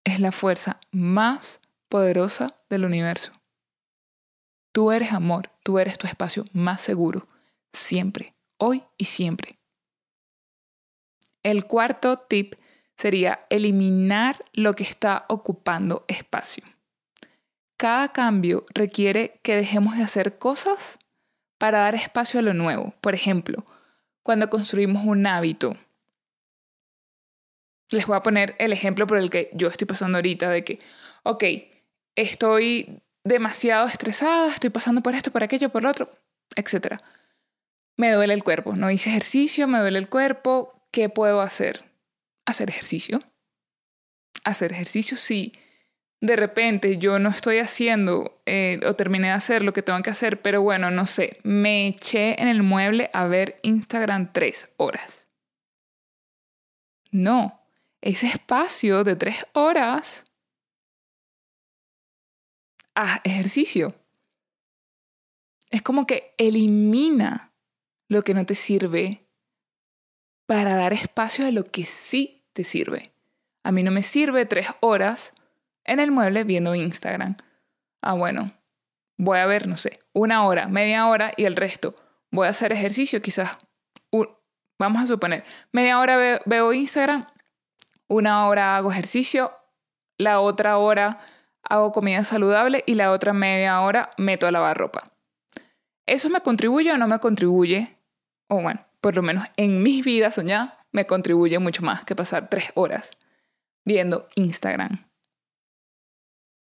es 0.03 0.19
la 0.19 0.32
fuerza 0.32 0.80
más 0.91 1.59
poderosa 1.89 2.55
del 2.69 2.86
universo. 2.86 3.39
Tú 4.72 4.91
eres 4.91 5.13
amor, 5.13 5.51
tú 5.63 5.78
eres 5.78 5.97
tu 5.99 6.07
espacio 6.07 6.45
más 6.53 6.82
seguro, 6.82 7.28
siempre 7.72 8.34
hoy 8.62 8.84
y 8.97 9.05
siempre. 9.05 9.59
El 11.43 11.66
cuarto 11.66 12.20
tip 12.20 12.53
sería 12.95 13.39
eliminar 13.49 14.43
lo 14.53 14.76
que 14.76 14.84
está 14.84 15.26
ocupando 15.28 16.05
espacio. 16.07 16.64
Cada 17.76 18.09
cambio 18.14 18.64
requiere 18.76 19.39
que 19.41 19.55
dejemos 19.55 19.97
de 19.97 20.03
hacer 20.03 20.38
cosas 20.38 20.99
para 21.57 21.80
dar 21.80 21.95
espacio 21.95 22.39
a 22.39 22.43
lo 22.43 22.53
nuevo. 22.53 22.93
Por 23.01 23.16
ejemplo, 23.16 23.66
cuando 24.22 24.51
construimos 24.51 25.03
un 25.03 25.26
hábito. 25.26 25.76
Les 27.91 28.05
voy 28.05 28.16
a 28.16 28.24
poner 28.24 28.55
el 28.59 28.72
ejemplo 28.72 29.07
por 29.07 29.18
el 29.18 29.32
que 29.32 29.49
yo 29.53 29.68
estoy 29.68 29.88
pasando 29.88 30.20
ahorita, 30.20 30.49
de 30.51 30.64
que, 30.64 30.80
ok, 31.24 31.43
estoy 32.16 33.01
demasiado 33.24 33.88
estresada, 33.88 34.51
estoy 34.51 34.70
pasando 34.70 35.01
por 35.01 35.16
esto, 35.16 35.32
por 35.32 35.43
aquello, 35.43 35.70
por 35.70 35.82
lo 35.82 35.89
otro, 35.89 36.12
etc 36.55 37.01
me 38.01 38.11
duele 38.11 38.33
el 38.33 38.43
cuerpo, 38.43 38.75
no 38.75 38.89
hice 38.89 39.11
ejercicio, 39.11 39.67
me 39.67 39.77
duele 39.77 39.99
el 39.99 40.09
cuerpo, 40.09 40.73
¿qué 40.89 41.07
puedo 41.07 41.39
hacer? 41.39 41.85
Hacer 42.47 42.69
ejercicio. 42.69 43.19
Hacer 44.43 44.71
ejercicio 44.71 45.17
si 45.17 45.53
de 46.19 46.35
repente 46.35 46.97
yo 46.97 47.19
no 47.19 47.29
estoy 47.29 47.59
haciendo 47.59 48.41
eh, 48.47 48.79
o 48.87 48.95
terminé 48.95 49.27
de 49.27 49.33
hacer 49.33 49.61
lo 49.61 49.71
que 49.71 49.83
tengo 49.83 50.01
que 50.01 50.09
hacer, 50.09 50.41
pero 50.41 50.63
bueno, 50.63 50.89
no 50.89 51.05
sé, 51.05 51.37
me 51.43 51.89
eché 51.89 52.41
en 52.41 52.47
el 52.47 52.63
mueble 52.63 53.11
a 53.13 53.27
ver 53.27 53.59
Instagram 53.61 54.33
tres 54.33 54.73
horas. 54.77 55.27
No, 57.11 57.61
ese 58.01 58.25
espacio 58.25 59.03
de 59.03 59.15
tres 59.15 59.45
horas, 59.53 60.25
haz 62.95 63.21
ejercicio. 63.23 63.93
Es 65.69 65.83
como 65.83 66.07
que 66.07 66.33
elimina 66.39 67.50
lo 68.12 68.24
que 68.24 68.34
no 68.34 68.45
te 68.45 68.55
sirve 68.55 69.26
para 70.45 70.76
dar 70.76 70.91
espacio 70.91 71.47
a 71.47 71.51
lo 71.51 71.64
que 71.64 71.86
sí 71.86 72.45
te 72.51 72.66
sirve. 72.66 73.14
A 73.64 73.72
mí 73.72 73.84
no 73.84 73.91
me 73.91 74.03
sirve 74.03 74.45
tres 74.45 74.68
horas 74.82 75.34
en 75.86 76.01
el 76.01 76.12
mueble 76.12 76.43
viendo 76.43 76.76
Instagram. 76.76 77.38
Ah, 78.01 78.12
bueno, 78.12 78.51
voy 79.18 79.38
a 79.38 79.45
ver, 79.45 79.66
no 79.66 79.78
sé, 79.78 79.97
una 80.12 80.45
hora, 80.45 80.68
media 80.68 81.07
hora 81.07 81.32
y 81.38 81.45
el 81.45 81.55
resto. 81.55 81.95
Voy 82.32 82.47
a 82.47 82.49
hacer 82.49 82.74
ejercicio, 82.74 83.22
quizás, 83.22 83.57
vamos 84.78 85.03
a 85.03 85.07
suponer, 85.07 85.45
media 85.72 85.97
hora 85.97 86.41
veo, 86.45 86.74
Instagram, 86.74 87.28
una 88.09 88.45
hora 88.47 88.76
hago 88.76 88.91
ejercicio, 88.91 89.53
la 90.18 90.41
otra 90.41 90.78
hora 90.80 91.20
hago 91.64 91.93
comida 91.93 92.26
saludable 92.26 92.84
y 92.86 92.95
la 92.95 93.14
otra 93.14 93.32
media 93.32 93.80
hora 93.80 94.12
meto 94.18 94.47
a 94.47 94.51
lavar 94.51 94.78
ropa. 94.78 95.01
¿Eso 96.05 96.30
me 96.30 96.41
contribuye 96.41 96.91
o 96.91 96.97
no 96.97 97.07
me 97.07 97.20
contribuye 97.20 98.00
o 98.51 98.61
bueno, 98.61 98.85
por 98.99 99.15
lo 99.15 99.21
menos 99.21 99.45
en 99.55 99.81
mis 99.81 100.03
vidas 100.03 100.35
soñadas, 100.35 100.73
me 100.91 101.05
contribuye 101.05 101.57
mucho 101.59 101.83
más 101.83 102.03
que 102.03 102.17
pasar 102.17 102.49
tres 102.49 102.65
horas 102.75 103.17
viendo 103.85 104.27
Instagram. 104.35 105.09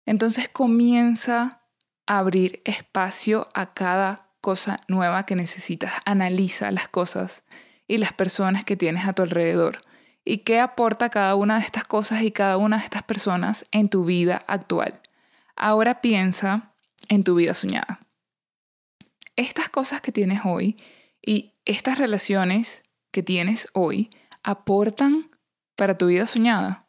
Entonces 0.07 0.49
comienza 0.49 1.61
a 2.07 2.17
abrir 2.17 2.63
espacio 2.65 3.47
a 3.53 3.75
cada 3.75 4.31
cosa 4.41 4.79
nueva 4.87 5.27
que 5.27 5.35
necesitas. 5.35 5.93
Analiza 6.05 6.71
las 6.71 6.87
cosas 6.87 7.43
y 7.87 7.99
las 7.99 8.11
personas 8.11 8.63
que 8.63 8.75
tienes 8.75 9.05
a 9.05 9.13
tu 9.13 9.21
alrededor 9.21 9.83
y 10.25 10.39
qué 10.39 10.59
aporta 10.59 11.11
cada 11.11 11.35
una 11.35 11.59
de 11.59 11.65
estas 11.65 11.83
cosas 11.83 12.23
y 12.23 12.31
cada 12.31 12.57
una 12.57 12.79
de 12.79 12.85
estas 12.85 13.03
personas 13.03 13.67
en 13.71 13.87
tu 13.87 14.03
vida 14.03 14.43
actual. 14.47 14.99
Ahora 15.55 16.01
piensa 16.01 16.73
en 17.07 17.23
tu 17.23 17.35
vida 17.35 17.53
soñada. 17.53 17.99
Estas 19.35 19.69
cosas 19.69 20.01
que 20.01 20.11
tienes 20.11 20.39
hoy 20.43 20.75
y 21.27 21.53
estas 21.65 21.97
relaciones 21.97 22.83
que 23.11 23.21
tienes 23.21 23.67
hoy 23.73 24.09
aportan 24.43 25.29
para 25.75 25.97
tu 25.97 26.07
vida 26.07 26.25
soñada. 26.25 26.87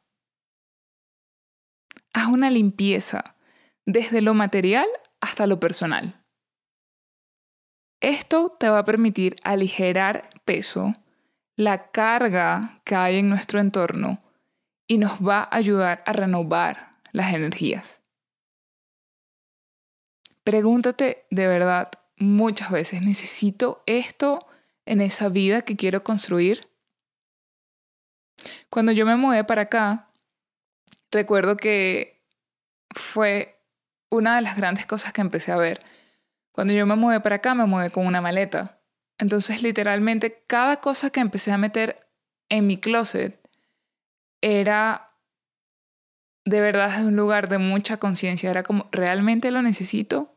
Haz 2.13 2.29
una 2.29 2.49
limpieza 2.49 3.37
desde 3.85 4.23
lo 4.23 4.35
material 4.35 4.87
hasta 5.21 5.49
lo 5.49 5.59
personal. 5.59 6.25
Esto 8.01 8.57
te 8.61 8.69
va 8.69 8.79
a 8.79 8.85
permitir 8.85 9.35
aligerar 9.43 10.29
peso, 10.45 10.95
la 11.57 11.91
carga 11.91 12.81
que 12.85 12.95
hay 12.95 13.19
en 13.19 13.29
nuestro 13.29 13.59
entorno 13.59 14.23
y 14.87 14.99
nos 14.99 15.19
va 15.19 15.41
a 15.41 15.57
ayudar 15.57 16.05
a 16.07 16.13
renovar 16.13 17.01
las 17.11 17.35
energías. 17.35 18.01
Pregúntate 20.45 21.27
de 21.31 21.49
verdad 21.49 21.91
muchas 22.19 22.71
veces, 22.71 23.03
¿necesito 23.03 23.83
esto 23.87 24.47
en 24.89 25.03
esa 25.03 25.29
vida 25.29 25.63
que 25.63 25.77
quiero 25.77 26.03
construir. 26.03 26.67
Cuando 28.71 28.91
yo 28.93 29.05
me 29.05 29.17
mudé 29.17 29.45
para 29.45 29.63
acá, 29.63 30.11
recuerdo 31.11 31.57
que 31.57 32.25
fue 32.95 33.63
una 34.11 34.37
de 34.37 34.43
las 34.43 34.57
grandes 34.57 34.87
cosas 34.87 35.13
que 35.13 35.21
empecé 35.21 35.53
a 35.53 35.57
ver. 35.57 35.85
Cuando 36.53 36.73
yo 36.73 36.87
me 36.87 36.97
mudé 36.97 37.21
para 37.21 37.37
acá, 37.37 37.55
me 37.55 37.67
mudé 37.67 37.91
con 37.91 38.07
una 38.07 38.23
maleta. 38.23 38.81
Entonces, 39.19 39.63
literalmente, 39.63 40.43
cada 40.47 40.81
cosa 40.81 41.11
que 41.11 41.21
empecé 41.21 41.53
a 41.53 41.59
meter 41.59 42.09
en 42.49 42.67
mi 42.67 42.79
closet 42.79 43.39
era 44.41 45.13
de 46.47 46.63
verdad 46.63 47.05
un 47.05 47.15
lugar 47.15 47.51
de 47.51 47.59
mucha 47.59 47.99
conciencia. 47.99 48.49
Era 48.49 48.63
como, 48.63 48.89
¿realmente 48.91 49.51
lo 49.51 49.61
necesito? 49.61 50.35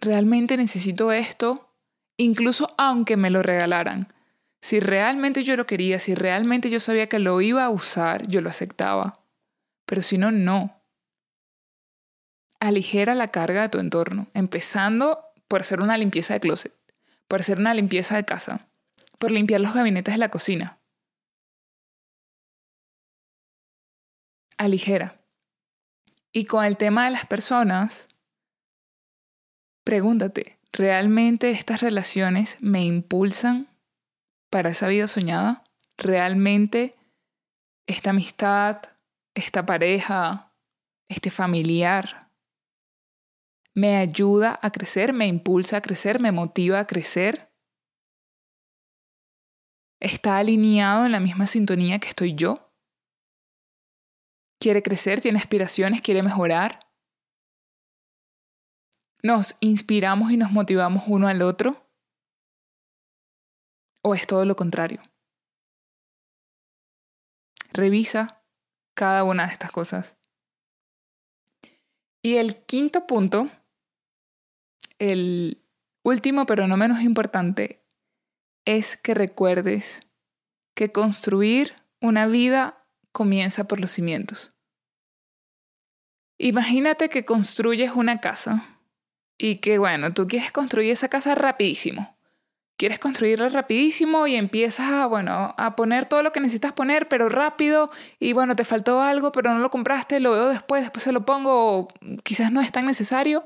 ¿Realmente 0.00 0.56
necesito 0.56 1.12
esto? 1.12 1.68
incluso 2.18 2.74
aunque 2.76 3.16
me 3.16 3.30
lo 3.30 3.42
regalaran. 3.42 4.08
Si 4.60 4.80
realmente 4.80 5.44
yo 5.44 5.56
lo 5.56 5.66
quería, 5.66 5.98
si 5.98 6.14
realmente 6.14 6.68
yo 6.68 6.80
sabía 6.80 7.08
que 7.08 7.20
lo 7.20 7.40
iba 7.40 7.64
a 7.64 7.70
usar, 7.70 8.26
yo 8.26 8.42
lo 8.42 8.50
aceptaba. 8.50 9.20
Pero 9.86 10.02
si 10.02 10.18
no, 10.18 10.30
no. 10.32 10.82
Aligera 12.60 13.14
la 13.14 13.28
carga 13.28 13.62
de 13.62 13.68
tu 13.68 13.78
entorno, 13.78 14.26
empezando 14.34 15.24
por 15.46 15.60
hacer 15.60 15.80
una 15.80 15.96
limpieza 15.96 16.34
de 16.34 16.40
closet, 16.40 16.74
por 17.28 17.40
hacer 17.40 17.60
una 17.60 17.72
limpieza 17.72 18.16
de 18.16 18.24
casa, 18.24 18.68
por 19.18 19.30
limpiar 19.30 19.60
los 19.60 19.74
gabinetes 19.74 20.14
de 20.14 20.18
la 20.18 20.28
cocina. 20.28 20.80
Aligera. 24.58 25.20
Y 26.32 26.46
con 26.46 26.64
el 26.64 26.76
tema 26.76 27.04
de 27.04 27.12
las 27.12 27.26
personas, 27.26 28.08
pregúntate, 29.88 30.58
¿Realmente 30.70 31.48
estas 31.48 31.80
relaciones 31.80 32.58
me 32.60 32.82
impulsan 32.82 33.68
para 34.50 34.68
esa 34.68 34.86
vida 34.86 35.06
soñada? 35.06 35.64
realmente 35.96 36.94
esta 37.86 38.10
amistad, 38.10 38.82
esta 39.34 39.64
pareja, 39.64 40.54
este 41.08 41.30
familiar 41.30 42.30
me 43.74 43.96
ayuda 43.96 44.60
a 44.60 44.70
crecer, 44.70 45.14
me 45.14 45.26
impulsa 45.26 45.78
a 45.78 45.80
crecer, 45.80 46.20
me 46.20 46.32
motiva 46.32 46.80
a 46.80 46.86
crecer. 46.86 47.50
Está 50.00 50.36
alineado 50.36 51.06
en 51.06 51.12
la 51.12 51.20
misma 51.20 51.46
sintonía 51.46 51.98
que 51.98 52.08
estoy 52.08 52.34
yo. 52.34 52.74
Quiere 54.60 54.82
crecer, 54.82 55.22
tiene 55.22 55.38
aspiraciones, 55.38 56.02
quiere 56.02 56.22
mejorar. 56.22 56.87
Nos 59.22 59.56
inspiramos 59.60 60.30
y 60.30 60.36
nos 60.36 60.52
motivamos 60.52 61.04
uno 61.06 61.28
al 61.28 61.42
otro. 61.42 61.84
¿O 64.02 64.14
es 64.14 64.26
todo 64.26 64.44
lo 64.44 64.54
contrario? 64.54 65.02
Revisa 67.72 68.42
cada 68.94 69.24
una 69.24 69.46
de 69.46 69.52
estas 69.52 69.70
cosas. 69.70 70.16
Y 72.22 72.36
el 72.36 72.56
quinto 72.64 73.06
punto, 73.06 73.50
el 74.98 75.62
último 76.04 76.46
pero 76.46 76.66
no 76.66 76.76
menos 76.76 77.00
importante, 77.00 77.84
es 78.64 78.96
que 78.96 79.14
recuerdes 79.14 80.00
que 80.74 80.92
construir 80.92 81.74
una 82.00 82.26
vida 82.26 82.86
comienza 83.12 83.66
por 83.66 83.80
los 83.80 83.90
cimientos. 83.90 84.52
Imagínate 86.38 87.08
que 87.08 87.24
construyes 87.24 87.92
una 87.92 88.20
casa 88.20 88.77
y 89.38 89.56
que, 89.56 89.78
bueno, 89.78 90.12
tú 90.12 90.26
quieres 90.26 90.52
construir 90.52 90.90
esa 90.90 91.08
casa 91.08 91.34
rapidísimo 91.34 92.10
quieres 92.78 93.00
construirla 93.00 93.48
rapidísimo 93.48 94.26
y 94.28 94.36
empiezas 94.36 94.90
a, 94.90 95.06
bueno, 95.06 95.52
a 95.58 95.76
poner 95.76 96.06
todo 96.06 96.22
lo 96.22 96.32
que 96.32 96.40
necesitas 96.40 96.72
poner, 96.72 97.08
pero 97.08 97.28
rápido, 97.28 97.90
y 98.20 98.32
bueno, 98.32 98.54
te 98.54 98.64
faltó 98.64 99.02
algo, 99.02 99.32
pero 99.32 99.52
no 99.52 99.58
lo 99.58 99.68
compraste, 99.68 100.20
lo 100.20 100.32
veo 100.32 100.48
después, 100.48 100.82
después 100.82 101.02
se 101.02 101.12
lo 101.12 101.26
pongo, 101.26 101.88
quizás 102.22 102.52
no 102.52 102.60
es 102.60 102.70
tan 102.70 102.86
necesario, 102.86 103.44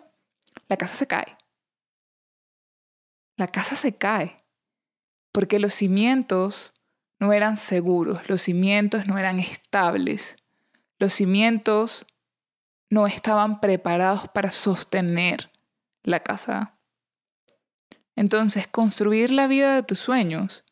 la 0.69 0.77
casa 0.77 0.95
se 0.95 1.07
cae. 1.07 1.39
La 3.39 3.49
casa 3.49 3.75
se 3.75 3.97
cae, 3.97 4.37
porque 5.33 5.59
los 5.59 5.73
cimientos 5.73 6.75
no 7.19 7.33
eran 7.33 7.57
seguros, 7.57 8.29
los 8.29 8.43
cimientos 8.43 9.07
no 9.07 9.17
eran 9.17 9.39
estables, 9.39 10.37
los 10.99 11.15
cimientos 11.15 12.05
no 12.91 13.07
estaban 13.07 13.61
preparados 13.61 14.29
para 14.29 14.51
sostener 14.51 15.52
la 16.05 16.21
casa 16.21 16.79
entonces, 18.15 18.67
construir 18.69 19.31
la 19.31 19.47
vida 19.47 19.75
de 19.75 19.83
tus 19.83 19.99
sueños 19.99 20.65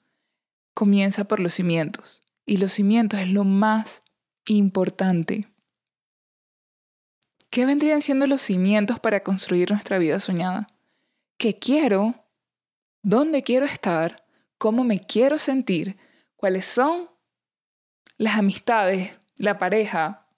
comienza 0.74 1.24
por 1.24 1.40
los 1.40 1.54
cimientos. 1.54 2.22
Y 2.46 2.58
los 2.58 2.72
cimientos 2.72 3.20
es 3.20 3.30
lo 3.30 3.44
más 3.44 4.02
importante. 4.46 5.48
¿Qué 7.50 7.66
vendrían 7.66 8.02
siendo 8.02 8.26
los 8.26 8.42
cimientos 8.42 9.00
para 9.00 9.22
construir 9.22 9.70
nuestra 9.70 9.98
vida 9.98 10.20
soñada? 10.20 10.66
¿Qué 11.36 11.54
quiero? 11.54 12.26
¿Dónde 13.02 13.42
quiero 13.42 13.66
estar? 13.66 14.24
¿Cómo 14.58 14.84
me 14.84 15.00
quiero 15.00 15.38
sentir? 15.38 15.96
¿Cuáles 16.36 16.66
son 16.66 17.10
las 18.18 18.36
amistades, 18.38 19.18
la 19.36 19.58
pareja, 19.58 20.28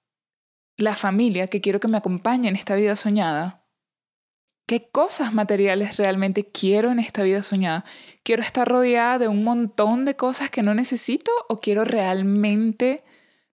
la 0.77 0.95
familia 0.95 1.49
que 1.49 1.61
quiero 1.61 1.81
que 1.81 1.89
me 1.89 1.99
acompañe 1.99 2.49
en 2.49 2.57
esta 2.57 2.77
vida 2.77 2.97
soñada? 2.97 3.62
¿Qué 4.73 4.89
cosas 4.91 5.35
materiales 5.35 5.99
realmente 5.99 6.47
quiero 6.47 6.91
en 6.91 6.99
esta 6.99 7.23
vida 7.23 7.43
soñada? 7.43 7.85
¿Quiero 8.23 8.41
estar 8.41 8.67
rodeada 8.67 9.19
de 9.19 9.29
un 9.29 9.45
montón 9.45 10.07
de 10.07 10.17
cosas 10.17 10.49
que 10.49 10.63
no 10.63 10.73
necesito 10.73 11.31
o 11.51 11.61
quiero 11.61 11.85
realmente 11.85 13.05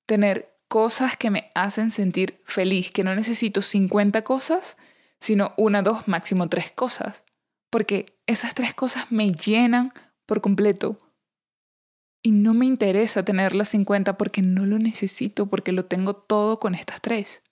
tener 0.05 0.55
cosas 0.69 1.17
que 1.17 1.29
me 1.29 1.51
hacen 1.55 1.91
sentir 1.91 2.41
feliz? 2.45 2.91
Que 2.91 3.03
no 3.03 3.13
necesito 3.15 3.61
50 3.61 4.23
cosas, 4.23 4.77
sino 5.19 5.53
una, 5.57 5.81
dos, 5.81 6.07
máximo 6.07 6.47
tres 6.47 6.71
cosas. 6.71 7.25
Porque 7.69 8.17
esas 8.25 8.53
tres 8.53 8.73
cosas 8.73 9.07
me 9.09 9.29
llenan 9.29 9.91
por 10.25 10.39
completo. 10.39 10.97
Y 12.23 12.31
no 12.31 12.53
me 12.53 12.65
interesa 12.65 13.25
tener 13.25 13.55
las 13.55 13.67
50 13.67 14.17
porque 14.17 14.41
no 14.41 14.65
lo 14.65 14.79
necesito, 14.79 15.47
porque 15.47 15.73
lo 15.73 15.83
tengo 15.83 16.15
todo 16.15 16.59
con 16.59 16.75
estas 16.75 17.01
tres. 17.01 17.43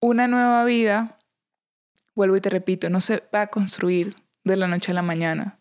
Una 0.00 0.26
nueva 0.26 0.64
vida, 0.64 1.18
vuelvo 2.14 2.36
y 2.36 2.40
te 2.40 2.50
repito, 2.50 2.90
no 2.90 3.00
se 3.00 3.22
va 3.34 3.42
a 3.42 3.46
construir 3.48 4.16
de 4.44 4.56
la 4.56 4.66
noche 4.66 4.92
a 4.92 4.94
la 4.94 5.02
mañana. 5.02 5.58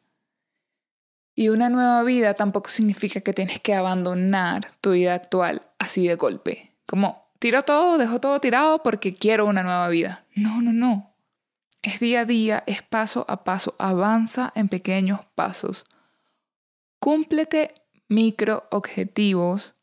Y 1.35 1.49
una 1.49 1.69
nueva 1.69 2.03
vida 2.03 2.33
tampoco 2.33 2.69
significa 2.69 3.21
que 3.21 3.33
tienes 3.33 3.59
que 3.59 3.73
abandonar 3.73 4.71
tu 4.81 4.91
vida 4.91 5.13
actual 5.13 5.61
así 5.77 6.07
de 6.07 6.15
golpe. 6.15 6.73
Como 6.85 7.31
tiro 7.39 7.63
todo, 7.63 7.97
dejo 7.97 8.19
todo 8.19 8.41
tirado 8.41 8.83
porque 8.83 9.13
quiero 9.13 9.45
una 9.45 9.63
nueva 9.63 9.87
vida. 9.87 10.25
No, 10.35 10.61
no, 10.61 10.73
no. 10.73 11.15
Es 11.81 12.01
día 12.01 12.21
a 12.21 12.25
día, 12.25 12.63
es 12.67 12.81
paso 12.81 13.25
a 13.29 13.45
paso, 13.45 13.75
avanza 13.79 14.51
en 14.55 14.67
pequeños 14.67 15.21
pasos. 15.35 15.85
Cúmplete 16.99 17.73
micro 18.09 18.67
objetivos 18.71 19.75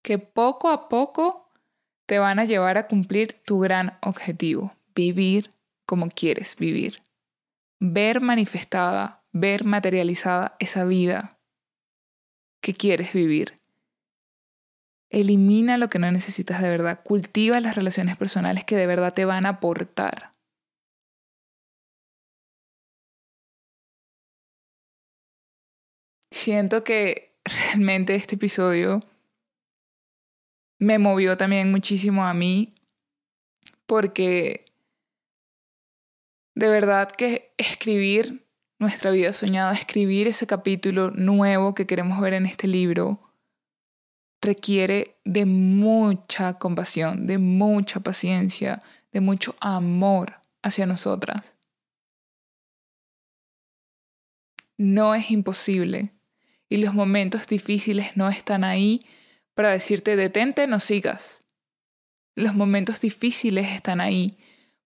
que 0.00 0.18
poco 0.18 0.70
a 0.70 0.88
poco 0.88 1.43
te 2.06 2.18
van 2.18 2.38
a 2.38 2.44
llevar 2.44 2.78
a 2.78 2.86
cumplir 2.86 3.32
tu 3.32 3.60
gran 3.60 3.98
objetivo, 4.02 4.74
vivir 4.94 5.52
como 5.86 6.08
quieres 6.08 6.56
vivir. 6.56 7.02
Ver 7.80 8.20
manifestada, 8.20 9.24
ver 9.32 9.64
materializada 9.64 10.56
esa 10.58 10.84
vida 10.84 11.38
que 12.60 12.72
quieres 12.72 13.12
vivir. 13.12 13.60
Elimina 15.10 15.76
lo 15.76 15.88
que 15.88 15.98
no 15.98 16.10
necesitas 16.10 16.60
de 16.60 16.70
verdad. 16.70 17.00
Cultiva 17.04 17.60
las 17.60 17.76
relaciones 17.76 18.16
personales 18.16 18.64
que 18.64 18.76
de 18.76 18.86
verdad 18.86 19.12
te 19.12 19.24
van 19.24 19.46
a 19.46 19.50
aportar. 19.50 20.32
Siento 26.32 26.82
que 26.82 27.36
realmente 27.68 28.14
este 28.14 28.34
episodio 28.34 29.04
me 30.78 30.98
movió 30.98 31.36
también 31.36 31.70
muchísimo 31.70 32.26
a 32.26 32.34
mí 32.34 32.74
porque 33.86 34.64
de 36.54 36.68
verdad 36.68 37.10
que 37.10 37.52
escribir 37.56 38.46
nuestra 38.78 39.10
vida 39.10 39.32
soñada, 39.32 39.72
escribir 39.72 40.26
ese 40.26 40.46
capítulo 40.46 41.10
nuevo 41.10 41.74
que 41.74 41.86
queremos 41.86 42.20
ver 42.20 42.34
en 42.34 42.46
este 42.46 42.68
libro, 42.68 43.20
requiere 44.40 45.16
de 45.24 45.46
mucha 45.46 46.58
compasión, 46.58 47.26
de 47.26 47.38
mucha 47.38 48.00
paciencia, 48.00 48.82
de 49.12 49.20
mucho 49.20 49.56
amor 49.60 50.40
hacia 50.62 50.86
nosotras. 50.86 51.54
No 54.76 55.14
es 55.14 55.30
imposible 55.30 56.12
y 56.68 56.78
los 56.78 56.94
momentos 56.94 57.46
difíciles 57.46 58.16
no 58.16 58.28
están 58.28 58.64
ahí 58.64 59.06
para 59.54 59.70
decirte 59.70 60.16
detente, 60.16 60.66
no 60.66 60.80
sigas. 60.80 61.42
Los 62.36 62.54
momentos 62.54 63.00
difíciles 63.00 63.70
están 63.70 64.00
ahí 64.00 64.36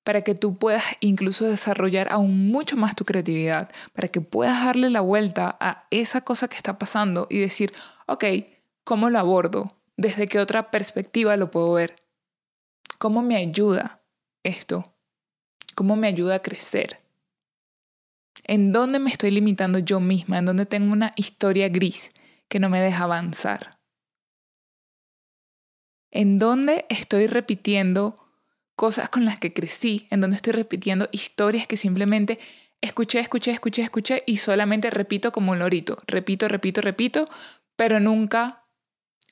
para 0.05 0.23
que 0.23 0.35
tú 0.35 0.57
puedas 0.57 0.85
incluso 1.01 1.45
desarrollar 1.47 2.11
aún 2.11 2.49
mucho 2.49 2.77
más 2.77 2.97
tu 2.97 3.05
creatividad, 3.05 3.71
para 3.93 4.09
que 4.09 4.23
puedas 4.23 4.65
darle 4.65 4.89
la 4.89 5.03
vuelta 5.03 5.57
a 5.61 5.87
esa 5.91 6.23
cosa 6.23 6.49
que 6.49 6.57
está 6.57 6.79
pasando 6.79 7.27
y 7.29 7.41
decir, 7.41 7.75
ok, 8.07 8.25
¿cómo 8.85 9.11
lo 9.11 9.19
abordo? 9.19 9.77
¿Desde 9.99 10.27
qué 10.27 10.39
otra 10.39 10.71
perspectiva 10.71 11.37
lo 11.37 11.51
puedo 11.51 11.75
ver? 11.75 11.97
¿Cómo 12.99 13.23
me 13.23 13.37
ayuda 13.37 14.01
esto? 14.43 14.95
¿Cómo 15.75 15.95
me 15.95 16.09
ayuda 16.09 16.37
a 16.37 16.43
crecer? 16.43 17.01
¿En 18.45 18.73
dónde 18.73 19.01
me 19.01 19.11
estoy 19.11 19.31
limitando 19.31 19.79
yo 19.79 20.01
misma? 20.01 20.39
¿En 20.39 20.47
dónde 20.47 20.65
tengo 20.65 20.93
una 20.93 21.13
historia 21.17 21.69
gris 21.69 22.13
que 22.49 22.61
no 22.61 22.71
me 22.71 22.81
deja 22.81 23.05
avanzar? 23.05 23.78
En 26.11 26.39
donde 26.39 26.87
estoy 26.89 27.27
repitiendo 27.27 28.19
cosas 28.77 29.09
con 29.09 29.25
las 29.25 29.39
que 29.39 29.53
crecí, 29.53 30.07
en 30.11 30.21
donde 30.21 30.37
estoy 30.37 30.53
repitiendo 30.53 31.09
historias 31.13 31.67
que 31.67 31.77
simplemente 31.77 32.39
escuché, 32.81 33.19
escuché, 33.21 33.51
escuché, 33.51 33.83
escuché 33.83 34.23
y 34.27 34.37
solamente 34.37 34.91
repito 34.91 35.33
como 35.33 35.53
un 35.53 35.59
lorito, 35.59 35.99
repito, 36.07 36.49
repito, 36.49 36.81
repito, 36.81 37.29
pero 37.77 38.01
nunca 38.01 38.65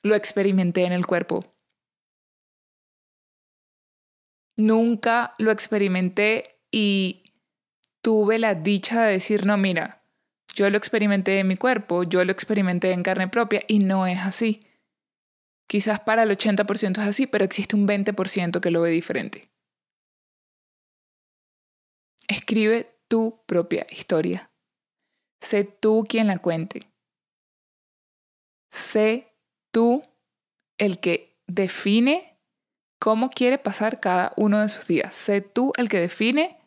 lo 0.03 0.15
experimenté 0.15 0.85
en 0.85 0.91
el 0.91 1.05
cuerpo. 1.05 1.55
Nunca 4.57 5.35
lo 5.37 5.51
experimenté 5.51 6.59
y 6.71 7.23
tuve 8.01 8.39
la 8.39 8.55
dicha 8.55 9.03
de 9.03 9.13
decir, 9.13 9.45
no, 9.45 9.57
mira, 9.57 10.03
yo 10.55 10.69
lo 10.69 10.77
experimenté 10.77 11.39
en 11.39 11.47
mi 11.47 11.55
cuerpo, 11.55 12.03
yo 12.03 12.25
lo 12.25 12.31
experimenté 12.31 12.91
en 12.91 13.03
carne 13.03 13.27
propia 13.27 13.63
y 13.67 13.79
no 13.79 14.07
es 14.07 14.19
así. 14.19 14.66
Quizás 15.67 15.99
para 15.99 16.23
el 16.23 16.31
80% 16.31 17.01
es 17.01 17.07
así, 17.07 17.27
pero 17.27 17.43
existe 17.43 17.75
un 17.75 17.87
20% 17.87 18.61
que 18.61 18.71
lo 18.71 18.81
ve 18.81 18.91
diferente. 18.91 19.51
Escribe 22.27 22.97
tu 23.07 23.43
propia 23.45 23.85
historia. 23.89 24.51
Sé 25.41 25.65
tú 25.65 26.05
quien 26.07 26.27
la 26.27 26.37
cuente. 26.37 26.89
Sé 28.71 29.33
tú 29.71 30.01
el 30.77 30.99
que 30.99 31.39
define 31.47 32.39
cómo 32.99 33.29
quiere 33.29 33.57
pasar 33.57 33.99
cada 33.99 34.33
uno 34.37 34.61
de 34.61 34.69
sus 34.69 34.87
días. 34.87 35.13
Sé 35.13 35.41
tú 35.41 35.73
el 35.77 35.89
que 35.89 35.99
define 35.99 36.59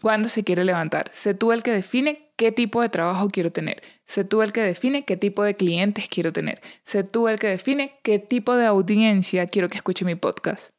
cuándo 0.00 0.28
se 0.28 0.44
quiere 0.44 0.64
levantar. 0.64 1.10
Sé 1.12 1.34
tú 1.34 1.52
el 1.52 1.62
que 1.62 1.72
define 1.72 2.32
qué 2.36 2.52
tipo 2.52 2.82
de 2.82 2.88
trabajo 2.88 3.28
quiero 3.28 3.52
tener. 3.52 3.82
Sé 4.06 4.24
tú 4.24 4.42
el 4.42 4.52
que 4.52 4.62
define 4.62 5.04
qué 5.04 5.16
tipo 5.16 5.44
de 5.44 5.54
clientes 5.54 6.08
quiero 6.08 6.32
tener. 6.32 6.60
Sé 6.82 7.04
tú 7.04 7.28
el 7.28 7.38
que 7.38 7.48
define 7.48 7.98
qué 8.02 8.18
tipo 8.18 8.56
de 8.56 8.66
audiencia 8.66 9.46
quiero 9.46 9.68
que 9.68 9.76
escuche 9.76 10.04
mi 10.04 10.14
podcast. 10.14 10.70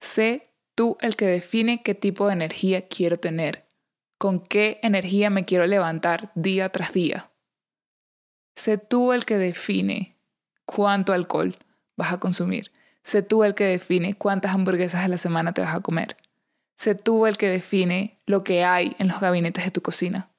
Sé 0.00 0.42
tú 0.74 0.96
el 1.00 1.16
que 1.16 1.26
define 1.26 1.82
qué 1.82 1.94
tipo 1.94 2.26
de 2.26 2.32
energía 2.32 2.88
quiero 2.88 3.18
tener. 3.18 3.66
Con 4.18 4.40
qué 4.40 4.80
energía 4.82 5.30
me 5.30 5.44
quiero 5.44 5.66
levantar 5.66 6.32
día 6.34 6.68
tras 6.70 6.92
día. 6.92 7.30
Sé 8.56 8.76
tú 8.76 9.12
el 9.12 9.24
que 9.24 9.38
define 9.38 10.18
cuánto 10.66 11.12
alcohol 11.12 11.56
vas 11.96 12.12
a 12.12 12.20
consumir. 12.20 12.72
Sé 13.02 13.22
tú 13.22 13.44
el 13.44 13.54
que 13.54 13.64
define 13.64 14.14
cuántas 14.14 14.54
hamburguesas 14.54 15.04
a 15.04 15.08
la 15.08 15.18
semana 15.18 15.52
te 15.52 15.60
vas 15.60 15.74
a 15.74 15.80
comer. 15.80 16.16
Sé 16.80 16.94
tú 16.94 17.26
el 17.26 17.36
que 17.36 17.50
define 17.50 18.18
lo 18.24 18.42
que 18.42 18.64
hay 18.64 18.96
en 18.98 19.08
los 19.08 19.20
gabinetes 19.20 19.66
de 19.66 19.70
tu 19.70 19.82
cocina. 19.82 20.30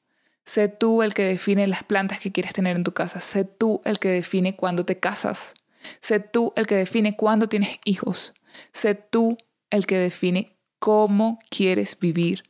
Sé 0.44 0.70
tú 0.70 1.04
el 1.04 1.14
que 1.14 1.22
define 1.22 1.68
las 1.68 1.84
plantas 1.84 2.20
que 2.20 2.32
quieres 2.32 2.54
tener 2.54 2.76
en 2.76 2.84
tu 2.84 2.96
casa. 2.96 3.22
Sé 3.22 3.46
tú 3.46 3.80
el 3.86 4.00
que 4.00 4.10
define 4.10 4.56
cuándo 4.56 4.84
te 4.84 4.98
casas. 4.98 5.54
Sé 6.00 6.20
tú 6.20 6.52
el 6.56 6.66
que 6.66 6.74
define 6.74 7.16
cuándo 7.16 7.48
tienes 7.48 7.80
hijos. 7.86 8.34
Sé 8.72 8.96
tú 8.96 9.38
el 9.70 9.86
que 9.86 10.00
define 10.00 10.58
cómo 10.80 11.38
quieres 11.52 12.00
vivir. 12.00 12.42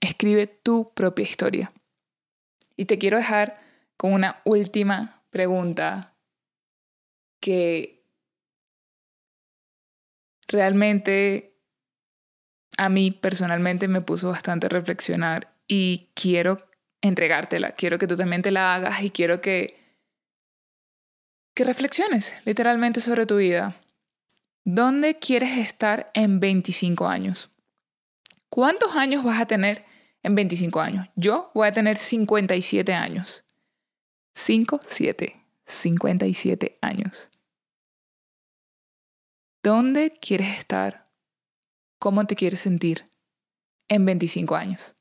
Escribe 0.00 0.46
tu 0.46 0.90
propia 0.94 1.24
historia. 1.24 1.72
Y 2.74 2.86
te 2.86 2.96
quiero 2.96 3.18
dejar 3.18 3.60
con 3.98 4.14
una 4.14 4.40
última 4.46 5.22
pregunta 5.28 6.16
que 7.38 8.02
realmente 10.48 11.49
a 12.80 12.88
mí 12.88 13.10
personalmente 13.10 13.88
me 13.88 14.00
puso 14.00 14.30
bastante 14.30 14.66
a 14.66 14.70
reflexionar 14.70 15.52
y 15.68 16.08
quiero 16.14 16.66
entregártela, 17.02 17.72
quiero 17.72 17.98
que 17.98 18.06
tú 18.06 18.16
también 18.16 18.40
te 18.40 18.50
la 18.50 18.74
hagas 18.74 19.02
y 19.02 19.10
quiero 19.10 19.42
que 19.42 19.78
que 21.54 21.64
reflexiones 21.64 22.32
literalmente 22.46 23.02
sobre 23.02 23.26
tu 23.26 23.36
vida. 23.36 23.76
¿Dónde 24.64 25.18
quieres 25.18 25.58
estar 25.58 26.10
en 26.14 26.40
25 26.40 27.06
años? 27.06 27.50
¿Cuántos 28.48 28.96
años 28.96 29.24
vas 29.24 29.42
a 29.42 29.46
tener 29.46 29.84
en 30.22 30.34
25 30.34 30.80
años? 30.80 31.06
Yo 31.16 31.50
voy 31.54 31.68
a 31.68 31.72
tener 31.72 31.98
57 31.98 32.94
años. 32.94 33.44
5, 34.34 34.80
7, 34.86 35.36
57 35.66 36.78
años. 36.80 37.28
¿Dónde 39.62 40.14
quieres 40.18 40.56
estar? 40.56 41.09
¿Cómo 42.00 42.26
te 42.26 42.34
quieres 42.34 42.60
sentir 42.60 43.08
en 43.88 44.06
25 44.06 44.56
años? 44.56 44.94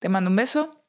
Te 0.00 0.08
mando 0.08 0.30
un 0.30 0.36
beso. 0.36 0.84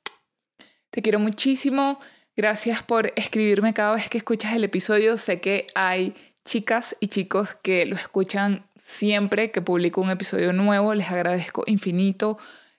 Te 0.89 1.01
quiero 1.01 1.19
muchísimo. 1.19 1.99
Gracias 2.37 2.81
por 2.83 3.11
escribirme 3.17 3.73
cada 3.73 3.95
vez 3.95 4.09
que 4.09 4.17
escuchas 4.17 4.53
el 4.53 4.63
episodio. 4.63 5.17
Sé 5.17 5.41
que 5.41 5.67
hay 5.75 6.15
chicas 6.45 6.95
y 7.01 7.09
chicos 7.09 7.57
que 7.61 7.85
lo 7.85 7.97
escuchan 7.97 8.65
siempre 8.77 9.51
que 9.51 9.61
publico 9.61 9.99
un 9.99 10.09
episodio 10.09 10.53
nuevo. 10.53 10.93
Les 10.93 11.11
agradezco 11.11 11.65
infinito. 11.67 12.37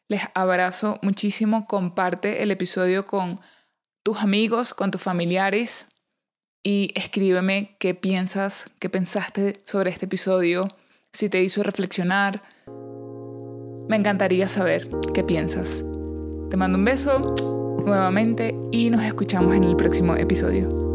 Les 0.09 0.23
abrazo 0.35 0.99
muchísimo. 1.03 1.67
Comparte 1.67 2.43
el 2.43 2.51
episodio 2.51 3.07
con 3.07 3.39
tus 4.03 4.23
amigos, 4.23 4.73
con 4.73 4.91
tus 4.91 5.03
familiares 5.03 5.89
y 6.67 6.91
escríbeme 6.95 7.77
qué 7.79 7.95
piensas, 7.95 8.71
qué 8.81 8.89
pensaste 8.89 9.63
sobre 9.67 9.91
este 9.91 10.07
episodio, 10.07 10.67
si 11.13 11.29
te 11.29 11.43
hizo 11.43 11.63
reflexionar. 11.63 12.43
Me 13.89 13.97
encantaría 13.97 14.49
saber 14.49 14.89
qué 15.15 15.23
piensas. 15.23 15.85
Te 16.51 16.57
mando 16.57 16.79
un 16.79 16.85
beso 16.85 17.35
nuevamente 17.85 18.55
y 18.73 18.91
nos 18.91 19.03
escuchamos 19.03 19.55
en 19.55 19.65
el 19.65 19.77
próximo 19.77 20.17
episodio. 20.17 20.86